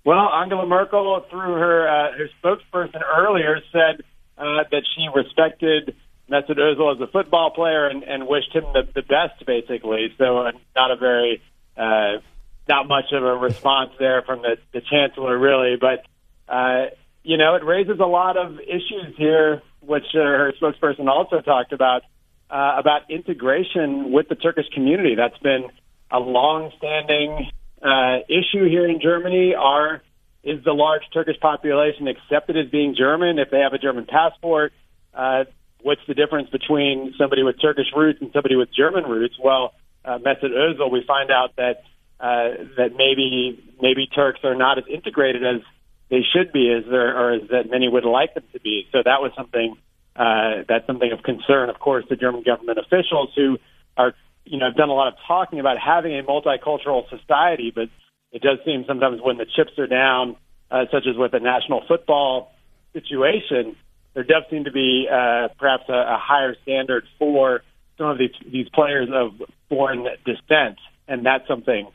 Well, 0.05 0.29
Angela 0.31 0.67
Merkel, 0.67 1.25
through 1.27 1.39
her 1.39 1.87
uh, 1.87 2.11
her 2.17 2.29
spokesperson 2.37 3.01
earlier, 3.17 3.59
said 3.71 4.03
uh, 4.37 4.63
that 4.69 4.83
she 4.95 5.07
respected 5.15 5.95
Mesut 6.29 6.57
Ozil 6.57 6.95
as 6.95 7.01
a 7.01 7.07
football 7.07 7.49
player 7.49 7.87
and, 7.87 8.03
and 8.03 8.27
wished 8.27 8.53
him 8.53 8.63
the, 8.73 8.87
the 8.93 9.01
best, 9.01 9.43
basically. 9.47 10.13
So, 10.19 10.37
uh, 10.37 10.51
not 10.75 10.91
a 10.91 10.95
very 10.95 11.41
uh, 11.75 12.21
not 12.69 12.87
much 12.87 13.11
of 13.11 13.23
a 13.23 13.37
response 13.37 13.91
there 13.97 14.21
from 14.21 14.43
the, 14.43 14.57
the 14.71 14.81
chancellor, 14.81 15.35
really. 15.37 15.77
But 15.77 16.05
uh, 16.47 16.91
you 17.23 17.37
know, 17.37 17.55
it 17.55 17.63
raises 17.63 17.99
a 17.99 18.05
lot 18.05 18.37
of 18.37 18.59
issues 18.59 19.15
here, 19.17 19.63
which 19.79 20.05
uh, 20.13 20.19
her 20.19 20.53
spokesperson 20.61 21.07
also 21.07 21.41
talked 21.41 21.73
about 21.73 22.03
uh, 22.51 22.75
about 22.77 23.09
integration 23.09 24.11
with 24.11 24.27
the 24.27 24.35
Turkish 24.35 24.67
community. 24.73 25.15
That's 25.15 25.37
been 25.37 25.69
a 26.11 26.19
long-standing 26.19 27.49
uh, 27.81 28.17
issue 28.27 28.67
here 28.67 28.87
in 28.87 28.99
Germany. 29.01 29.55
Are 29.55 30.01
is 30.43 30.63
the 30.63 30.73
large 30.73 31.03
Turkish 31.13 31.39
population 31.39 32.07
accepted 32.07 32.57
as 32.57 32.69
being 32.69 32.95
German 32.97 33.39
if 33.39 33.51
they 33.51 33.59
have 33.59 33.73
a 33.73 33.77
German 33.77 34.05
passport? 34.05 34.73
Uh, 35.13 35.45
what's 35.81 36.01
the 36.07 36.13
difference 36.13 36.49
between 36.49 37.13
somebody 37.17 37.43
with 37.43 37.61
Turkish 37.61 37.87
roots 37.95 38.19
and 38.21 38.31
somebody 38.33 38.55
with 38.55 38.69
German 38.75 39.03
roots? 39.05 39.35
Well, 39.41 39.73
uh, 40.03 40.17
Mesut 40.17 40.51
Ozil, 40.51 40.91
we 40.91 41.03
find 41.07 41.31
out 41.31 41.55
that 41.57 41.83
uh, 42.19 42.65
that 42.77 42.91
maybe 42.97 43.63
maybe 43.81 44.07
Turks 44.07 44.41
are 44.43 44.55
not 44.55 44.77
as 44.77 44.83
integrated 44.91 45.43
as 45.43 45.61
they 46.09 46.21
should 46.33 46.51
be, 46.51 46.71
as 46.71 46.83
there 46.89 47.17
or 47.17 47.33
as 47.33 47.41
that 47.49 47.69
many 47.69 47.87
would 47.87 48.05
like 48.05 48.33
them 48.33 48.43
to 48.51 48.59
be. 48.59 48.87
So 48.91 48.99
that 49.03 49.21
was 49.21 49.31
something 49.37 49.75
uh, 50.15 50.63
that's 50.67 50.85
something 50.87 51.11
of 51.11 51.23
concern, 51.23 51.69
of 51.69 51.79
course, 51.79 52.05
to 52.09 52.15
German 52.15 52.43
government 52.43 52.79
officials 52.79 53.29
who 53.35 53.57
are 53.97 54.13
you 54.45 54.57
know, 54.57 54.65
have 54.65 54.75
done 54.75 54.89
a 54.89 54.93
lot 54.93 55.07
of 55.07 55.13
talking 55.27 55.59
about 55.59 55.77
having 55.77 56.17
a 56.17 56.23
multicultural 56.23 57.07
society, 57.09 57.71
but 57.73 57.89
it 58.31 58.41
does 58.41 58.59
seem 58.65 58.85
sometimes 58.87 59.21
when 59.21 59.37
the 59.37 59.45
chips 59.45 59.77
are 59.77 59.87
down, 59.87 60.35
uh, 60.69 60.85
such 60.91 61.05
as 61.07 61.15
with 61.17 61.31
the 61.31 61.39
national 61.39 61.83
football 61.87 62.51
situation, 62.93 63.75
there 64.13 64.23
does 64.23 64.43
seem 64.49 64.63
to 64.63 64.71
be 64.71 65.07
uh, 65.11 65.49
perhaps 65.59 65.83
a, 65.89 65.93
a 65.93 66.17
higher 66.19 66.55
standard 66.63 67.05
for 67.19 67.61
some 67.97 68.07
of 68.07 68.17
these 68.17 68.31
these 68.51 68.67
players 68.69 69.09
of 69.13 69.33
foreign 69.69 70.07
descent, 70.25 70.77
and 71.07 71.25
that's 71.25 71.47
something 71.47 71.87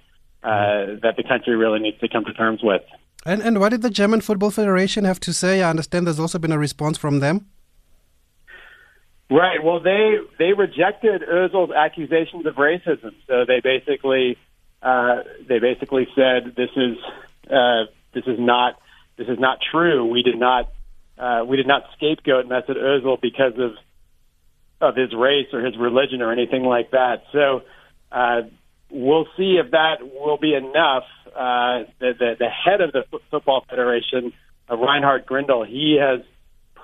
uh, 0.42 0.96
that 1.02 1.14
the 1.16 1.24
country 1.26 1.56
really 1.56 1.80
needs 1.80 1.98
to 2.00 2.08
come 2.08 2.24
to 2.24 2.32
terms 2.32 2.60
with. 2.62 2.82
And 3.24 3.42
and 3.42 3.58
what 3.60 3.70
did 3.70 3.82
the 3.82 3.90
German 3.90 4.20
Football 4.20 4.50
Federation 4.50 5.04
have 5.04 5.20
to 5.20 5.32
say? 5.32 5.62
I 5.62 5.70
understand 5.70 6.06
there's 6.06 6.20
also 6.20 6.38
been 6.38 6.52
a 6.52 6.58
response 6.58 6.96
from 6.96 7.20
them. 7.20 7.46
Right. 9.28 9.62
Well, 9.62 9.80
they 9.80 10.18
they 10.38 10.52
rejected 10.52 11.22
Özil's 11.22 11.72
accusations 11.72 12.46
of 12.46 12.54
racism. 12.54 13.14
So 13.26 13.44
they 13.44 13.60
basically 13.60 14.38
uh, 14.82 15.22
they 15.48 15.58
basically 15.58 16.06
said 16.14 16.54
this 16.56 16.70
is 16.76 16.96
uh, 17.50 17.86
this 18.14 18.24
is 18.26 18.38
not 18.38 18.80
this 19.16 19.26
is 19.28 19.38
not 19.38 19.58
true. 19.72 20.06
We 20.06 20.22
did 20.22 20.38
not 20.38 20.70
uh, 21.18 21.44
we 21.46 21.56
did 21.56 21.66
not 21.66 21.84
scapegoat 21.96 22.46
Mesut 22.46 22.76
Özil 22.76 23.20
because 23.20 23.54
of 23.58 23.72
of 24.80 24.94
his 24.94 25.12
race 25.12 25.48
or 25.52 25.60
his 25.60 25.76
religion 25.76 26.22
or 26.22 26.32
anything 26.32 26.62
like 26.62 26.92
that. 26.92 27.24
So 27.32 27.62
uh, 28.12 28.42
we'll 28.90 29.26
see 29.36 29.58
if 29.62 29.72
that 29.72 30.02
will 30.02 30.38
be 30.38 30.54
enough. 30.54 31.04
Uh, 31.34 31.84
the, 31.98 32.12
the 32.18 32.36
the 32.38 32.48
head 32.48 32.80
of 32.80 32.92
the 32.92 33.04
F- 33.12 33.20
football 33.30 33.64
federation, 33.68 34.32
uh, 34.70 34.76
Reinhard 34.76 35.26
Grindel, 35.26 35.66
he 35.66 35.98
has 36.00 36.20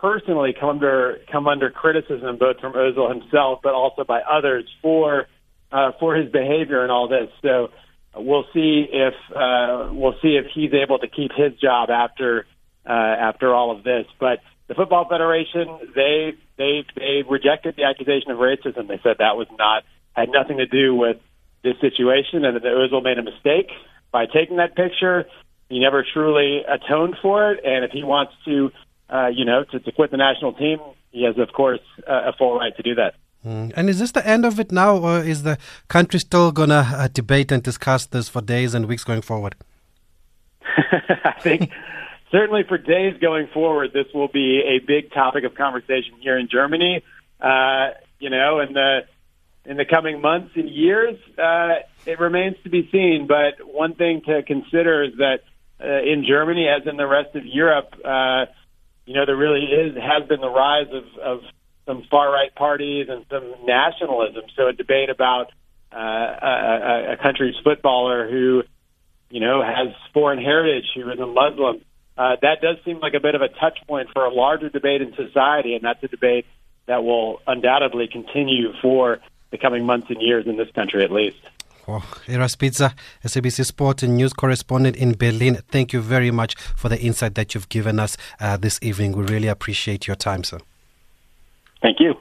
personally 0.02 0.52
come 0.58 0.68
under 0.68 1.18
come 1.30 1.46
under 1.46 1.70
criticism 1.70 2.36
both 2.36 2.58
from 2.58 2.74
Ozil 2.74 3.08
himself, 3.08 3.60
but 3.62 3.72
also 3.72 4.04
by 4.04 4.20
others 4.20 4.68
for 4.82 5.28
uh, 5.70 5.92
for 5.98 6.16
his 6.16 6.30
behavior 6.30 6.82
and 6.82 6.90
all 6.90 7.08
this. 7.08 7.30
So 7.40 7.70
uh, 8.14 8.20
we'll 8.20 8.44
see 8.52 8.86
if 8.92 9.14
uh, 9.34 9.90
we'll 9.92 10.16
see 10.20 10.36
if 10.36 10.46
he's 10.52 10.72
able 10.74 10.98
to 10.98 11.08
keep 11.08 11.30
his 11.34 11.58
job 11.58 11.88
after 11.88 12.46
uh, 12.84 12.92
after 12.92 13.54
all 13.54 13.70
of 13.70 13.84
this. 13.84 14.04
But 14.18 14.40
the 14.66 14.74
Football 14.74 15.08
Federation 15.08 15.92
they 15.94 16.34
they 16.58 16.84
they 16.96 17.22
rejected 17.28 17.76
the 17.76 17.84
accusation 17.84 18.32
of 18.32 18.38
racism. 18.38 18.88
They 18.88 19.00
said 19.02 19.16
that 19.20 19.36
was 19.36 19.46
not 19.56 19.84
had 20.14 20.28
nothing 20.30 20.58
to 20.58 20.66
do 20.66 20.94
with 20.94 21.18
this 21.62 21.74
situation, 21.80 22.44
and 22.44 22.56
that 22.56 22.64
Ozil 22.64 23.04
made 23.04 23.18
a 23.18 23.22
mistake 23.22 23.70
by 24.10 24.26
taking 24.26 24.56
that 24.56 24.74
picture. 24.74 25.26
He 25.68 25.78
never 25.78 26.04
truly 26.12 26.60
atoned 26.68 27.16
for 27.22 27.52
it, 27.52 27.64
and 27.64 27.84
if 27.84 27.92
he 27.92 28.02
wants 28.02 28.32
to 28.44 28.72
uh, 29.12 29.28
you 29.28 29.44
know, 29.44 29.64
to, 29.64 29.80
to 29.80 29.92
quit 29.92 30.10
the 30.10 30.16
national 30.16 30.52
team, 30.54 30.78
he 31.10 31.24
has, 31.24 31.36
of 31.38 31.52
course, 31.52 31.80
uh, 32.08 32.30
a 32.30 32.32
full 32.32 32.58
right 32.58 32.74
to 32.76 32.82
do 32.82 32.94
that. 32.94 33.14
Mm. 33.46 33.72
And 33.76 33.90
is 33.90 33.98
this 33.98 34.12
the 34.12 34.26
end 34.26 34.44
of 34.44 34.58
it 34.60 34.70
now, 34.70 34.96
or 34.96 35.18
is 35.18 35.42
the 35.42 35.58
country 35.88 36.20
still 36.20 36.52
going 36.52 36.70
to 36.70 36.76
uh, 36.76 37.08
debate 37.12 37.50
and 37.50 37.62
discuss 37.62 38.06
this 38.06 38.28
for 38.28 38.40
days 38.40 38.74
and 38.74 38.86
weeks 38.86 39.04
going 39.04 39.22
forward? 39.22 39.56
I 41.24 41.34
think 41.40 41.70
certainly 42.30 42.62
for 42.66 42.78
days 42.78 43.16
going 43.20 43.48
forward, 43.52 43.92
this 43.92 44.06
will 44.14 44.28
be 44.28 44.60
a 44.60 44.78
big 44.84 45.12
topic 45.12 45.44
of 45.44 45.54
conversation 45.54 46.14
here 46.20 46.38
in 46.38 46.48
Germany. 46.48 47.02
Uh, 47.40 47.90
you 48.18 48.30
know, 48.30 48.60
in 48.60 48.72
the 48.72 49.00
in 49.64 49.76
the 49.76 49.84
coming 49.84 50.20
months 50.20 50.52
and 50.56 50.68
years, 50.68 51.16
uh, 51.38 51.74
it 52.06 52.18
remains 52.18 52.56
to 52.64 52.70
be 52.70 52.88
seen. 52.90 53.26
But 53.28 53.64
one 53.64 53.94
thing 53.94 54.22
to 54.26 54.42
consider 54.42 55.04
is 55.04 55.12
that 55.18 55.40
uh, 55.80 56.02
in 56.02 56.24
Germany, 56.26 56.68
as 56.68 56.86
in 56.86 56.96
the 56.96 57.06
rest 57.06 57.34
of 57.34 57.44
Europe, 57.44 57.94
uh, 58.04 58.46
you 59.06 59.14
know, 59.14 59.26
there 59.26 59.36
really 59.36 59.64
is 59.64 59.96
has 59.96 60.28
been 60.28 60.40
the 60.40 60.50
rise 60.50 60.88
of, 60.92 61.18
of 61.18 61.40
some 61.86 62.04
far 62.10 62.32
right 62.32 62.54
parties 62.54 63.08
and 63.08 63.24
some 63.30 63.54
nationalism. 63.64 64.42
So 64.56 64.68
a 64.68 64.72
debate 64.72 65.10
about 65.10 65.50
uh, 65.92 65.98
a, 65.98 67.12
a 67.12 67.16
country's 67.16 67.56
footballer 67.62 68.30
who, 68.30 68.62
you 69.30 69.40
know, 69.40 69.62
has 69.62 69.94
foreign 70.14 70.42
heritage, 70.42 70.86
who 70.94 71.10
is 71.10 71.18
a 71.18 71.26
Muslim. 71.26 71.80
Uh, 72.16 72.36
that 72.42 72.60
does 72.60 72.76
seem 72.84 73.00
like 73.00 73.14
a 73.14 73.20
bit 73.20 73.34
of 73.34 73.42
a 73.42 73.48
touch 73.48 73.78
point 73.86 74.08
for 74.12 74.24
a 74.24 74.32
larger 74.32 74.68
debate 74.68 75.02
in 75.02 75.14
society, 75.14 75.74
and 75.74 75.84
that's 75.84 76.02
a 76.04 76.08
debate 76.08 76.46
that 76.86 77.02
will 77.02 77.40
undoubtedly 77.46 78.06
continue 78.06 78.72
for 78.80 79.18
the 79.50 79.58
coming 79.58 79.84
months 79.84 80.08
and 80.10 80.20
years 80.20 80.46
in 80.46 80.56
this 80.56 80.70
country, 80.70 81.04
at 81.04 81.10
least. 81.10 81.38
Oh, 81.88 82.04
Eras 82.28 82.54
Pizza, 82.54 82.94
SABC 83.24 83.66
Sport 83.66 84.04
and 84.04 84.16
News 84.16 84.32
correspondent 84.32 84.96
in 84.96 85.14
Berlin. 85.14 85.56
Thank 85.68 85.92
you 85.92 86.00
very 86.00 86.30
much 86.30 86.54
for 86.54 86.88
the 86.88 87.00
insight 87.00 87.34
that 87.34 87.54
you've 87.54 87.68
given 87.68 87.98
us 87.98 88.16
uh, 88.40 88.56
this 88.56 88.78
evening. 88.82 89.12
We 89.12 89.24
really 89.24 89.48
appreciate 89.48 90.06
your 90.06 90.14
time, 90.16 90.44
sir. 90.44 90.58
Thank 91.82 91.98
you. 91.98 92.14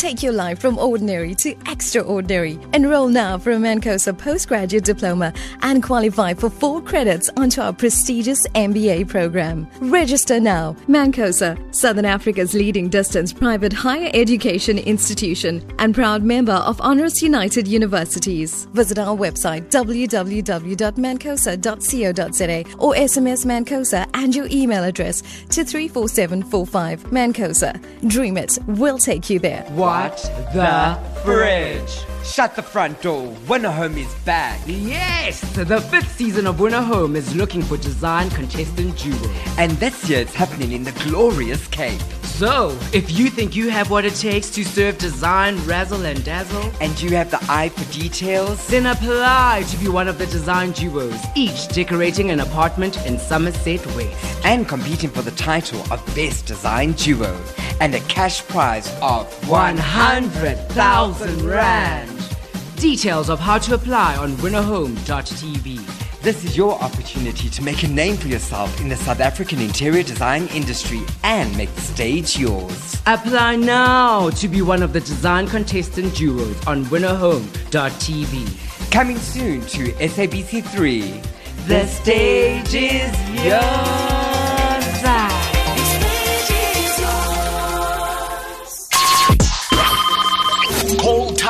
Take 0.00 0.22
your 0.22 0.32
life 0.32 0.58
from 0.58 0.78
ordinary 0.78 1.34
to 1.34 1.54
extraordinary. 1.70 2.58
Enroll 2.72 3.08
now 3.08 3.36
for 3.36 3.52
a 3.52 3.56
Mancosa 3.56 4.16
postgraduate 4.16 4.82
diploma 4.82 5.34
and 5.60 5.82
qualify 5.82 6.32
for 6.32 6.48
four 6.48 6.80
credits 6.80 7.28
onto 7.36 7.60
our 7.60 7.74
prestigious 7.74 8.46
MBA 8.54 9.08
program. 9.08 9.68
Register 9.78 10.40
now. 10.40 10.74
Mancosa, 10.88 11.58
Southern 11.74 12.06
Africa's 12.06 12.54
leading 12.54 12.88
distance 12.88 13.30
private 13.30 13.74
higher 13.74 14.10
education 14.14 14.78
institution 14.78 15.62
and 15.78 15.94
proud 15.94 16.22
member 16.22 16.54
of 16.54 16.80
Honoris 16.80 17.20
United 17.20 17.68
Universities. 17.68 18.64
Visit 18.72 18.98
our 18.98 19.14
website 19.14 19.68
www.mancosa.co.za 19.68 22.64
or 22.78 22.94
SMS 22.94 23.44
Mancosa 23.44 24.08
and 24.14 24.34
your 24.34 24.46
email 24.50 24.82
address 24.82 25.20
to 25.50 25.62
34745. 25.62 27.04
Mancosa. 27.10 27.78
Dream 28.08 28.38
it. 28.38 28.58
We'll 28.66 28.96
take 28.96 29.28
you 29.28 29.38
there. 29.38 29.66
What 29.90 30.18
the 30.54 30.96
fridge? 31.24 32.06
Shut 32.22 32.54
the 32.54 32.62
front 32.62 33.02
door. 33.02 33.34
Winner 33.48 33.72
Home 33.72 33.98
is 33.98 34.14
back. 34.24 34.60
Yes, 34.64 35.40
the 35.56 35.80
fifth 35.80 36.16
season 36.16 36.46
of 36.46 36.60
Winner 36.60 36.80
Home 36.80 37.16
is 37.16 37.34
looking 37.34 37.60
for 37.60 37.76
design 37.76 38.30
contestant 38.30 38.94
jewels. 38.96 39.26
And 39.58 39.72
this 39.78 40.08
year 40.08 40.20
it's 40.20 40.32
happening 40.32 40.70
in 40.70 40.84
the 40.84 40.92
glorious 40.92 41.66
Cape. 41.66 42.00
So, 42.40 42.72
if 42.94 43.10
you 43.10 43.28
think 43.28 43.54
you 43.54 43.68
have 43.68 43.90
what 43.90 44.06
it 44.06 44.14
takes 44.14 44.48
to 44.52 44.64
serve 44.64 44.96
design, 44.96 45.58
razzle, 45.66 46.06
and 46.06 46.24
dazzle, 46.24 46.72
And 46.80 46.98
you 47.02 47.10
have 47.10 47.30
the 47.30 47.38
eye 47.50 47.68
for 47.68 47.84
details? 47.92 48.66
then 48.68 48.86
apply 48.86 49.64
to 49.68 49.76
be 49.76 49.88
one 49.88 50.08
of 50.08 50.16
the 50.16 50.24
design 50.24 50.70
duos, 50.70 51.22
each 51.36 51.68
decorating 51.68 52.30
an 52.30 52.40
apartment 52.40 52.96
in 53.04 53.18
Somerset 53.18 53.84
West. 53.88 54.46
And 54.46 54.66
competing 54.66 55.10
for 55.10 55.20
the 55.20 55.32
title 55.32 55.82
of 55.92 56.02
Best 56.14 56.46
Design 56.46 56.92
Duo. 56.92 57.38
And 57.78 57.94
a 57.94 58.00
cash 58.08 58.40
prize 58.48 58.90
of 59.02 59.26
100,000 59.46 61.44
Rand. 61.44 62.36
Details 62.76 63.28
of 63.28 63.38
how 63.38 63.58
to 63.58 63.74
apply 63.74 64.16
on 64.16 64.32
winnerhome.tv. 64.36 65.99
This 66.22 66.44
is 66.44 66.54
your 66.54 66.78
opportunity 66.82 67.48
to 67.48 67.62
make 67.62 67.82
a 67.82 67.88
name 67.88 68.18
for 68.18 68.28
yourself 68.28 68.78
in 68.78 68.90
the 68.90 68.96
South 68.96 69.20
African 69.20 69.58
interior 69.58 70.02
design 70.02 70.48
industry 70.48 71.00
and 71.22 71.56
make 71.56 71.74
the 71.74 71.80
stage 71.80 72.38
yours. 72.38 73.00
Apply 73.06 73.56
now 73.56 74.28
to 74.28 74.46
be 74.46 74.60
one 74.60 74.82
of 74.82 74.92
the 74.92 75.00
design 75.00 75.48
contestant 75.48 76.14
duos 76.14 76.66
on 76.66 76.84
winnerhome.tv. 76.86 78.92
Coming 78.92 79.16
soon 79.16 79.62
to 79.62 79.92
SABC3. 79.92 81.26
The 81.66 81.86
stage 81.86 82.74
is 82.74 83.42
yours. 83.42 84.10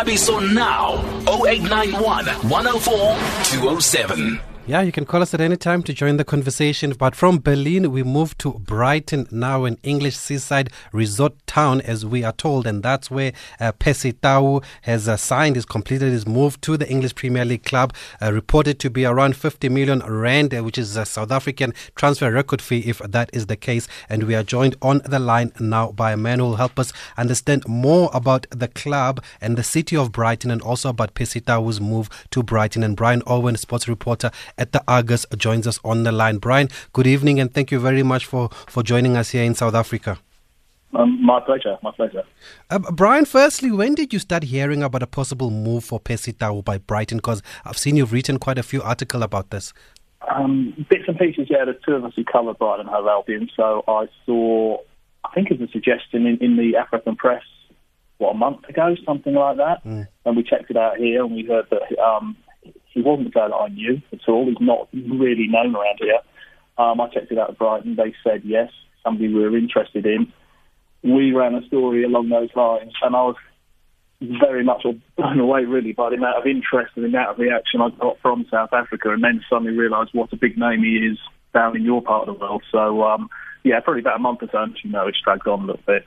Thabiso 0.01 0.41
now. 0.55 0.95
0891 1.27 2.27
104 2.49 2.95
207. 3.45 4.41
Yeah, 4.71 4.83
you 4.83 4.93
can 4.93 5.05
call 5.05 5.21
us 5.21 5.35
at 5.35 5.41
any 5.41 5.57
time 5.57 5.83
to 5.83 5.93
join 5.93 6.17
the 6.17 6.25
conversation. 6.25 6.93
But 6.93 7.17
from 7.17 7.41
Berlin, 7.41 7.91
we 7.91 8.05
move 8.05 8.39
to 8.39 8.53
Brighton, 8.53 9.27
now 9.33 9.65
an 9.65 9.79
English 9.83 10.17
seaside 10.17 10.71
resort 10.93 11.35
town, 11.49 11.81
as 11.81 12.07
we 12.07 12.23
are 12.23 12.33
told. 12.33 12.69
And 12.69 12.81
that's 12.81 13.11
where 13.11 13.33
uh, 13.59 13.73
Percy 13.73 14.13
Tau 14.13 14.61
has 14.83 15.09
uh, 15.09 15.17
signed, 15.17 15.57
has 15.57 15.65
completed 15.65 16.13
his 16.13 16.25
move 16.25 16.61
to 16.61 16.77
the 16.77 16.89
English 16.89 17.17
Premier 17.17 17.45
League 17.45 17.65
club, 17.65 17.93
uh, 18.23 18.33
reported 18.33 18.79
to 18.79 18.91
be 18.91 19.05
around 19.05 19.35
50 19.35 19.69
million 19.71 19.99
rand, 20.07 20.55
uh, 20.55 20.63
which 20.63 20.79
is 20.79 20.97
a 20.97 21.05
South 21.05 21.33
African 21.33 21.75
transfer 21.97 22.31
record 22.31 22.63
fee, 22.63 22.89
if 22.89 22.99
that 22.99 23.29
is 23.33 23.47
the 23.47 23.57
case. 23.57 23.89
And 24.09 24.23
we 24.23 24.37
are 24.37 24.45
joined 24.45 24.77
on 24.83 25.03
the 25.05 25.19
line 25.19 25.51
now 25.59 25.91
by 25.91 26.13
a 26.13 26.17
man 26.17 26.39
who 26.39 26.45
will 26.45 26.57
help 26.57 26.79
us 26.79 26.93
understand 27.17 27.67
more 27.67 28.09
about 28.15 28.47
the 28.51 28.69
club 28.69 29.21
and 29.41 29.59
the 29.59 29.65
city 29.65 29.97
of 29.97 30.13
Brighton 30.13 30.53
and 30.53 30.63
also 30.63 30.91
about 30.91 31.15
Percy 31.15 31.41
Tau's 31.41 31.81
move 31.81 32.09
to 32.31 32.45
Brighton. 32.45 32.85
And 32.85 32.97
Brian 32.97 33.25
Owen, 33.27 33.57
sports 33.57 33.89
reporter 33.89 34.31
at 34.61 34.73
the 34.73 34.85
Argus 34.87 35.27
joins 35.37 35.67
us 35.67 35.81
on 35.83 36.05
the 36.05 36.13
line. 36.13 36.39
Brian, 36.39 36.69
good 36.93 37.07
evening 37.07 37.41
and 37.41 37.53
thank 37.53 37.73
you 37.73 37.81
very 37.81 38.05
much 38.05 38.27
for, 38.27 38.51
for 38.69 38.83
joining 38.83 39.17
us 39.17 39.31
here 39.31 39.43
in 39.43 39.55
South 39.55 39.75
Africa. 39.75 40.19
Um, 40.93 41.25
my 41.25 41.41
pleasure, 41.41 41.79
my 41.83 41.93
pleasure. 41.93 42.25
Uh, 42.69 42.79
Brian, 42.79 43.25
firstly, 43.25 43.71
when 43.71 43.95
did 43.95 44.13
you 44.13 44.19
start 44.19 44.43
hearing 44.43 44.83
about 44.83 45.03
a 45.03 45.07
possible 45.07 45.51
move 45.51 45.85
for 45.85 46.01
Percy 46.01 46.33
Tau 46.33 46.63
by 46.63 46.79
Brighton? 46.79 47.19
Because 47.19 47.43
I've 47.65 47.79
seen 47.79 47.97
you've 47.97 48.13
written 48.13 48.39
quite 48.39 48.59
a 48.59 48.63
few 48.63 48.83
articles 48.83 49.23
about 49.23 49.51
this. 49.51 49.73
Um, 50.29 50.87
bits 50.91 51.05
and 51.07 51.17
pieces, 51.17 51.47
yeah. 51.49 51.65
There's 51.65 51.81
two 51.87 51.95
of 51.95 52.05
us 52.05 52.13
who 52.17 52.25
cover 52.25 52.55
Brighton 52.55 52.87
and 52.87 52.95
Hove 52.95 53.07
Albion, 53.07 53.49
so 53.57 53.85
I 53.87 54.07
saw, 54.27 54.79
I 55.25 55.33
think 55.33 55.51
it 55.51 55.61
was 55.61 55.69
a 55.69 55.73
suggestion 55.73 56.27
in, 56.27 56.39
in 56.39 56.57
the 56.57 56.77
African 56.77 57.15
press, 57.15 57.45
what, 58.19 58.33
a 58.33 58.35
month 58.37 58.69
ago, 58.69 58.97
something 59.07 59.35
like 59.35 59.57
that. 59.59 59.85
Mm. 59.85 60.09
And 60.27 60.37
we 60.37 60.43
checked 60.43 60.71
it 60.71 60.77
out 60.77 60.99
here 60.99 61.25
and 61.25 61.35
we 61.35 61.45
heard 61.45 61.67
that 61.71 61.99
um, 62.03 62.37
he 62.91 63.03
wasn't 63.03 63.29
a 63.29 63.31
guy 63.31 63.49
that 63.49 63.55
I 63.55 63.69
knew 63.69 64.01
at 64.13 64.29
all. 64.29 64.47
He's 64.47 64.57
not 64.61 64.89
really 64.93 65.47
known 65.49 65.75
around 65.75 65.99
here. 66.01 66.21
Um, 66.79 67.01
I 67.01 67.09
checked 67.09 67.31
it 67.31 67.39
out 67.39 67.51
at 67.51 67.59
Brighton. 67.59 67.97
They 67.97 68.15
said 68.25 68.43
yes, 68.45 68.71
somebody 69.05 69.29
we 69.29 69.43
were 69.43 69.57
interested 69.57 70.07
in. 70.07 70.33
We 71.03 71.33
ran 71.33 71.55
a 71.55 71.67
story 71.67 72.05
along 72.05 72.29
those 72.29 72.51
lines, 72.55 72.93
and 73.03 73.17
I 73.17 73.23
was 73.23 73.37
very 74.21 74.65
much 74.65 74.85
blown 75.17 75.41
away, 75.41 75.65
really, 75.65 75.93
by 75.93 76.11
the 76.11 76.17
amount 76.17 76.39
of 76.39 76.47
interest 76.47 76.93
and 76.95 77.05
the 77.05 77.09
amount 77.09 77.31
of 77.31 77.39
reaction 77.39 77.81
I 77.81 77.89
got 77.91 78.19
from 78.21 78.47
South 78.51 78.73
Africa, 78.73 79.11
and 79.11 79.25
then 79.25 79.43
suddenly 79.49 79.73
realised 79.73 80.11
what 80.13 80.33
a 80.33 80.37
big 80.37 80.59
name 80.59 80.83
he 80.83 80.97
is 80.97 81.19
down 81.55 81.77
in 81.77 81.85
your 81.85 82.03
part 82.03 82.29
of 82.29 82.35
the 82.35 82.41
world. 82.41 82.63
So, 82.71 83.03
um, 83.03 83.29
yeah, 83.65 83.81
probably 83.81 84.01
about 84.01 84.17
a 84.17 84.21
month 84.21 84.43
or 84.43 84.49
so, 84.53 84.67
you 84.85 84.91
know, 84.91 85.07
it's 85.07 85.21
dragged 85.23 85.47
on 85.47 85.63
a 85.63 85.67
little 85.67 85.83
bit. 85.87 86.05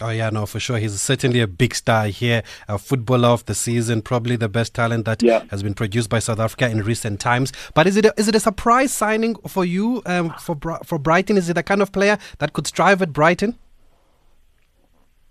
Oh 0.00 0.10
yeah, 0.10 0.28
no, 0.30 0.44
for 0.44 0.58
sure. 0.58 0.78
He's 0.78 1.00
certainly 1.00 1.40
a 1.40 1.46
big 1.46 1.72
star 1.72 2.06
here, 2.06 2.42
a 2.66 2.78
footballer 2.78 3.28
of 3.28 3.46
the 3.46 3.54
season, 3.54 4.02
probably 4.02 4.34
the 4.34 4.48
best 4.48 4.74
talent 4.74 5.04
that 5.04 5.22
yeah. 5.22 5.44
has 5.50 5.62
been 5.62 5.74
produced 5.74 6.10
by 6.10 6.18
South 6.18 6.40
Africa 6.40 6.68
in 6.68 6.82
recent 6.82 7.20
times. 7.20 7.52
But 7.74 7.86
is 7.86 7.96
it 7.96 8.06
a, 8.06 8.14
is 8.16 8.26
it 8.26 8.34
a 8.34 8.40
surprise 8.40 8.92
signing 8.92 9.36
for 9.46 9.64
you 9.64 10.02
um, 10.06 10.30
for 10.40 10.56
for 10.84 10.98
Brighton? 10.98 11.36
Is 11.36 11.48
it 11.48 11.56
a 11.56 11.62
kind 11.62 11.80
of 11.80 11.92
player 11.92 12.18
that 12.38 12.52
could 12.54 12.66
strive 12.66 13.02
at 13.02 13.12
Brighton? 13.12 13.56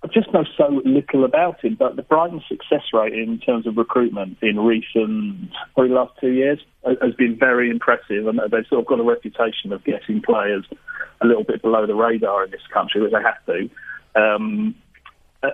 I 0.02 0.08
just 0.08 0.34
know 0.34 0.46
so 0.58 0.82
little 0.84 1.24
about 1.24 1.64
him, 1.64 1.76
but 1.76 1.96
the 1.96 2.02
Brighton 2.02 2.42
success 2.48 2.84
rate 2.94 3.14
in 3.14 3.40
terms 3.40 3.66
of 3.68 3.78
recruitment 3.78 4.38
in 4.42 4.60
recent, 4.60 5.50
probably 5.74 5.90
the 5.90 5.96
last 5.96 6.14
two 6.20 6.32
years, 6.32 6.60
has 6.86 7.14
been 7.16 7.38
very 7.38 7.70
impressive, 7.70 8.28
and 8.28 8.40
they've 8.52 8.68
sort 8.68 8.82
of 8.82 8.86
got 8.86 9.00
a 9.00 9.04
reputation 9.04 9.72
of 9.72 9.84
getting 9.86 10.22
players 10.22 10.66
a 11.22 11.26
little 11.26 11.46
bit 11.46 11.62
below 11.62 11.86
the 11.86 11.96
radar 11.96 12.44
in 12.44 12.52
this 12.52 12.62
country, 12.74 13.02
which 13.02 13.14
they 13.14 13.22
have 13.22 13.46
to 13.46 13.70
um, 14.16 14.76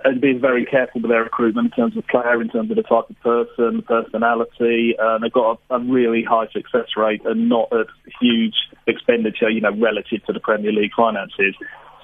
and 0.04 0.20
being 0.20 0.40
very 0.40 0.64
careful 0.64 1.00
with 1.00 1.10
their 1.10 1.24
recruitment 1.24 1.66
in 1.66 1.70
terms 1.72 1.96
of 1.96 2.06
player, 2.06 2.40
in 2.40 2.48
terms 2.48 2.70
of 2.70 2.76
the 2.76 2.82
type 2.82 3.10
of 3.10 3.20
person, 3.20 3.82
personality. 3.82 4.94
Uh, 4.96 5.18
they've 5.18 5.32
got 5.32 5.58
a, 5.70 5.74
a, 5.74 5.78
really 5.80 6.22
high 6.22 6.46
success 6.52 6.96
rate 6.96 7.22
and 7.24 7.48
not 7.48 7.72
a 7.72 7.84
huge 8.20 8.54
expenditure, 8.86 9.50
you 9.50 9.60
know, 9.60 9.72
relative 9.72 10.24
to 10.26 10.32
the 10.32 10.40
Premier 10.40 10.72
League 10.72 10.92
finances. 10.96 11.56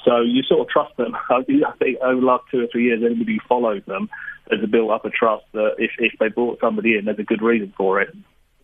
So 0.05 0.21
you 0.21 0.43
sort 0.43 0.61
of 0.61 0.69
trust 0.69 0.97
them. 0.97 1.17
I 1.31 1.43
think 1.43 1.99
over 2.03 2.21
the 2.21 2.27
last 2.27 2.45
two 2.51 2.61
or 2.61 2.67
three 2.67 2.85
years, 2.85 3.03
anybody 3.05 3.35
who 3.35 3.49
follows 3.49 3.83
them 3.87 4.09
has 4.51 4.69
built 4.69 4.91
up 4.91 5.05
a 5.05 5.11
trust 5.11 5.45
that 5.53 5.77
if, 5.79 5.93
if 5.99 6.13
they 6.19 6.29
brought 6.29 6.61
somebody 6.61 6.97
in, 6.97 7.05
there's 7.05 7.19
a 7.19 7.25
good 7.25 7.43
reason 7.43 7.73
for 7.77 8.01
it. 8.01 8.15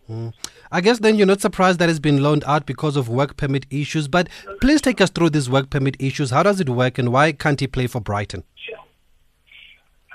Mm. 0.09 0.33
I 0.73 0.81
guess 0.81 0.97
then 0.97 1.17
you're 1.17 1.27
not 1.27 1.39
surprised 1.39 1.77
that 1.77 1.89
it's 1.89 1.99
been 1.99 2.23
loaned 2.23 2.43
out 2.47 2.65
because 2.65 2.97
of 2.97 3.07
work 3.07 3.37
permit 3.37 3.67
issues. 3.69 4.07
But 4.07 4.27
please 4.59 4.81
take 4.81 4.99
us 5.01 5.11
through 5.11 5.29
these 5.29 5.47
work 5.47 5.69
permit 5.69 5.95
issues. 5.99 6.31
How 6.31 6.41
does 6.41 6.59
it 6.59 6.67
work, 6.67 6.97
and 6.97 7.13
why 7.13 7.31
can't 7.31 7.59
he 7.59 7.67
play 7.67 7.85
for 7.85 8.01
Brighton? 8.01 8.43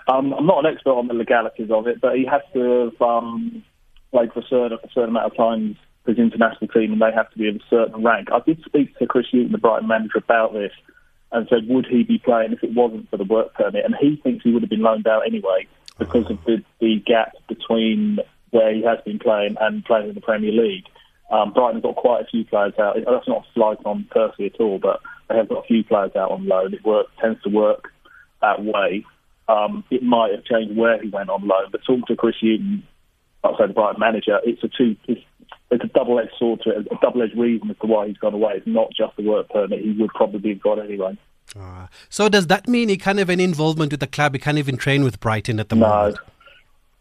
Um, 0.09 0.33
I'm 0.33 0.47
not 0.47 0.65
an 0.65 0.75
expert 0.75 0.91
on 0.91 1.07
the 1.07 1.15
legalities 1.15 1.71
of 1.71 1.87
it, 1.87 2.01
but 2.01 2.17
he 2.17 2.25
has 2.25 2.41
to 2.55 2.91
have 2.91 3.01
um, 3.01 3.63
played 4.11 4.33
for 4.33 4.41
a 4.41 4.47
certain, 4.49 4.79
a 4.83 4.89
certain 4.89 5.11
amount 5.11 5.27
of 5.27 5.37
times 5.37 5.77
for 6.05 6.11
his 6.11 6.19
international 6.19 6.67
team, 6.69 6.93
and 6.93 7.01
they 7.01 7.13
have 7.15 7.31
to 7.31 7.39
be 7.39 7.49
of 7.49 7.55
a 7.55 7.61
certain 7.71 8.03
rank. 8.03 8.29
I 8.33 8.41
did 8.45 8.61
speak 8.65 8.99
to 8.99 9.07
Chris 9.07 9.27
Hughton, 9.31 9.53
the 9.53 9.59
Brighton 9.59 9.87
manager, 9.87 10.19
about 10.19 10.55
this, 10.55 10.73
and 11.31 11.47
said, 11.49 11.69
would 11.69 11.87
he 11.87 12.03
be 12.03 12.19
playing 12.19 12.53
if 12.53 12.65
it 12.65 12.75
wasn't 12.75 13.09
for 13.11 13.17
the 13.17 13.25
work 13.25 13.55
permit? 13.55 13.85
And 13.85 13.95
he 14.01 14.17
thinks 14.17 14.43
he 14.43 14.51
would 14.51 14.63
have 14.63 14.71
been 14.71 14.83
loaned 14.83 15.07
out 15.07 15.25
anyway 15.25 15.69
because 15.99 16.29
of 16.29 16.43
the, 16.47 16.65
the 16.81 17.01
gap 17.07 17.35
between 17.47 18.19
where 18.51 18.73
he 18.75 18.83
has 18.83 18.99
been 19.05 19.19
playing 19.19 19.57
and 19.61 19.85
playing 19.85 20.09
in 20.09 20.15
the 20.15 20.21
Premier 20.21 20.53
League. 20.53 20.85
Um, 21.31 21.53
Brighton 21.53 21.77
have 21.77 21.83
got 21.83 21.97
quite 21.97 22.23
a 22.23 22.27
few 22.27 22.45
players 22.45 22.73
out. 22.79 22.97
That's 22.97 23.29
not 23.29 23.45
a 23.45 23.53
slight 23.55 23.79
on 23.85 24.07
Percy 24.11 24.47
at 24.47 24.61
all, 24.61 24.79
but 24.79 25.01
they 25.29 25.37
have 25.37 25.49
got 25.49 25.65
a 25.65 25.67
few 25.67 25.85
players 25.85 26.13
out 26.17 26.31
on 26.31 26.47
loan. 26.47 26.73
It 26.73 26.81
tends 27.21 27.43
to 27.43 27.51
work 27.51 27.93
that 28.41 28.65
way. 28.65 29.05
Um, 29.49 29.85
it 29.91 30.03
might 30.03 30.33
have 30.33 30.45
changed 30.45 30.77
where 30.77 31.01
he 31.01 31.09
went 31.09 31.31
on 31.31 31.47
loan, 31.47 31.69
but 31.71 31.83
talking 31.87 32.05
to 32.09 32.17
Chris 32.17 32.37
Hughton, 32.41 32.83
outside 33.45 33.71
the 33.71 33.75
Brighton 33.75 34.01
manager, 34.01 34.41
it's 34.45 34.63
a 34.63 34.69
two. 34.69 34.97
It's, 35.07 35.21
it's 35.71 35.85
a 35.85 35.89
double-edged 35.89 36.33
sword 36.39 36.63
to 36.63 36.71
it, 36.71 36.89
a 36.91 36.97
double-edged 37.03 37.37
reason 37.37 37.71
as 37.71 37.77
to 37.79 37.87
why 37.87 38.09
he's 38.09 38.17
gone 38.19 38.35
away. 38.35 38.55
It's 38.57 38.67
not 38.67 38.89
just 38.95 39.17
the 39.17 39.23
work 39.23 39.49
permit; 39.51 39.81
he 39.81 39.93
would 39.93 40.11
probably 40.11 40.51
have 40.51 40.63
got 40.63 40.79
anyway. 40.79 41.17
Uh, 41.59 41.87
so 42.09 42.29
does 42.29 42.47
that 42.49 42.69
mean 42.69 42.89
he 42.89 42.97
can't 42.97 43.19
have 43.19 43.31
any 43.31 43.45
involvement 43.45 43.91
with 43.91 44.01
the 44.01 44.07
club? 44.07 44.35
He 44.35 44.39
can't 44.39 44.59
even 44.59 44.77
train 44.77 45.03
with 45.05 45.21
Brighton 45.21 45.61
at 45.61 45.69
the 45.69 45.77
no. 45.77 45.89
moment. 45.89 46.19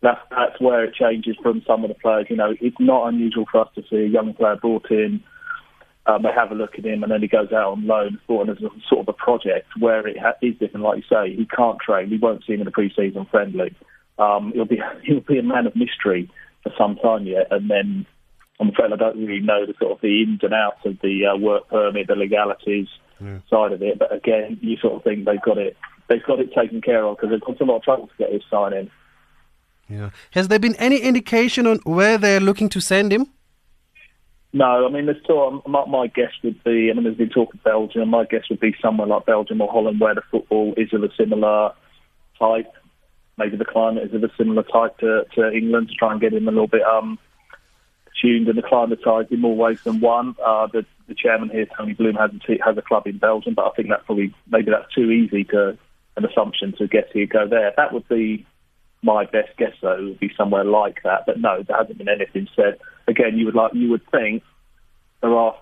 That's 0.07 0.21
that's 0.29 0.61
where 0.61 0.85
it 0.85 0.93
changes 0.93 1.35
from 1.43 1.61
some 1.67 1.83
of 1.83 1.89
the 1.89 1.95
players. 1.95 2.27
You 2.29 2.37
know, 2.37 2.55
it's 2.61 2.79
not 2.79 3.09
unusual 3.09 3.43
for 3.51 3.59
us 3.59 3.67
to 3.75 3.83
see 3.89 3.97
a 3.97 4.07
young 4.07 4.33
player 4.33 4.55
brought 4.55 4.89
in. 4.89 5.21
Um, 6.05 6.21
they 6.23 6.31
have 6.33 6.49
a 6.49 6.55
look 6.55 6.75
at 6.79 6.85
him, 6.85 7.03
and 7.03 7.11
then 7.11 7.21
he 7.21 7.27
goes 7.27 7.51
out 7.51 7.73
on 7.73 7.85
loan, 7.85 8.17
brought 8.25 8.47
in 8.47 8.55
as 8.55 8.63
a 8.63 8.69
sort 8.87 9.01
of 9.01 9.09
a 9.09 9.13
project 9.13 9.67
where 9.77 10.07
it 10.07 10.17
ha- 10.17 10.39
is 10.41 10.55
different. 10.57 10.85
Like 10.85 10.99
you 10.99 11.03
say, 11.11 11.35
he 11.35 11.45
can't 11.45 11.77
train. 11.81 12.09
We 12.09 12.19
won't 12.19 12.45
see 12.47 12.53
him 12.53 12.61
in 12.61 12.67
a 12.67 12.71
pre-season 12.71 13.27
friendly. 13.29 13.75
Um, 14.17 14.53
he'll 14.55 14.63
be 14.63 14.79
he'll 15.03 15.19
be 15.19 15.39
a 15.39 15.43
man 15.43 15.67
of 15.67 15.75
mystery 15.75 16.31
for 16.63 16.71
some 16.77 16.95
time 16.95 17.25
yet, 17.25 17.47
and 17.51 17.69
then 17.69 18.05
I'm 18.61 18.69
afraid 18.69 18.93
I 18.93 18.95
don't 18.95 19.17
really 19.17 19.41
know 19.41 19.65
the 19.65 19.73
sort 19.77 19.91
of 19.91 19.99
the 19.99 20.23
ins 20.23 20.39
and 20.41 20.53
outs 20.53 20.85
of 20.85 20.99
the 21.01 21.25
uh, 21.25 21.37
work 21.37 21.67
permit, 21.67 22.07
the 22.07 22.15
legalities 22.15 22.87
yeah. 23.21 23.39
side 23.49 23.73
of 23.73 23.81
it. 23.81 23.99
But 23.99 24.15
again, 24.15 24.57
you 24.61 24.77
sort 24.77 24.93
of 24.93 25.03
think 25.03 25.25
they've 25.25 25.41
got 25.41 25.57
it 25.57 25.75
they've 26.07 26.23
got 26.23 26.39
it 26.39 26.53
taken 26.53 26.79
care 26.79 27.03
of 27.03 27.17
because 27.17 27.31
they've 27.31 27.41
got 27.41 27.59
a 27.59 27.65
lot 27.65 27.75
of 27.75 27.83
trouble 27.83 28.07
to 28.07 28.17
get 28.17 28.31
his 28.31 28.43
sign 28.49 28.71
in. 28.71 28.89
Yeah. 29.89 30.09
Has 30.31 30.47
there 30.49 30.59
been 30.59 30.75
any 30.75 30.97
indication 30.97 31.65
on 31.65 31.79
where 31.83 32.17
they're 32.17 32.39
looking 32.39 32.69
to 32.69 32.81
send 32.81 33.13
him? 33.13 33.27
No, 34.53 34.85
I 34.85 34.89
mean, 34.89 35.05
there's 35.05 35.21
talk, 35.23 35.67
my, 35.67 35.85
my 35.85 36.07
guess 36.07 36.31
would 36.43 36.63
be, 36.63 36.89
I 36.89 36.93
mean, 36.93 37.03
there's 37.03 37.17
been 37.17 37.29
talk 37.29 37.53
of 37.53 37.63
Belgium. 37.63 38.09
My 38.09 38.25
guess 38.25 38.49
would 38.49 38.59
be 38.59 38.75
somewhere 38.81 39.07
like 39.07 39.25
Belgium 39.25 39.61
or 39.61 39.71
Holland 39.71 39.99
where 39.99 40.15
the 40.15 40.21
football 40.31 40.73
is 40.77 40.93
of 40.93 41.03
a 41.03 41.09
similar 41.15 41.73
type. 42.39 42.71
Maybe 43.37 43.57
the 43.57 43.65
climate 43.65 44.05
is 44.05 44.13
of 44.13 44.23
a 44.23 44.31
similar 44.37 44.63
type 44.63 44.97
to, 44.99 45.25
to 45.35 45.51
England 45.51 45.89
to 45.89 45.95
try 45.95 46.11
and 46.11 46.21
get 46.21 46.33
him 46.33 46.47
a 46.47 46.51
little 46.51 46.67
bit 46.67 46.81
um, 46.81 47.19
tuned 48.19 48.47
and 48.47 48.57
acclimatised 48.57 49.31
in 49.31 49.41
more 49.41 49.55
ways 49.55 49.79
than 49.83 49.99
one. 49.99 50.35
Uh, 50.43 50.67
the, 50.67 50.85
the 51.07 51.13
chairman 51.13 51.49
here, 51.49 51.67
Tony 51.77 51.93
Bloom, 51.93 52.15
has 52.15 52.31
a, 52.33 52.39
t- 52.39 52.61
has 52.65 52.77
a 52.77 52.81
club 52.81 53.05
in 53.05 53.19
Belgium, 53.19 53.53
but 53.53 53.65
I 53.65 53.71
think 53.75 53.89
that's 53.89 54.05
probably, 54.05 54.33
maybe 54.49 54.71
that's 54.71 54.91
too 54.93 55.11
easy 55.11 55.43
to 55.45 55.77
an 56.15 56.25
assumption 56.25 56.73
to 56.77 56.87
get 56.87 57.11
here, 57.13 57.27
go 57.27 57.47
there. 57.47 57.73
That 57.77 57.93
would 57.93 58.07
be 58.07 58.45
my 59.07 59.25
best 59.25 59.55
guess 59.57 59.73
though 59.81 60.03
would 60.03 60.19
be 60.19 60.31
somewhere 60.37 60.65
like 60.65 60.97
that. 61.03 61.25
But 61.25 61.39
no, 61.39 61.63
there 61.63 61.77
hasn't 61.77 61.97
been 61.97 62.09
anything 62.09 62.47
said. 62.55 62.77
Again, 63.07 63.37
you 63.37 63.45
would 63.45 63.55
like 63.55 63.73
you 63.73 63.89
would 63.89 64.05
think 64.11 64.43
there 65.21 65.33
are 65.33 65.55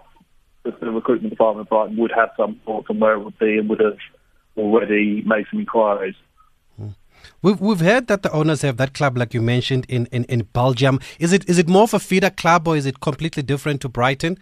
the, 0.63 0.71
the 0.71 0.91
recruitment 0.91 1.29
department 1.29 1.67
of 1.67 1.69
Brighton 1.69 1.97
would 1.97 2.11
have 2.13 2.31
some 2.35 2.59
thoughts 2.65 2.87
on 2.89 2.99
where 2.99 3.13
it 3.13 3.23
would 3.23 3.37
be 3.37 3.57
and 3.59 3.69
would 3.69 3.79
have 3.79 3.99
already 4.57 5.21
made 5.25 5.45
some 5.51 5.59
inquiries. 5.59 6.15
We've 7.41 7.59
we've 7.61 7.79
heard 7.79 8.07
that 8.07 8.23
the 8.23 8.31
owners 8.31 8.61
have 8.63 8.77
that 8.77 8.93
club, 8.93 9.17
like 9.17 9.33
you 9.33 9.41
mentioned, 9.41 9.85
in, 9.87 10.07
in, 10.07 10.25
in 10.25 10.43
Belgium. 10.53 10.99
Is 11.19 11.31
it 11.31 11.47
is 11.47 11.57
it 11.59 11.67
more 11.67 11.83
of 11.83 11.93
a 11.93 11.99
feeder 11.99 12.29
club 12.29 12.67
or 12.67 12.75
is 12.75 12.85
it 12.85 12.99
completely 12.99 13.43
different 13.43 13.81
to 13.81 13.89
Brighton? 13.89 14.37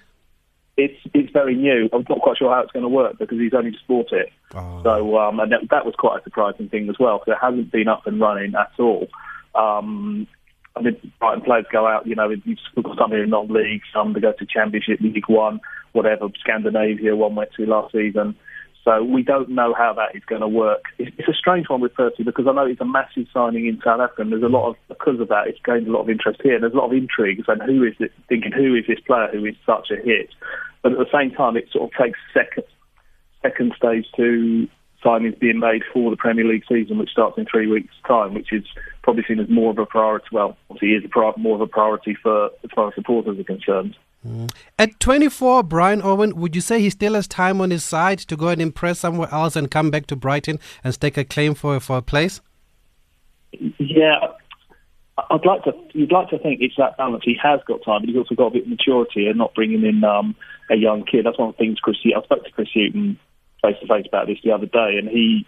It's 0.75 0.99
it's 1.13 1.31
very 1.31 1.55
new. 1.55 1.89
I'm 1.93 2.05
not 2.09 2.19
quite 2.21 2.37
sure 2.37 2.51
how 2.51 2.61
it's 2.61 2.71
going 2.71 2.83
to 2.83 2.89
work 2.89 3.19
because 3.19 3.37
he's 3.39 3.53
only 3.53 3.71
just 3.71 3.87
bought 3.87 4.11
it. 4.11 4.31
Oh. 4.55 4.81
So 4.83 5.17
um, 5.19 5.39
and 5.39 5.51
that, 5.51 5.69
that 5.69 5.85
was 5.85 5.93
quite 5.97 6.19
a 6.19 6.23
surprising 6.23 6.69
thing 6.69 6.89
as 6.89 6.95
well 6.99 7.19
because 7.19 7.37
it 7.37 7.45
hasn't 7.45 7.71
been 7.71 7.87
up 7.87 8.07
and 8.07 8.19
running 8.19 8.53
at 8.55 8.71
all. 8.79 9.07
Um, 9.53 10.27
I 10.75 10.81
mean, 10.81 11.11
Brighton 11.19 11.43
players 11.43 11.65
go 11.71 11.87
out, 11.87 12.07
you 12.07 12.15
know, 12.15 12.29
you've 12.29 12.57
got 12.81 12.97
some 12.97 13.11
here 13.11 13.23
in 13.23 13.29
non-league, 13.29 13.81
some 13.93 14.13
to 14.15 14.19
go 14.19 14.31
to 14.31 14.45
Championship, 14.45 14.99
League 15.01 15.29
One, 15.29 15.61
whatever, 15.91 16.27
Scandinavia, 16.39 17.15
one 17.15 17.35
went 17.35 17.51
to 17.53 17.65
last 17.67 17.91
season. 17.91 18.35
So 18.83 19.01
we 19.01 19.23
don't 19.23 19.49
know 19.49 19.73
how 19.73 19.93
that 19.93 20.15
is 20.15 20.23
going 20.25 20.41
to 20.41 20.47
work. 20.47 20.83
It's 20.99 21.27
a 21.27 21.33
strange 21.33 21.69
one 21.69 21.79
with 21.79 21.93
Percy 21.93 22.23
because 22.23 22.47
I 22.47 22.51
know 22.51 22.65
it's 22.65 22.81
a 22.81 22.85
massive 22.85 23.27
signing 23.33 23.65
in 23.65 23.79
South 23.83 24.01
Africa, 24.01 24.23
and 24.23 24.31
there's 24.31 24.43
a 24.43 24.47
lot 24.47 24.69
of 24.69 24.75
because 24.89 25.21
of 25.21 25.29
that, 25.29 25.47
it's 25.47 25.59
gained 25.63 25.87
a 25.87 25.91
lot 25.91 26.01
of 26.01 26.09
interest 26.09 26.41
here. 26.43 26.55
And 26.55 26.63
there's 26.63 26.73
a 26.73 26.77
lot 26.77 26.87
of 26.87 26.93
intrigue 26.93 27.41
and 27.47 27.61
who 27.61 27.83
is 27.83 27.93
this? 27.97 28.09
Thinking 28.27 28.51
who 28.51 28.75
is 28.75 28.85
this 28.87 28.99
player 29.07 29.29
who 29.31 29.45
is 29.45 29.55
such 29.65 29.89
a 29.91 29.95
hit? 29.95 30.29
But 30.81 30.93
at 30.93 30.97
the 30.97 31.09
same 31.13 31.31
time, 31.31 31.55
it 31.55 31.69
sort 31.71 31.91
of 31.91 31.97
takes 31.97 32.19
second 32.33 32.65
second 33.41 33.73
stage 33.77 34.05
to 34.17 34.67
signings 35.03 35.39
being 35.39 35.59
made 35.59 35.83
for 35.93 36.09
the 36.09 36.17
Premier 36.17 36.45
League 36.45 36.63
season, 36.67 36.97
which 36.97 37.09
starts 37.09 37.37
in 37.37 37.45
three 37.45 37.67
weeks' 37.67 37.93
time, 38.07 38.33
which 38.33 38.51
is 38.51 38.63
probably 39.01 39.23
seen 39.27 39.39
as 39.39 39.49
more 39.49 39.71
of 39.71 39.77
a 39.77 39.85
priority. 39.85 40.27
Well, 40.31 40.57
obviously, 40.69 40.95
is 40.95 41.03
a 41.03 41.39
more 41.39 41.55
of 41.55 41.61
a 41.61 41.67
priority 41.67 42.15
for 42.21 42.47
as 42.63 42.71
far 42.73 42.87
as 42.87 42.95
supporters 42.95 43.39
are 43.39 43.43
concerned. 43.43 43.95
At 44.79 44.99
24, 44.99 45.63
Brian 45.63 46.01
Owen, 46.01 46.35
would 46.35 46.55
you 46.55 46.61
say 46.61 46.79
he 46.79 46.89
still 46.89 47.13
has 47.13 47.27
time 47.27 47.59
on 47.59 47.71
his 47.71 47.83
side 47.83 48.19
to 48.19 48.37
go 48.37 48.47
and 48.47 48.61
impress 48.61 48.99
somewhere 48.99 49.27
else 49.31 49.55
and 49.55 49.69
come 49.69 49.91
back 49.91 50.07
to 50.07 50.15
Brighton 50.15 50.59
and 50.83 50.93
stake 50.93 51.17
a 51.17 51.25
claim 51.25 51.55
for 51.55 51.79
for 51.79 51.97
a 51.97 52.01
place? 52.01 52.41
Yeah, 53.77 54.19
I'd 55.29 55.45
like 55.45 55.63
to. 55.63 55.73
You'd 55.93 56.11
like 56.11 56.29
to 56.29 56.39
think 56.39 56.61
it's 56.61 56.75
that 56.77 56.97
balance. 56.97 57.23
He 57.23 57.37
has 57.41 57.59
got 57.67 57.83
time, 57.83 58.01
but 58.01 58.09
he's 58.09 58.17
also 58.17 58.35
got 58.35 58.47
a 58.47 58.51
bit 58.51 58.63
of 58.63 58.69
maturity 58.69 59.27
and 59.27 59.37
not 59.37 59.53
bringing 59.53 59.85
in 59.85 60.03
um, 60.03 60.35
a 60.71 60.75
young 60.75 61.05
kid. 61.05 61.25
That's 61.25 61.37
one 61.37 61.49
of 61.49 61.55
the 61.55 61.63
things 61.63 61.79
Chris. 61.79 61.97
I 62.05 62.23
spoke 62.23 62.45
to 62.45 62.51
Chris 62.51 62.69
Hughton 62.73 63.19
face 63.61 63.75
to 63.81 63.87
face 63.87 64.05
about 64.07 64.27
this 64.27 64.39
the 64.43 64.51
other 64.51 64.65
day, 64.65 64.97
and 64.97 65.07
he 65.07 65.45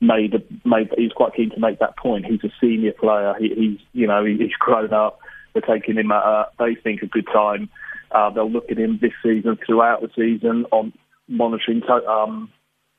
made 0.00 0.34
made. 0.64 0.90
He 0.96 1.04
was 1.04 1.12
quite 1.14 1.34
keen 1.34 1.50
to 1.50 1.60
make 1.60 1.78
that 1.80 1.96
point. 1.96 2.26
He's 2.26 2.44
a 2.44 2.52
senior 2.60 2.92
player. 2.92 3.34
He, 3.38 3.48
he's 3.54 3.80
you 3.92 4.06
know 4.06 4.24
he, 4.24 4.36
he's 4.36 4.56
grown 4.58 4.92
up. 4.92 5.18
They're 5.52 5.62
taking 5.62 5.96
him 5.96 6.12
at 6.12 6.22
a, 6.22 6.48
they 6.58 6.74
think 6.74 7.02
a 7.02 7.06
good 7.06 7.26
time. 7.32 7.68
Uh, 8.10 8.30
they'll 8.30 8.50
look 8.50 8.70
at 8.70 8.78
him 8.78 8.98
this 9.00 9.12
season 9.22 9.58
throughout 9.64 10.02
the 10.02 10.10
season 10.16 10.66
on 10.72 10.92
monitoring 11.28 11.82
to, 11.82 12.06
um, 12.08 12.50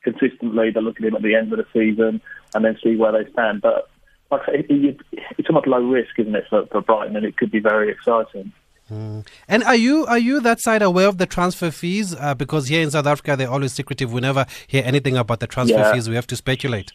consistently. 0.04 0.72
They'll 0.72 0.84
look 0.84 1.00
at 1.00 1.06
him 1.06 1.16
at 1.16 1.22
the 1.22 1.36
end 1.36 1.52
of 1.52 1.60
the 1.60 1.66
season 1.74 2.22
and 2.54 2.66
then 2.66 2.78
see 2.84 2.96
where 2.96 3.12
they 3.12 3.30
stand. 3.32 3.62
But 3.62 3.90
like 4.32 4.42
I 4.44 4.46
say, 4.46 4.66
it, 4.70 4.98
it's 5.38 5.48
somewhat 5.48 5.68
low 5.68 5.84
risk, 5.84 6.18
isn't 6.18 6.36
it, 6.36 6.46
for, 6.50 6.66
for 6.68 6.82
Brighton, 6.82 7.16
and 7.16 7.26
it 7.26 7.38
could 7.38 7.52
be 7.52 7.60
very 7.60 7.92
exciting. 7.92 8.52
Mm. 8.92 9.26
And 9.48 9.64
are 9.64 9.76
you 9.76 10.06
are 10.08 10.18
you 10.18 10.42
that 10.42 10.60
side 10.60 10.82
aware 10.82 11.08
of 11.08 11.18
the 11.18 11.26
transfer 11.26 11.72
fees? 11.72 12.14
Uh, 12.14 12.34
because 12.36 12.68
here 12.68 12.82
in 12.82 12.92
South 12.92 13.06
Africa 13.06 13.38
they're 13.38 13.50
always 13.50 13.72
secretive. 13.72 14.12
We 14.12 14.20
never 14.20 14.46
hear 14.68 14.84
anything 14.86 15.16
about 15.16 15.40
the 15.40 15.48
transfer 15.48 15.78
yeah. 15.78 15.94
fees. 15.94 16.10
We 16.10 16.16
have 16.16 16.28
to 16.28 16.36
speculate. 16.36 16.92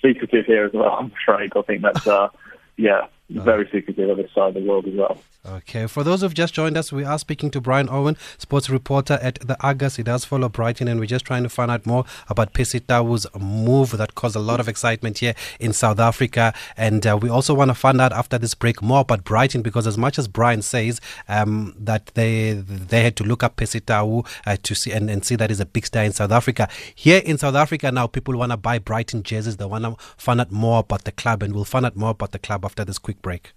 Secretive 0.00 0.46
here 0.46 0.64
as 0.64 0.72
well. 0.72 0.96
I'm 0.98 1.12
afraid. 1.22 1.52
I 1.54 1.62
think 1.62 1.82
that's 1.82 2.06
uh, 2.06 2.28
yeah, 2.76 3.06
very 3.30 3.68
secretive 3.70 4.10
on 4.10 4.16
this 4.16 4.30
side 4.34 4.48
of 4.48 4.54
the 4.54 4.60
world 4.68 4.86
as 4.86 4.94
well. 4.94 5.18
Okay, 5.46 5.86
for 5.86 6.02
those 6.02 6.20
who've 6.20 6.34
just 6.34 6.52
joined 6.52 6.76
us, 6.76 6.92
we 6.92 7.04
are 7.04 7.18
speaking 7.18 7.50
to 7.52 7.60
Brian 7.60 7.88
Owen, 7.88 8.16
sports 8.36 8.68
reporter 8.68 9.18
at 9.22 9.38
the 9.40 9.56
Argus. 9.62 9.96
He 9.96 10.02
does 10.02 10.24
follow 10.24 10.48
Brighton, 10.48 10.88
and 10.88 11.00
we're 11.00 11.06
just 11.06 11.24
trying 11.24 11.42
to 11.42 11.48
find 11.48 11.70
out 11.70 11.86
more 11.86 12.04
about 12.28 12.52
Percy 12.52 12.80
Tau's 12.80 13.26
move 13.38 13.92
that 13.92 14.14
caused 14.14 14.36
a 14.36 14.40
lot 14.40 14.60
of 14.60 14.68
excitement 14.68 15.18
here 15.18 15.34
in 15.58 15.72
South 15.72 16.00
Africa. 16.00 16.52
And 16.76 17.06
uh, 17.06 17.16
we 17.20 17.30
also 17.30 17.54
want 17.54 17.70
to 17.70 17.74
find 17.74 18.00
out 18.00 18.12
after 18.12 18.36
this 18.36 18.54
break 18.54 18.82
more 18.82 19.00
about 19.00 19.24
Brighton, 19.24 19.62
because 19.62 19.86
as 19.86 19.96
much 19.96 20.18
as 20.18 20.28
Brian 20.28 20.60
says 20.60 21.00
um, 21.28 21.74
that 21.78 22.06
they 22.14 22.52
they 22.52 23.02
had 23.02 23.16
to 23.16 23.24
look 23.24 23.42
up 23.42 23.56
Percy 23.56 23.80
Tau 23.80 24.24
uh, 24.46 24.56
to 24.62 24.74
see 24.74 24.92
and, 24.92 25.08
and 25.08 25.24
see 25.24 25.36
that 25.36 25.50
he's 25.50 25.60
a 25.60 25.66
big 25.66 25.86
star 25.86 26.02
in 26.02 26.12
South 26.12 26.32
Africa. 26.32 26.68
Here 26.94 27.22
in 27.24 27.38
South 27.38 27.54
Africa 27.54 27.90
now, 27.92 28.06
people 28.06 28.36
want 28.36 28.52
to 28.52 28.56
buy 28.58 28.78
Brighton 28.78 29.22
jerseys. 29.22 29.56
They 29.56 29.64
want 29.64 29.84
to 29.84 29.96
find 30.16 30.40
out 30.40 30.50
more 30.50 30.80
about 30.80 31.04
the 31.04 31.12
club, 31.12 31.42
and 31.42 31.54
we'll 31.54 31.64
find 31.64 31.86
out 31.86 31.96
more 31.96 32.10
about 32.10 32.32
the 32.32 32.38
club 32.38 32.64
after 32.64 32.84
this 32.84 32.98
quick 32.98 33.17
break 33.22 33.52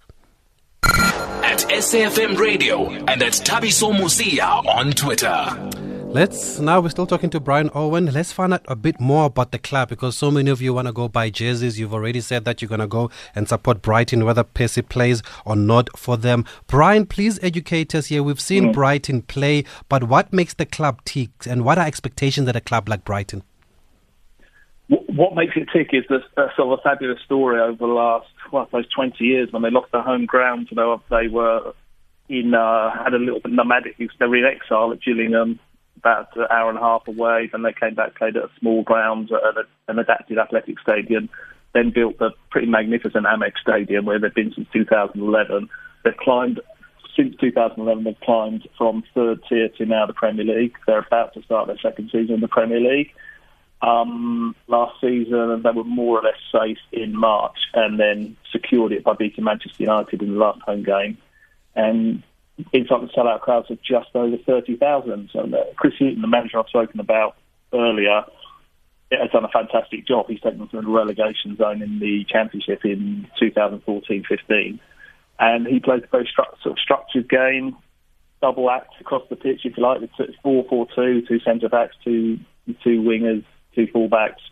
at 1.52 1.60
SAFM 1.68 2.38
Radio 2.38 2.88
and 2.90 3.22
at 3.22 3.32
Thabiso 3.32 3.92
Mosia 3.92 4.64
on 4.66 4.92
Twitter. 4.92 5.70
Let's 6.12 6.58
now 6.58 6.80
we're 6.80 6.90
still 6.90 7.06
talking 7.06 7.30
to 7.30 7.40
Brian 7.40 7.70
Owen. 7.74 8.06
Let's 8.06 8.32
find 8.32 8.52
out 8.52 8.64
a 8.68 8.76
bit 8.76 9.00
more 9.00 9.26
about 9.26 9.50
the 9.50 9.58
club 9.58 9.88
because 9.88 10.16
so 10.16 10.30
many 10.30 10.50
of 10.50 10.60
you 10.60 10.74
want 10.74 10.86
to 10.88 10.92
go 10.92 11.08
buy 11.08 11.30
jerseys. 11.30 11.78
You've 11.78 11.94
already 11.94 12.20
said 12.20 12.44
that 12.44 12.60
you're 12.60 12.68
going 12.68 12.80
to 12.80 12.86
go 12.86 13.10
and 13.34 13.48
support 13.48 13.82
Brighton, 13.82 14.24
whether 14.24 14.44
Percy 14.44 14.82
plays 14.82 15.22
or 15.44 15.56
not 15.56 15.88
for 15.96 16.16
them. 16.16 16.44
Brian, 16.66 17.06
please 17.06 17.38
educate 17.42 17.94
us 17.94 18.06
here. 18.06 18.22
We've 18.22 18.40
seen 18.40 18.64
mm. 18.64 18.72
Brighton 18.74 19.22
play, 19.22 19.64
but 19.88 20.04
what 20.04 20.32
makes 20.32 20.54
the 20.54 20.66
club 20.66 21.02
tick, 21.04 21.30
and 21.46 21.64
what 21.64 21.78
are 21.78 21.86
expectations 21.86 22.46
at 22.48 22.56
a 22.56 22.60
club 22.60 22.88
like 22.88 23.04
Brighton? 23.04 23.42
What 24.92 25.34
makes 25.34 25.56
it 25.56 25.68
tick 25.72 25.88
is 25.92 26.04
the 26.10 26.20
sort 26.54 26.72
of 26.72 26.78
a 26.78 26.82
fabulous 26.82 27.18
story 27.24 27.58
over 27.58 27.78
the 27.78 27.86
last 27.86 28.26
well, 28.52 28.62
I 28.62 28.66
suppose 28.66 28.84
20 28.94 29.24
years 29.24 29.48
when 29.50 29.62
they 29.62 29.70
lost 29.70 29.90
their 29.90 30.02
home 30.02 30.26
ground. 30.26 30.68
You 30.70 30.76
know, 30.76 31.00
they 31.08 31.28
were 31.28 31.72
in 32.28 32.52
uh, 32.52 32.90
had 33.02 33.14
a 33.14 33.18
little 33.18 33.40
bit 33.40 33.52
nomadic. 33.52 33.96
They 33.96 34.26
were 34.26 34.36
in 34.36 34.44
exile 34.44 34.92
at 34.92 35.00
Gillingham, 35.00 35.58
about 35.96 36.36
an 36.36 36.46
hour 36.50 36.68
and 36.68 36.78
a 36.78 36.82
half 36.82 37.08
away. 37.08 37.48
Then 37.50 37.62
they 37.62 37.72
came 37.72 37.94
back, 37.94 38.16
played 38.16 38.36
at 38.36 38.44
a 38.44 38.50
small 38.60 38.82
ground 38.82 39.30
at 39.32 39.64
an 39.88 39.98
adapted 39.98 40.38
athletic 40.38 40.78
stadium. 40.80 41.30
Then 41.72 41.90
built 41.90 42.16
a 42.20 42.30
pretty 42.50 42.66
magnificent 42.66 43.24
Amex 43.24 43.52
Stadium 43.62 44.04
where 44.04 44.18
they've 44.18 44.34
been 44.34 44.52
since 44.54 44.68
2011. 44.74 45.70
They've 46.04 46.16
climbed 46.18 46.60
since 47.16 47.34
2011. 47.40 48.04
They've 48.04 48.20
climbed 48.22 48.68
from 48.76 49.04
third 49.14 49.40
tier 49.48 49.70
to 49.78 49.86
now 49.86 50.04
the 50.04 50.12
Premier 50.12 50.44
League. 50.44 50.74
They're 50.86 50.98
about 50.98 51.32
to 51.32 51.42
start 51.44 51.68
their 51.68 51.78
second 51.78 52.10
season 52.12 52.34
in 52.34 52.40
the 52.40 52.48
Premier 52.48 52.80
League 52.80 53.14
um, 53.82 54.54
last 54.68 55.00
season, 55.00 55.34
and 55.34 55.62
they 55.62 55.70
were 55.70 55.84
more 55.84 56.20
or 56.20 56.22
less 56.22 56.38
safe 56.52 56.78
in 56.92 57.16
March, 57.16 57.56
and 57.74 57.98
then 57.98 58.36
secured 58.52 58.92
it 58.92 59.04
by 59.04 59.14
beating 59.14 59.44
Manchester 59.44 59.82
United 59.82 60.22
in 60.22 60.34
the 60.34 60.38
last 60.38 60.60
home 60.62 60.84
game. 60.84 61.18
And 61.74 62.22
in 62.72 62.82
inside 62.82 63.02
the 63.02 63.08
sellout 63.08 63.40
crowds 63.40 63.70
of 63.70 63.82
just 63.82 64.10
over 64.14 64.36
30,000. 64.36 65.30
So 65.32 65.40
uh, 65.40 65.64
Chris 65.76 65.94
Hughton, 65.98 66.20
the 66.20 66.28
manager 66.28 66.58
I've 66.58 66.68
spoken 66.68 67.00
about 67.00 67.36
earlier, 67.72 68.24
has 69.10 69.30
done 69.30 69.44
a 69.44 69.48
fantastic 69.48 70.06
job. 70.06 70.26
He's 70.28 70.40
taken 70.40 70.58
them 70.58 70.68
from 70.68 70.84
the 70.84 70.90
relegation 70.90 71.56
zone 71.56 71.82
in 71.82 71.98
the 71.98 72.24
Championship 72.28 72.84
in 72.84 73.26
2014-15. 73.40 74.78
And 75.38 75.66
he 75.66 75.80
plays 75.80 76.02
a 76.04 76.06
very 76.08 76.24
stru- 76.24 76.62
sort 76.62 76.72
of 76.72 76.78
structured 76.78 77.28
game, 77.28 77.76
double 78.40 78.70
acts 78.70 78.94
across 79.00 79.22
the 79.28 79.36
pitch, 79.36 79.62
if 79.64 79.76
you 79.76 79.82
like. 79.82 80.02
It's 80.02 80.36
4-4-2, 80.44 81.26
two 81.26 81.40
centre-backs, 81.40 81.96
two, 82.04 82.38
two 82.84 83.02
wingers, 83.02 83.44
two 83.74 83.86
fullbacks, 83.88 84.42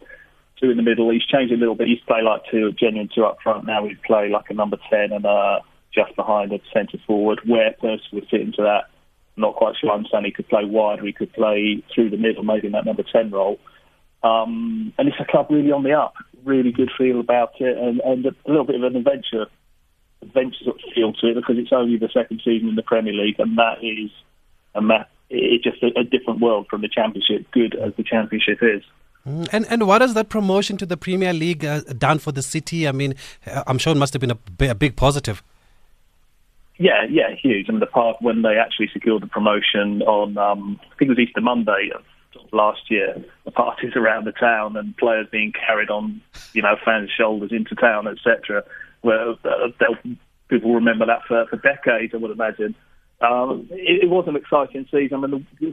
two 0.61 0.71
in 0.71 0.77
the 0.77 0.83
middle. 0.83 1.11
He's 1.11 1.25
changed 1.25 1.53
a 1.53 1.57
little 1.57 1.75
bit. 1.75 1.87
He 1.87 1.95
used 1.95 2.07
to 2.07 2.13
play 2.13 2.23
like 2.23 2.43
two, 2.51 2.73
genuine 2.73 3.09
two 3.15 3.25
up 3.25 3.39
front. 3.43 3.67
Now 3.67 3.87
he'd 3.87 4.03
play 4.03 4.29
like 4.29 4.51
a 4.51 4.55
number 4.55 4.79
10 4.91 5.13
and 5.13 5.27
uh, 5.27 5.61
just 5.95 6.15
behind 6.17 6.53
a 6.53 6.61
centre 6.73 6.99
forward. 7.07 7.41
Where 7.47 7.73
Percy 7.81 8.05
would 8.13 8.29
fit 8.29 8.41
into 8.43 8.63
that, 8.63 8.91
I'm 9.37 9.43
not 9.43 9.57
quite 9.57 9.75
sure. 9.81 9.91
I 9.91 9.95
understand 9.95 10.27
he 10.27 10.33
could 10.33 10.49
play 10.49 10.65
wide 10.65 11.01
he 11.01 11.13
could 11.13 11.33
play 11.33 11.83
through 11.95 12.11
the 12.11 12.17
middle, 12.17 12.43
maybe 12.43 12.67
in 12.67 12.73
that 12.73 12.87
number 12.87 13.03
10 13.03 13.31
role. 13.31 13.59
Um, 14.23 14.93
and 14.99 15.09
it's 15.09 15.17
a 15.19 15.25
club 15.25 15.47
really 15.51 15.73
on 15.73 15.83
the 15.83 15.95
up, 15.95 16.15
really 16.45 16.73
good 16.73 16.91
feel 16.97 17.21
about 17.21 17.53
it, 17.59 17.77
and, 17.77 18.01
and 18.01 18.27
a 18.27 18.35
little 18.47 18.67
bit 18.67 18.77
of 18.77 18.83
an 18.83 18.97
adventure, 18.97 19.47
adventure 20.21 20.65
sort 20.65 20.77
of 20.77 20.93
feel 20.95 21.13
to 21.15 21.29
it 21.29 21.35
because 21.37 21.57
it's 21.57 21.73
only 21.73 21.97
the 21.97 22.11
second 22.13 22.43
season 22.45 22.69
in 22.69 22.75
the 22.75 22.83
Premier 22.83 23.15
League, 23.15 23.37
and 23.39 23.57
that 23.57 23.83
is, 23.83 24.11
and 24.75 24.91
that 24.91 25.09
it's 25.31 25.65
just 25.65 25.83
a, 25.83 25.99
a 25.99 26.05
different 26.05 26.41
world 26.41 26.67
from 26.69 26.83
the 26.83 26.89
Championship, 26.89 27.51
good 27.51 27.75
as 27.75 27.95
the 27.97 28.03
Championship 28.03 28.59
is. 28.61 28.83
Mm, 29.27 29.49
and 29.53 29.67
and 29.69 29.87
what 29.87 30.01
has 30.01 30.15
that 30.15 30.29
promotion 30.29 30.77
to 30.79 30.87
the 30.87 30.97
Premier 30.97 31.33
League 31.33 31.65
uh, 31.65 31.81
done 31.99 32.19
for 32.19 32.33
the 32.33 32.43
city? 32.43 32.89
I 32.89 32.93
mean, 32.93 33.15
uh, 33.47 33.65
I'm 33.67 33.79
sure 33.79 33.93
it 33.93 33.99
must 33.99 34.13
have 34.15 34.21
been 34.21 34.31
a, 34.33 34.71
a 34.71 34.75
big 34.75 34.97
positive. 34.97 35.43
Yeah, 36.79 37.05
yeah, 37.11 37.35
huge. 37.35 37.67
I 37.69 37.73
mean, 37.73 37.81
the 37.81 37.87
part 37.87 38.17
when 38.23 38.41
they 38.41 38.57
actually 38.57 38.89
secured 38.91 39.23
the 39.23 39.27
promotion 39.27 40.01
on, 40.03 40.39
um, 40.39 40.81
I 40.83 40.97
think 40.97 41.11
it 41.11 41.17
was 41.17 41.19
Easter 41.19 41.43
Monday 41.43 41.91
of 41.95 42.03
last 42.53 42.91
year, 42.91 43.23
the 43.45 43.51
parties 43.51 43.93
around 43.97 44.25
the 44.25 44.33
town 44.33 44.77
and 44.77 44.97
players 44.97 45.27
being 45.31 45.53
carried 45.53 45.91
on, 45.91 46.23
you 46.55 46.63
know, 46.63 46.77
fans' 46.83 47.11
shoulders 47.11 47.53
into 47.53 47.75
town, 47.75 48.09
etc. 48.09 48.65
Where 49.03 49.33
uh, 49.45 49.69
people 50.49 50.75
remember 50.75 51.05
that 51.07 51.21
for, 51.29 51.47
for 51.47 51.57
decades, 51.57 52.15
I 52.15 52.19
would 52.19 52.31
imagine. 52.31 52.75
Um, 53.21 53.69
it, 53.71 54.05
it, 54.05 54.09
was 54.09 54.27
an 54.29 54.37
exciting 54.37 54.87
season. 54.91 55.23
I 55.23 55.27
mean, 55.27 55.47
the, 55.61 55.73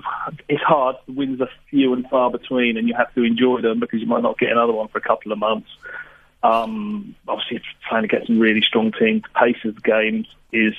it's 0.50 0.64
hard. 0.64 0.98
The 1.06 1.14
wins 1.14 1.40
are 1.40 1.50
few 1.70 1.94
and 1.94 2.08
far 2.10 2.30
between, 2.30 2.78
and 2.78 2.88
you 2.88 2.94
have 2.96 3.14
to 3.16 3.24
enjoy 3.24 3.62
them 3.62 3.80
because 3.80 4.02
you 4.02 4.08
might 4.08 4.24
not 4.24 4.38
get 4.38 4.52
another 4.52 4.74
one 4.74 4.90
for 4.90 4.98
a 4.98 5.02
couple 5.02 5.32
of 5.32 5.40
months. 5.40 5.70
Um, 6.44 7.16
obviously, 7.28 7.62
trying 7.88 8.02
to 8.02 8.10
get 8.10 8.28
some 8.28 8.40
really 8.40 8.62
strong 8.62 8.92
teams. 8.92 9.24
The 9.24 9.40
pace 9.40 9.64
of 9.64 9.76
the 9.76 9.82
games 9.82 10.28
is 10.52 10.74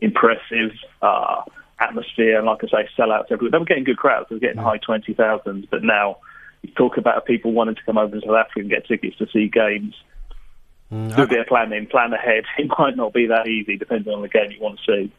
impressive. 0.00 0.72
Uh, 1.02 1.42
atmosphere, 1.80 2.38
and 2.38 2.46
like 2.46 2.62
I 2.62 2.68
say, 2.68 2.88
sellouts 2.96 3.30
everywhere. 3.30 3.50
They 3.50 3.58
were 3.58 3.64
getting 3.64 3.84
good 3.84 3.96
crowds. 3.96 4.28
They 4.28 4.36
were 4.36 4.40
getting 4.40 4.58
high 4.58 4.78
20,000s, 4.78 5.68
but 5.70 5.82
now 5.82 6.18
you 6.62 6.70
talk 6.72 6.96
about 6.96 7.24
people 7.24 7.52
wanting 7.52 7.74
to 7.74 7.82
come 7.84 7.98
over 7.98 8.20
to 8.20 8.26
South 8.26 8.36
Africa 8.36 8.60
and 8.60 8.70
get 8.70 8.86
tickets 8.86 9.16
to 9.18 9.26
see 9.32 9.48
games. 9.48 9.94
Mm, 10.92 11.16
Do 11.16 11.22
a 11.22 11.26
bit 11.26 11.40
of 11.40 11.46
planning, 11.46 11.86
plan 11.86 12.12
ahead. 12.12 12.44
It 12.58 12.70
might 12.78 12.96
not 12.96 13.12
be 13.12 13.26
that 13.26 13.46
easy, 13.46 13.76
depending 13.76 14.12
on 14.12 14.22
the 14.22 14.28
game 14.28 14.50
you 14.50 14.60
want 14.60 14.78
to 14.84 14.92
see. 14.92 15.12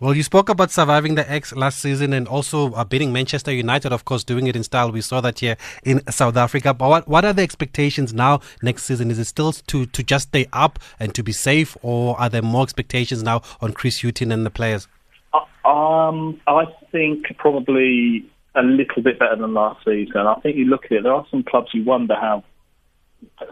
Well, 0.00 0.16
you 0.16 0.24
spoke 0.24 0.48
about 0.48 0.72
surviving 0.72 1.14
the 1.14 1.30
X 1.30 1.54
last 1.54 1.78
season 1.78 2.12
and 2.12 2.26
also 2.26 2.72
uh, 2.72 2.82
beating 2.82 3.12
Manchester 3.12 3.52
United, 3.52 3.92
of 3.92 4.04
course, 4.04 4.24
doing 4.24 4.48
it 4.48 4.56
in 4.56 4.64
style. 4.64 4.90
We 4.90 5.00
saw 5.00 5.20
that 5.20 5.38
here 5.38 5.56
in 5.84 6.04
South 6.10 6.36
Africa. 6.36 6.74
But 6.74 6.88
what, 6.88 7.08
what 7.08 7.24
are 7.24 7.32
the 7.32 7.42
expectations 7.42 8.12
now 8.12 8.40
next 8.60 8.84
season? 8.84 9.12
Is 9.12 9.20
it 9.20 9.26
still 9.26 9.52
to, 9.52 9.86
to 9.86 10.02
just 10.02 10.28
stay 10.28 10.46
up 10.52 10.80
and 10.98 11.14
to 11.14 11.22
be 11.22 11.30
safe, 11.30 11.76
or 11.80 12.18
are 12.20 12.28
there 12.28 12.42
more 12.42 12.64
expectations 12.64 13.22
now 13.22 13.42
on 13.60 13.72
Chris 13.72 14.00
Hughton 14.00 14.32
and 14.32 14.44
the 14.44 14.50
players? 14.50 14.88
Uh, 15.32 15.68
um, 15.68 16.40
I 16.48 16.64
think 16.90 17.26
probably 17.38 18.28
a 18.56 18.62
little 18.62 19.00
bit 19.00 19.20
better 19.20 19.36
than 19.36 19.54
last 19.54 19.84
season. 19.84 20.16
I 20.16 20.34
think 20.40 20.56
you 20.56 20.64
look 20.64 20.86
at 20.86 20.92
it, 20.92 21.02
there 21.04 21.14
are 21.14 21.26
some 21.30 21.44
clubs 21.44 21.70
you 21.72 21.84
wonder 21.84 22.16
how 22.16 22.42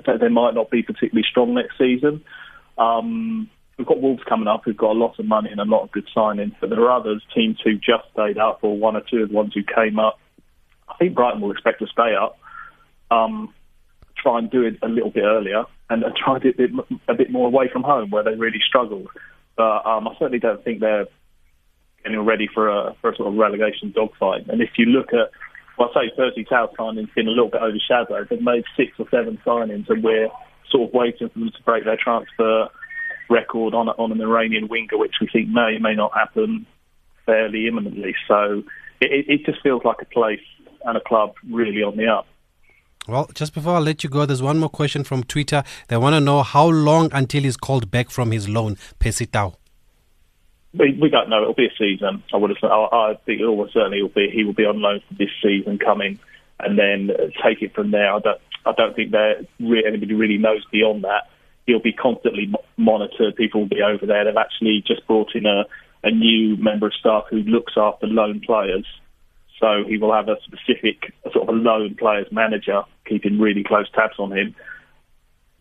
they 0.07 0.29
might 0.29 0.55
not 0.55 0.71
be 0.73 0.83
particularly 0.83 1.25
strong 1.29 1.55
next 1.55 1.79
season. 1.79 2.25
Um, 2.79 3.49
we've 3.79 3.87
got 3.87 4.01
Wolves 4.01 4.23
coming 4.29 4.49
up 4.49 4.63
who've 4.65 4.77
got 4.77 4.91
a 4.91 4.99
lot 4.99 5.19
of 5.19 5.27
money 5.27 5.51
and 5.51 5.61
a 5.61 5.65
lot 5.65 5.83
of 5.83 5.93
good 5.93 6.09
signings, 6.15 6.55
but 6.61 6.71
there 6.71 6.81
are 6.81 7.01
others, 7.01 7.23
teams 7.35 7.59
who 7.63 7.75
just 7.75 8.05
stayed 8.13 8.39
up 8.39 8.61
or 8.63 8.77
one 8.77 8.97
or 8.97 9.03
two 9.09 9.23
of 9.23 9.31
the 9.31 9.35
ones 9.35 9.53
who 9.55 9.63
came 9.63 9.99
up. 9.99 10.19
I 10.89 10.97
think 10.97 11.15
Brighton 11.15 11.41
will 11.41 11.53
expect 11.53 11.81
to 11.81 11.87
stay 11.87 12.15
up. 12.15 12.39
Um, 13.11 13.53
try 14.17 14.39
and 14.39 14.51
do 14.51 14.63
it 14.63 14.79
a 14.83 14.89
little 14.89 15.11
bit 15.11 15.25
earlier 15.25 15.65
and 15.91 16.05
try 16.17 16.39
to 16.39 16.53
do 16.53 16.85
a 17.09 17.15
bit 17.15 17.31
more 17.31 17.47
away 17.47 17.69
from 17.73 17.83
home 17.83 18.11
where 18.11 18.23
they 18.23 18.35
really 18.35 18.61
struggled. 18.67 19.09
But 19.57 19.85
um, 19.87 20.09
I 20.09 20.13
certainly 20.19 20.39
don't 20.39 20.63
think 20.65 20.81
they're 20.81 21.07
getting 22.03 22.21
ready 22.21 22.49
for 22.53 22.69
a 22.69 22.95
for 23.01 23.11
a 23.11 23.17
sort 23.17 23.29
of 23.29 23.35
relegation 23.35 23.93
dogfight. 23.95 24.49
And 24.49 24.61
if 24.61 24.71
you 24.77 24.87
look 24.87 25.09
at, 25.13 25.31
well, 25.79 25.91
I 25.95 26.07
say 26.07 26.13
Thursday 26.17 26.47
South 26.49 26.71
signings 26.79 27.15
been 27.15 27.29
a 27.29 27.31
little 27.31 27.51
bit 27.51 27.63
overshadowed. 27.63 28.29
They've 28.29 28.41
made 28.41 28.65
six 28.77 28.93
or 28.99 29.07
seven 29.11 29.39
signings, 29.45 29.89
and 29.89 30.03
we're 30.03 30.29
sort 30.71 30.89
of 30.89 30.95
waiting 30.95 31.29
for 31.29 31.39
them 31.39 31.51
to 31.55 31.63
break 31.65 31.85
their 31.85 31.99
transfer 32.03 32.69
record 33.29 33.75
on 33.75 33.89
on 33.89 34.13
an 34.13 34.21
Iranian 34.21 34.69
winger, 34.69 34.99
which 34.99 35.15
we 35.21 35.29
think 35.33 35.49
may 35.49 35.79
may 35.79 35.95
not 35.95 36.13
happen 36.15 36.67
fairly 37.27 37.67
imminently. 37.67 38.15
So 38.29 38.63
it, 39.01 39.27
it 39.29 39.47
just 39.47 39.63
feels 39.63 39.85
like 39.85 39.99
a 40.01 40.07
place 40.07 40.41
and 40.85 40.97
a 40.97 41.01
club 41.01 41.35
really 41.49 41.83
on 41.83 41.97
the 41.97 42.07
up. 42.07 42.27
Well, 43.09 43.29
just 43.35 43.53
before 43.53 43.75
I 43.75 43.79
let 43.79 44.05
you 44.05 44.11
go, 44.11 44.27
there's 44.27 44.43
one 44.43 44.59
more 44.59 44.69
question 44.69 45.03
from 45.03 45.25
Twitter. 45.25 45.65
They 45.89 45.97
want 45.97 46.15
to 46.15 46.21
know 46.21 46.43
how 46.43 46.69
long 46.69 47.11
until 47.13 47.43
he's 47.43 47.57
called 47.57 47.91
back 47.91 48.11
from 48.11 48.31
his 48.31 48.49
loan, 48.49 48.77
Percy 49.01 49.27
Tau. 49.27 49.57
We, 50.73 50.97
we 51.01 51.11
don't 51.11 51.29
know. 51.29 51.43
It'll 51.43 51.55
be 51.55 51.67
a 51.67 51.77
season. 51.77 52.23
I 52.33 52.37
would 52.37 52.51
have. 52.51 52.71
I, 52.71 52.77
I 52.93 53.19
think 53.27 53.41
it 53.41 53.47
will 53.47 53.69
certainly 53.73 54.03
will 54.03 54.09
be. 54.09 54.31
He 54.33 54.45
will 54.45 54.55
be 54.55 54.65
on 54.65 54.81
loan 54.81 55.01
for 55.09 55.15
this 55.15 55.31
season 55.43 55.79
coming, 55.79 56.19
and 56.61 56.79
then 56.79 57.11
take 57.45 57.61
it 57.61 57.75
from 57.75 57.91
there. 57.91 58.13
I 58.13 58.21
don't. 58.21 58.41
I 58.65 58.73
don't 58.73 58.95
think 58.95 59.11
that 59.11 59.47
anybody 59.61 60.15
really 60.15 60.39
knows 60.39 60.65
beyond 60.71 61.03
that. 61.03 61.29
He'll 61.67 61.81
be 61.81 61.93
constantly 61.93 62.53
monitored. 62.77 63.37
People 63.37 63.61
will 63.63 63.69
be 63.69 63.83
over 63.83 64.05
there. 64.07 64.25
They've 64.25 64.37
actually 64.37 64.83
just 64.87 65.07
brought 65.07 65.35
in 65.35 65.47
a, 65.47 65.65
a 66.03 66.11
new 66.11 66.57
member 66.57 66.87
of 66.87 66.95
staff 66.95 67.25
who 67.31 67.39
looks 67.39 67.75
after 67.77 68.07
loan 68.07 68.41
players. 68.45 68.87
So 69.61 69.85
he 69.87 69.97
will 69.97 70.13
have 70.13 70.29
a 70.29 70.37
specific 70.43 71.13
a 71.25 71.31
sort 71.31 71.49
of 71.49 71.55
a 71.55 71.59
loan 71.59 71.95
players 71.95 72.27
manager 72.33 72.83
keeping 73.07 73.39
really 73.39 73.63
close 73.63 73.89
tabs 73.93 74.19
on 74.19 74.37
him. 74.37 74.57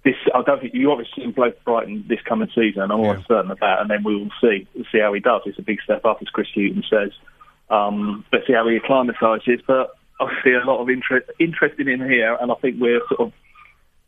This 0.03 0.15
I 0.33 0.41
don't 0.41 0.59
think 0.59 0.73
you 0.73 0.91
obviously 0.91 1.23
him 1.23 1.33
play 1.33 1.51
for 1.51 1.63
Brighton 1.63 2.05
this 2.09 2.19
coming 2.27 2.49
season. 2.55 2.81
I'm 2.81 2.91
almost 2.91 3.21
yeah. 3.29 3.35
certain 3.37 3.51
of 3.51 3.59
that, 3.59 3.79
and 3.79 3.91
then 3.91 4.03
we 4.03 4.15
will 4.15 4.31
see 4.41 4.67
we'll 4.73 4.85
see 4.91 4.99
how 4.99 5.13
he 5.13 5.19
does. 5.19 5.41
It's 5.45 5.59
a 5.59 5.61
big 5.61 5.81
step 5.83 6.03
up, 6.03 6.17
as 6.21 6.29
Chris 6.29 6.47
Hughton 6.55 6.83
says. 6.89 7.11
Um, 7.69 8.25
let's 8.33 8.47
see 8.47 8.53
how 8.53 8.67
he 8.67 8.79
acclimatises. 8.79 9.61
But 9.67 9.91
I 10.19 10.33
see 10.43 10.51
a 10.51 10.65
lot 10.65 10.81
of 10.81 10.89
interest 10.89 11.29
interested 11.39 11.87
in 11.87 11.99
here, 11.99 12.35
and 12.41 12.51
I 12.51 12.55
think 12.55 12.77
we're 12.79 13.01
sort 13.09 13.27
of 13.27 13.33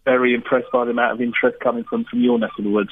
very 0.05 0.33
impressed 0.33 0.71
by 0.71 0.85
the 0.85 0.91
amount 0.91 1.13
of 1.13 1.21
interest 1.21 1.59
coming 1.59 1.83
from 1.83 2.05
from 2.05 2.21
your 2.21 2.39
neck 2.39 2.51
of 2.57 2.63
the 2.63 2.71
woods. 2.71 2.91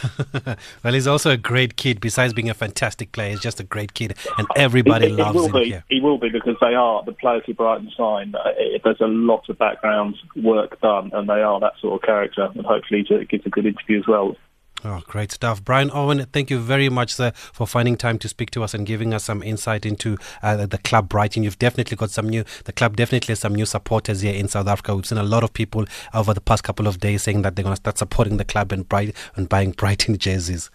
well, 0.82 0.94
he's 0.94 1.06
also 1.06 1.30
a 1.30 1.36
great 1.36 1.76
kid. 1.76 2.00
Besides 2.00 2.32
being 2.32 2.50
a 2.50 2.54
fantastic 2.54 3.12
player, 3.12 3.30
he's 3.30 3.40
just 3.40 3.60
a 3.60 3.64
great 3.64 3.94
kid, 3.94 4.16
and 4.38 4.46
everybody 4.56 5.06
it, 5.06 5.12
loves 5.12 5.44
it 5.44 5.46
him 5.46 5.52
be. 5.52 5.78
He 5.88 6.00
will 6.00 6.18
be 6.18 6.28
because 6.30 6.56
they 6.60 6.74
are 6.74 7.04
the 7.04 7.12
players 7.12 7.42
who 7.46 7.54
Brighton 7.54 7.90
signed. 7.96 8.34
Uh, 8.34 8.52
there's 8.84 9.00
a 9.00 9.06
lot 9.06 9.48
of 9.48 9.58
background 9.58 10.16
work 10.36 10.80
done, 10.80 11.10
and 11.12 11.28
they 11.28 11.42
are 11.42 11.60
that 11.60 11.74
sort 11.80 12.00
of 12.00 12.06
character. 12.06 12.48
And 12.54 12.64
hopefully, 12.64 13.04
it 13.08 13.28
gives 13.28 13.46
a 13.46 13.50
good 13.50 13.66
interview 13.66 13.98
as 13.98 14.06
well. 14.06 14.36
Oh, 14.84 15.00
great 15.06 15.30
stuff. 15.30 15.64
Brian 15.64 15.92
Owen, 15.92 16.26
thank 16.32 16.50
you 16.50 16.58
very 16.58 16.88
much, 16.88 17.14
sir, 17.14 17.30
for 17.52 17.68
finding 17.68 17.96
time 17.96 18.18
to 18.18 18.28
speak 18.28 18.50
to 18.50 18.64
us 18.64 18.74
and 18.74 18.84
giving 18.84 19.14
us 19.14 19.22
some 19.22 19.40
insight 19.40 19.86
into 19.86 20.18
uh, 20.42 20.66
the 20.66 20.78
club 20.78 21.08
Brighton. 21.08 21.44
You've 21.44 21.58
definitely 21.58 21.96
got 21.96 22.10
some 22.10 22.28
new, 22.28 22.44
the 22.64 22.72
club 22.72 22.96
definitely 22.96 23.30
has 23.32 23.38
some 23.38 23.54
new 23.54 23.64
supporters 23.64 24.22
here 24.22 24.34
in 24.34 24.48
South 24.48 24.66
Africa. 24.66 24.96
We've 24.96 25.06
seen 25.06 25.18
a 25.18 25.22
lot 25.22 25.44
of 25.44 25.52
people 25.52 25.84
over 26.12 26.34
the 26.34 26.40
past 26.40 26.64
couple 26.64 26.88
of 26.88 26.98
days 26.98 27.22
saying 27.22 27.42
that 27.42 27.54
they're 27.54 27.62
going 27.62 27.76
to 27.76 27.80
start 27.80 27.98
supporting 27.98 28.38
the 28.38 28.44
club 28.44 28.72
and, 28.72 28.88
Bright, 28.88 29.14
and 29.36 29.48
buying 29.48 29.70
Brighton 29.70 30.18
jerseys. 30.18 30.68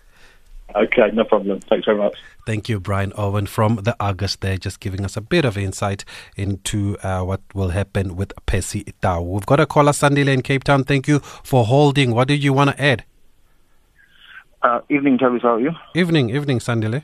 Okay, 0.73 1.09
no 1.11 1.25
problem. 1.25 1.59
Thanks 1.61 1.85
very 1.85 1.97
much. 1.97 2.15
Thank 2.45 2.69
you, 2.69 2.79
Brian 2.79 3.11
Owen 3.17 3.45
from 3.45 3.77
the 3.77 3.95
Argus 3.99 4.37
there, 4.37 4.57
just 4.57 4.79
giving 4.79 5.03
us 5.03 5.17
a 5.17 5.21
bit 5.21 5.43
of 5.43 5.57
insight 5.57 6.05
into 6.37 6.97
uh, 7.03 7.23
what 7.23 7.41
will 7.53 7.69
happen 7.69 8.15
with 8.15 8.31
Percy 8.45 8.85
Tau. 9.01 9.21
We've 9.21 9.45
got 9.45 9.59
a 9.59 9.65
caller, 9.65 9.91
Sandile 9.91 10.29
in 10.29 10.43
Cape 10.43 10.63
Town. 10.63 10.85
Thank 10.85 11.09
you 11.09 11.19
for 11.19 11.65
holding. 11.65 12.11
What 12.13 12.29
did 12.29 12.41
you 12.41 12.53
want 12.53 12.69
to 12.69 12.81
add? 12.81 13.03
Uh, 14.61 14.79
evening, 14.89 15.17
Travis. 15.17 15.43
How 15.43 15.55
are 15.55 15.59
you? 15.59 15.71
Evening, 15.93 16.29
evening, 16.29 16.59
Sandile. 16.59 17.03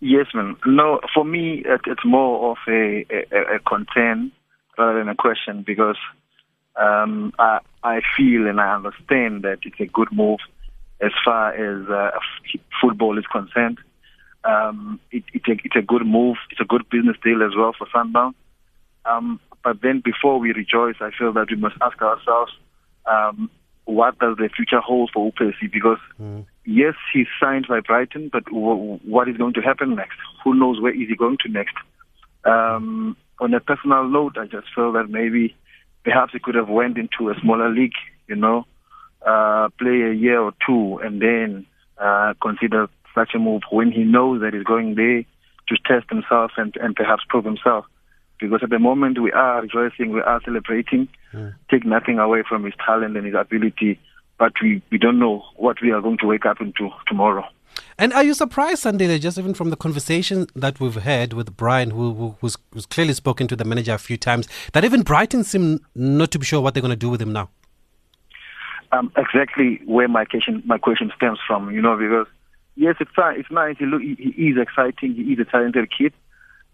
Yes, 0.00 0.26
man. 0.34 0.56
No, 0.66 1.00
for 1.14 1.24
me, 1.24 1.62
it, 1.64 1.80
it's 1.86 2.04
more 2.04 2.50
of 2.50 2.58
a, 2.68 3.06
a, 3.10 3.56
a, 3.56 3.58
concern 3.60 4.32
rather 4.76 4.98
than 4.98 5.08
a 5.08 5.14
question 5.14 5.62
because 5.66 5.96
um, 6.76 7.32
I, 7.38 7.60
I 7.82 8.00
feel 8.16 8.46
and 8.46 8.60
I 8.60 8.74
understand 8.74 9.42
that 9.42 9.58
it's 9.62 9.80
a 9.80 9.86
good 9.86 10.08
move 10.12 10.40
as 11.00 11.12
far 11.24 11.52
as 11.52 11.88
uh, 11.88 12.10
football 12.80 13.18
is 13.18 13.26
concerned. 13.26 13.78
Um, 14.44 15.00
it, 15.10 15.24
it's, 15.32 15.48
a, 15.48 15.52
it's 15.64 15.76
a 15.76 15.82
good 15.82 16.06
move. 16.06 16.36
It's 16.50 16.60
a 16.60 16.64
good 16.64 16.88
business 16.90 17.16
deal 17.22 17.42
as 17.42 17.52
well 17.56 17.72
for 17.76 17.86
Sundown. 17.92 18.34
Um, 19.06 19.40
but 19.62 19.80
then 19.82 20.02
before 20.04 20.38
we 20.38 20.52
rejoice, 20.52 20.96
I 21.00 21.10
feel 21.16 21.32
that 21.32 21.50
we 21.50 21.56
must 21.56 21.76
ask 21.80 22.00
ourselves, 22.02 22.52
um, 23.06 23.50
what 23.84 24.18
does 24.18 24.36
the 24.38 24.48
future 24.48 24.80
hold 24.80 25.10
for 25.12 25.30
UPC? 25.30 25.70
Because 25.72 25.98
mm. 26.20 26.44
yes, 26.64 26.94
he's 27.12 27.26
signed 27.40 27.66
by 27.68 27.80
Brighton, 27.80 28.30
but 28.32 28.44
w- 28.46 28.98
what 29.04 29.28
is 29.28 29.36
going 29.36 29.54
to 29.54 29.60
happen 29.60 29.94
next? 29.94 30.16
Who 30.42 30.54
knows 30.54 30.80
where 30.80 30.94
is 30.94 31.08
he 31.08 31.16
going 31.16 31.38
to 31.44 31.50
next? 31.50 31.74
Um, 32.44 33.16
on 33.40 33.52
a 33.54 33.60
personal 33.60 34.08
note, 34.08 34.36
I 34.38 34.46
just 34.46 34.68
feel 34.74 34.92
that 34.92 35.10
maybe 35.10 35.54
perhaps 36.02 36.32
he 36.32 36.38
could 36.38 36.54
have 36.54 36.68
went 36.68 36.98
into 36.98 37.30
a 37.30 37.34
smaller 37.40 37.70
league, 37.70 37.94
you 38.26 38.36
know, 38.36 38.66
uh, 39.26 39.68
play 39.78 40.02
a 40.02 40.12
year 40.12 40.40
or 40.40 40.52
two, 40.66 40.98
and 41.02 41.20
then 41.20 41.66
uh, 41.98 42.34
consider 42.42 42.88
such 43.14 43.30
a 43.34 43.38
move 43.38 43.62
when 43.70 43.92
he 43.92 44.04
knows 44.04 44.40
that 44.40 44.54
he's 44.54 44.64
going 44.64 44.94
there 44.94 45.22
to 45.68 45.76
test 45.86 46.08
himself 46.10 46.52
and, 46.56 46.76
and 46.76 46.94
perhaps 46.94 47.22
prove 47.28 47.44
himself 47.44 47.86
because 48.40 48.60
at 48.62 48.70
the 48.70 48.78
moment 48.78 49.20
we 49.20 49.32
are 49.32 49.62
rejoicing, 49.62 50.12
we 50.12 50.20
are 50.20 50.40
celebrating, 50.44 51.08
mm. 51.32 51.54
take 51.70 51.84
nothing 51.84 52.18
away 52.18 52.42
from 52.48 52.64
his 52.64 52.74
talent 52.84 53.16
and 53.16 53.26
his 53.26 53.34
ability, 53.34 53.98
but 54.38 54.52
we, 54.62 54.82
we 54.90 54.98
don't 54.98 55.18
know 55.18 55.42
what 55.56 55.76
we 55.80 55.92
are 55.92 56.00
going 56.00 56.18
to 56.18 56.26
wake 56.26 56.46
up 56.46 56.60
into 56.60 56.90
tomorrow. 57.06 57.44
And 57.98 58.12
are 58.12 58.24
you 58.24 58.34
surprised, 58.34 58.84
Sandile, 58.84 59.20
just 59.20 59.38
even 59.38 59.54
from 59.54 59.70
the 59.70 59.76
conversation 59.76 60.46
that 60.54 60.80
we've 60.80 60.94
had 60.94 61.32
with 61.32 61.56
Brian, 61.56 61.90
who, 61.90 62.14
who 62.14 62.36
who's, 62.40 62.56
who's, 62.72 62.86
clearly 62.86 63.12
spoken 63.14 63.46
to 63.48 63.56
the 63.56 63.64
manager 63.64 63.94
a 63.94 63.98
few 63.98 64.16
times, 64.16 64.48
that 64.72 64.84
even 64.84 65.02
Brighton 65.02 65.44
seem 65.44 65.80
not 65.94 66.30
to 66.32 66.38
be 66.38 66.44
sure 66.44 66.60
what 66.60 66.74
they're 66.74 66.80
going 66.80 66.90
to 66.90 66.96
do 66.96 67.10
with 67.10 67.22
him 67.22 67.32
now? 67.32 67.50
Um, 68.92 69.12
exactly 69.16 69.80
where 69.86 70.06
my 70.06 70.24
question 70.24 70.62
my 70.64 70.78
question 70.78 71.10
stems 71.16 71.38
from, 71.46 71.72
you 71.72 71.82
know, 71.82 71.96
because 71.96 72.28
yes, 72.76 72.94
it's 73.00 73.10
it's 73.16 73.50
nice. 73.50 73.76
He, 73.78 73.86
look, 73.86 74.02
he, 74.02 74.14
he 74.14 74.48
is 74.50 74.58
exciting. 74.58 75.14
He 75.14 75.32
is 75.32 75.40
a 75.40 75.44
talented 75.44 75.88
kid, 75.96 76.12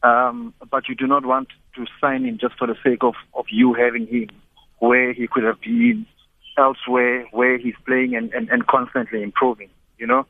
um, 0.03 0.55
but 0.71 0.89
you 0.89 0.95
do 0.95 1.07
not 1.07 1.25
want 1.25 1.49
to 1.77 1.87
sign 2.01 2.25
him 2.25 2.39
just 2.41 2.57
for 2.59 2.67
the 2.67 2.77
sake 2.83 3.03
of, 3.03 3.15
of 3.35 3.47
you 3.51 3.75
having 3.75 4.07
him 4.07 4.29
where 4.79 5.13
he 5.13 5.27
could 5.27 5.45
have 5.45 5.61
been 5.61 6.07
elsewhere, 6.57 7.27
where 7.33 7.59
he's 7.59 7.75
playing 7.87 8.15
and, 8.17 8.33
and, 8.33 8.49
and 8.49 8.67
constantly 8.67 9.23
improving, 9.23 9.69
you 9.99 10.07
know. 10.07 10.27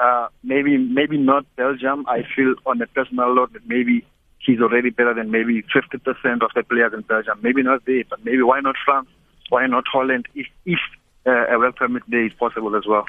Uh, 0.00 0.28
maybe 0.42 0.78
maybe 0.78 1.18
not 1.18 1.44
Belgium. 1.56 2.06
I 2.08 2.22
feel 2.34 2.54
on 2.64 2.80
a 2.80 2.86
personal 2.86 3.34
note 3.34 3.52
that 3.52 3.66
maybe 3.66 4.06
he's 4.38 4.60
already 4.60 4.90
better 4.90 5.12
than 5.12 5.30
maybe 5.30 5.62
50% 5.62 6.42
of 6.42 6.50
the 6.54 6.62
players 6.62 6.92
in 6.94 7.02
Belgium. 7.02 7.38
Maybe 7.42 7.62
not 7.62 7.84
there, 7.86 8.04
but 8.08 8.24
maybe 8.24 8.42
why 8.42 8.60
not 8.60 8.76
France? 8.84 9.08
Why 9.50 9.66
not 9.66 9.84
Holland? 9.92 10.26
If, 10.34 10.46
if 10.64 10.78
uh, 11.26 11.46
a 11.52 11.58
work 11.58 11.76
permit 11.76 12.08
day 12.10 12.26
is 12.26 12.32
possible 12.38 12.74
as 12.76 12.84
well. 12.86 13.04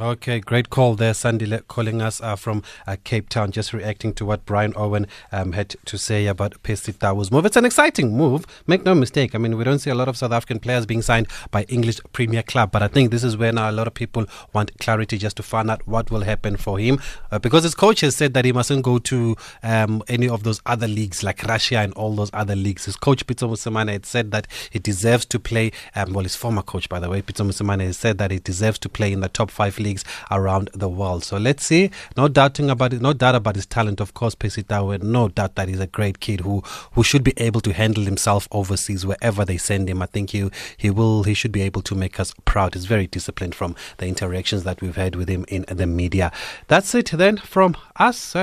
Okay, 0.00 0.40
great 0.40 0.70
call 0.70 0.94
there, 0.94 1.12
Sandy, 1.12 1.58
calling 1.68 2.00
us 2.00 2.18
uh, 2.22 2.34
from 2.34 2.62
uh, 2.86 2.96
Cape 3.04 3.28
Town, 3.28 3.52
just 3.52 3.74
reacting 3.74 4.14
to 4.14 4.24
what 4.24 4.46
Brian 4.46 4.72
Owen 4.74 5.06
um, 5.30 5.52
had 5.52 5.76
to 5.84 5.98
say 5.98 6.28
about 6.28 6.54
Tau's 6.64 7.30
move. 7.30 7.44
It's 7.44 7.58
an 7.58 7.66
exciting 7.66 8.16
move, 8.16 8.46
make 8.66 8.86
no 8.86 8.94
mistake. 8.94 9.34
I 9.34 9.38
mean, 9.38 9.58
we 9.58 9.64
don't 9.64 9.80
see 9.80 9.90
a 9.90 9.94
lot 9.94 10.08
of 10.08 10.16
South 10.16 10.32
African 10.32 10.60
players 10.60 10.86
being 10.86 11.02
signed 11.02 11.26
by 11.50 11.64
English 11.64 12.00
Premier 12.14 12.42
Club, 12.42 12.70
but 12.72 12.82
I 12.82 12.88
think 12.88 13.10
this 13.10 13.22
is 13.22 13.36
where 13.36 13.52
now 13.52 13.68
a 13.68 13.70
lot 13.70 13.86
of 13.86 13.92
people 13.92 14.24
want 14.54 14.70
clarity 14.80 15.18
just 15.18 15.36
to 15.36 15.42
find 15.42 15.70
out 15.70 15.86
what 15.86 16.10
will 16.10 16.22
happen 16.22 16.56
for 16.56 16.78
him, 16.78 16.98
uh, 17.30 17.38
because 17.38 17.64
his 17.64 17.74
coach 17.74 18.00
has 18.00 18.16
said 18.16 18.32
that 18.32 18.46
he 18.46 18.52
mustn't 18.52 18.84
go 18.84 18.98
to 18.98 19.36
um, 19.62 20.02
any 20.08 20.26
of 20.26 20.42
those 20.42 20.62
other 20.64 20.88
leagues 20.88 21.22
like 21.22 21.42
Russia 21.42 21.80
and 21.80 21.92
all 21.92 22.14
those 22.14 22.30
other 22.32 22.56
leagues. 22.56 22.86
His 22.86 22.96
coach 22.96 23.26
Pitso 23.26 23.46
Mosimane 23.46 23.92
had 23.92 24.06
said 24.06 24.30
that 24.30 24.48
he 24.70 24.78
deserves 24.78 25.26
to 25.26 25.38
play. 25.38 25.70
Um, 25.94 26.14
well, 26.14 26.24
his 26.24 26.34
former 26.34 26.62
coach, 26.62 26.88
by 26.88 26.98
the 26.98 27.10
way, 27.10 27.20
Pitso 27.20 27.46
Mosimane 27.46 27.84
has 27.84 27.98
said 27.98 28.16
that 28.16 28.30
he 28.30 28.38
deserves 28.38 28.78
to 28.78 28.88
play 28.88 29.12
in 29.12 29.20
the 29.20 29.28
top 29.28 29.50
five 29.50 29.81
leagues 29.82 30.04
around 30.30 30.70
the 30.74 30.88
world. 30.88 31.24
So 31.24 31.36
let's 31.36 31.64
see. 31.64 31.90
No 32.16 32.28
doubting 32.28 32.70
about 32.70 32.92
it. 32.92 33.02
No 33.02 33.12
doubt 33.12 33.34
about 33.34 33.56
his 33.56 33.66
talent. 33.66 34.00
Of 34.00 34.14
course, 34.14 34.34
Percy 34.34 34.62
Tau. 34.62 34.96
No 34.96 35.28
doubt 35.28 35.54
that 35.56 35.68
he's 35.68 35.80
a 35.80 35.86
great 35.86 36.20
kid 36.20 36.40
who 36.40 36.62
who 36.92 37.02
should 37.02 37.24
be 37.24 37.34
able 37.36 37.60
to 37.62 37.72
handle 37.72 38.04
himself 38.04 38.48
overseas 38.50 39.04
wherever 39.04 39.44
they 39.44 39.58
send 39.58 39.88
him. 39.88 40.02
I 40.02 40.06
think 40.06 40.30
he 40.30 40.50
he 40.76 40.90
will. 40.90 41.24
He 41.24 41.34
should 41.34 41.52
be 41.52 41.62
able 41.62 41.82
to 41.82 41.94
make 41.94 42.18
us 42.20 42.34
proud. 42.44 42.74
He's 42.74 42.86
very 42.86 43.06
disciplined 43.06 43.54
from 43.54 43.74
the 43.98 44.06
interactions 44.06 44.64
that 44.64 44.80
we've 44.80 44.96
had 44.96 45.16
with 45.16 45.28
him 45.28 45.44
in 45.48 45.64
the 45.68 45.86
media. 45.86 46.32
That's 46.68 46.94
it 46.94 47.10
then 47.12 47.36
from 47.36 47.76
us. 47.96 48.34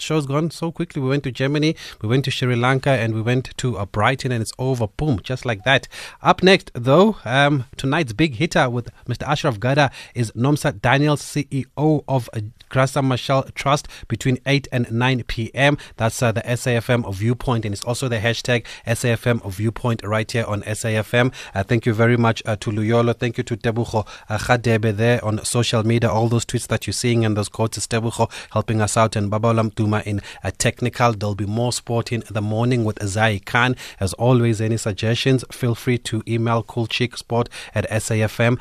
Show's 0.00 0.26
gone 0.26 0.50
so 0.50 0.70
quickly. 0.72 1.00
We 1.02 1.08
went 1.08 1.24
to 1.24 1.32
Germany, 1.32 1.76
we 2.00 2.08
went 2.08 2.24
to 2.26 2.30
Sri 2.30 2.56
Lanka, 2.56 2.90
and 2.90 3.14
we 3.14 3.22
went 3.22 3.56
to 3.58 3.78
uh, 3.78 3.86
Brighton, 3.86 4.32
and 4.32 4.42
it's 4.42 4.52
over. 4.58 4.86
Boom, 4.88 5.20
just 5.22 5.44
like 5.44 5.64
that. 5.64 5.88
Up 6.22 6.42
next, 6.42 6.70
though, 6.74 7.16
um, 7.24 7.64
tonight's 7.76 8.12
big 8.12 8.36
hitter 8.36 8.68
with 8.68 8.90
Mr. 9.08 9.26
Ashraf 9.26 9.58
Garda 9.60 9.90
is 10.14 10.30
Nomsa 10.32 10.80
Daniel, 10.80 11.16
CEO 11.16 12.04
of 12.08 12.28
uh, 12.74 12.84
Graça 12.84 13.02
Machel 13.02 13.52
Trust, 13.54 13.88
between 14.08 14.38
8 14.46 14.68
and 14.72 14.90
9 14.90 15.24
p.m. 15.24 15.78
That's 15.96 16.22
uh, 16.22 16.32
the 16.32 16.42
SAFM 16.42 17.12
viewpoint, 17.14 17.64
and 17.64 17.72
it's 17.74 17.84
also 17.84 18.08
the 18.08 18.18
hashtag 18.18 18.64
SAFM 18.86 19.50
viewpoint 19.50 20.02
right 20.04 20.30
here 20.30 20.44
on 20.46 20.62
SAFM. 20.62 21.32
Uh, 21.54 21.62
thank 21.62 21.86
you 21.86 21.94
very 21.94 22.16
much 22.16 22.42
uh, 22.46 22.56
to 22.56 22.70
Luyolo. 22.70 23.16
Thank 23.16 23.38
you 23.38 23.44
to 23.44 23.56
Tebucho 23.56 24.06
uh, 24.28 24.38
Khadebe 24.38 24.96
there 24.96 25.24
on 25.24 25.44
social 25.44 25.84
media. 25.84 26.10
All 26.10 26.28
those 26.28 26.44
tweets 26.44 26.66
that 26.68 26.86
you're 26.86 26.92
seeing 26.92 27.24
and 27.24 27.36
those 27.36 27.48
quotes 27.48 27.78
is 27.78 27.86
Tebucho 27.86 28.30
helping 28.52 28.80
us 28.80 28.96
out, 28.96 29.16
and 29.16 29.30
Babalam 29.30 29.72
Tuma 29.74 30.02
in 30.04 30.20
a 30.42 30.50
technical. 30.52 31.12
There'll 31.12 31.34
be 31.34 31.46
more 31.46 31.72
sport 31.72 32.12
in 32.12 32.22
the 32.30 32.42
morning 32.42 32.84
with 32.84 33.02
Zai 33.06 33.40
Khan. 33.44 33.76
As 34.00 34.12
always, 34.14 34.60
any 34.60 34.76
suggestions, 34.76 35.44
feel 35.50 35.74
free 35.74 35.98
to 35.98 36.22
email 36.26 36.62
coolchicksport 36.62 37.48
at 37.74 37.88
safm.co.za. 37.90 38.54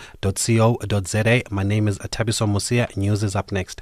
My 1.50 1.64
name 1.64 1.88
is 1.88 1.98
Thabiso 2.00 2.48
Mosia. 2.48 2.96
News 2.96 3.24
is 3.24 3.36
up 3.36 3.52
next. 3.52 3.82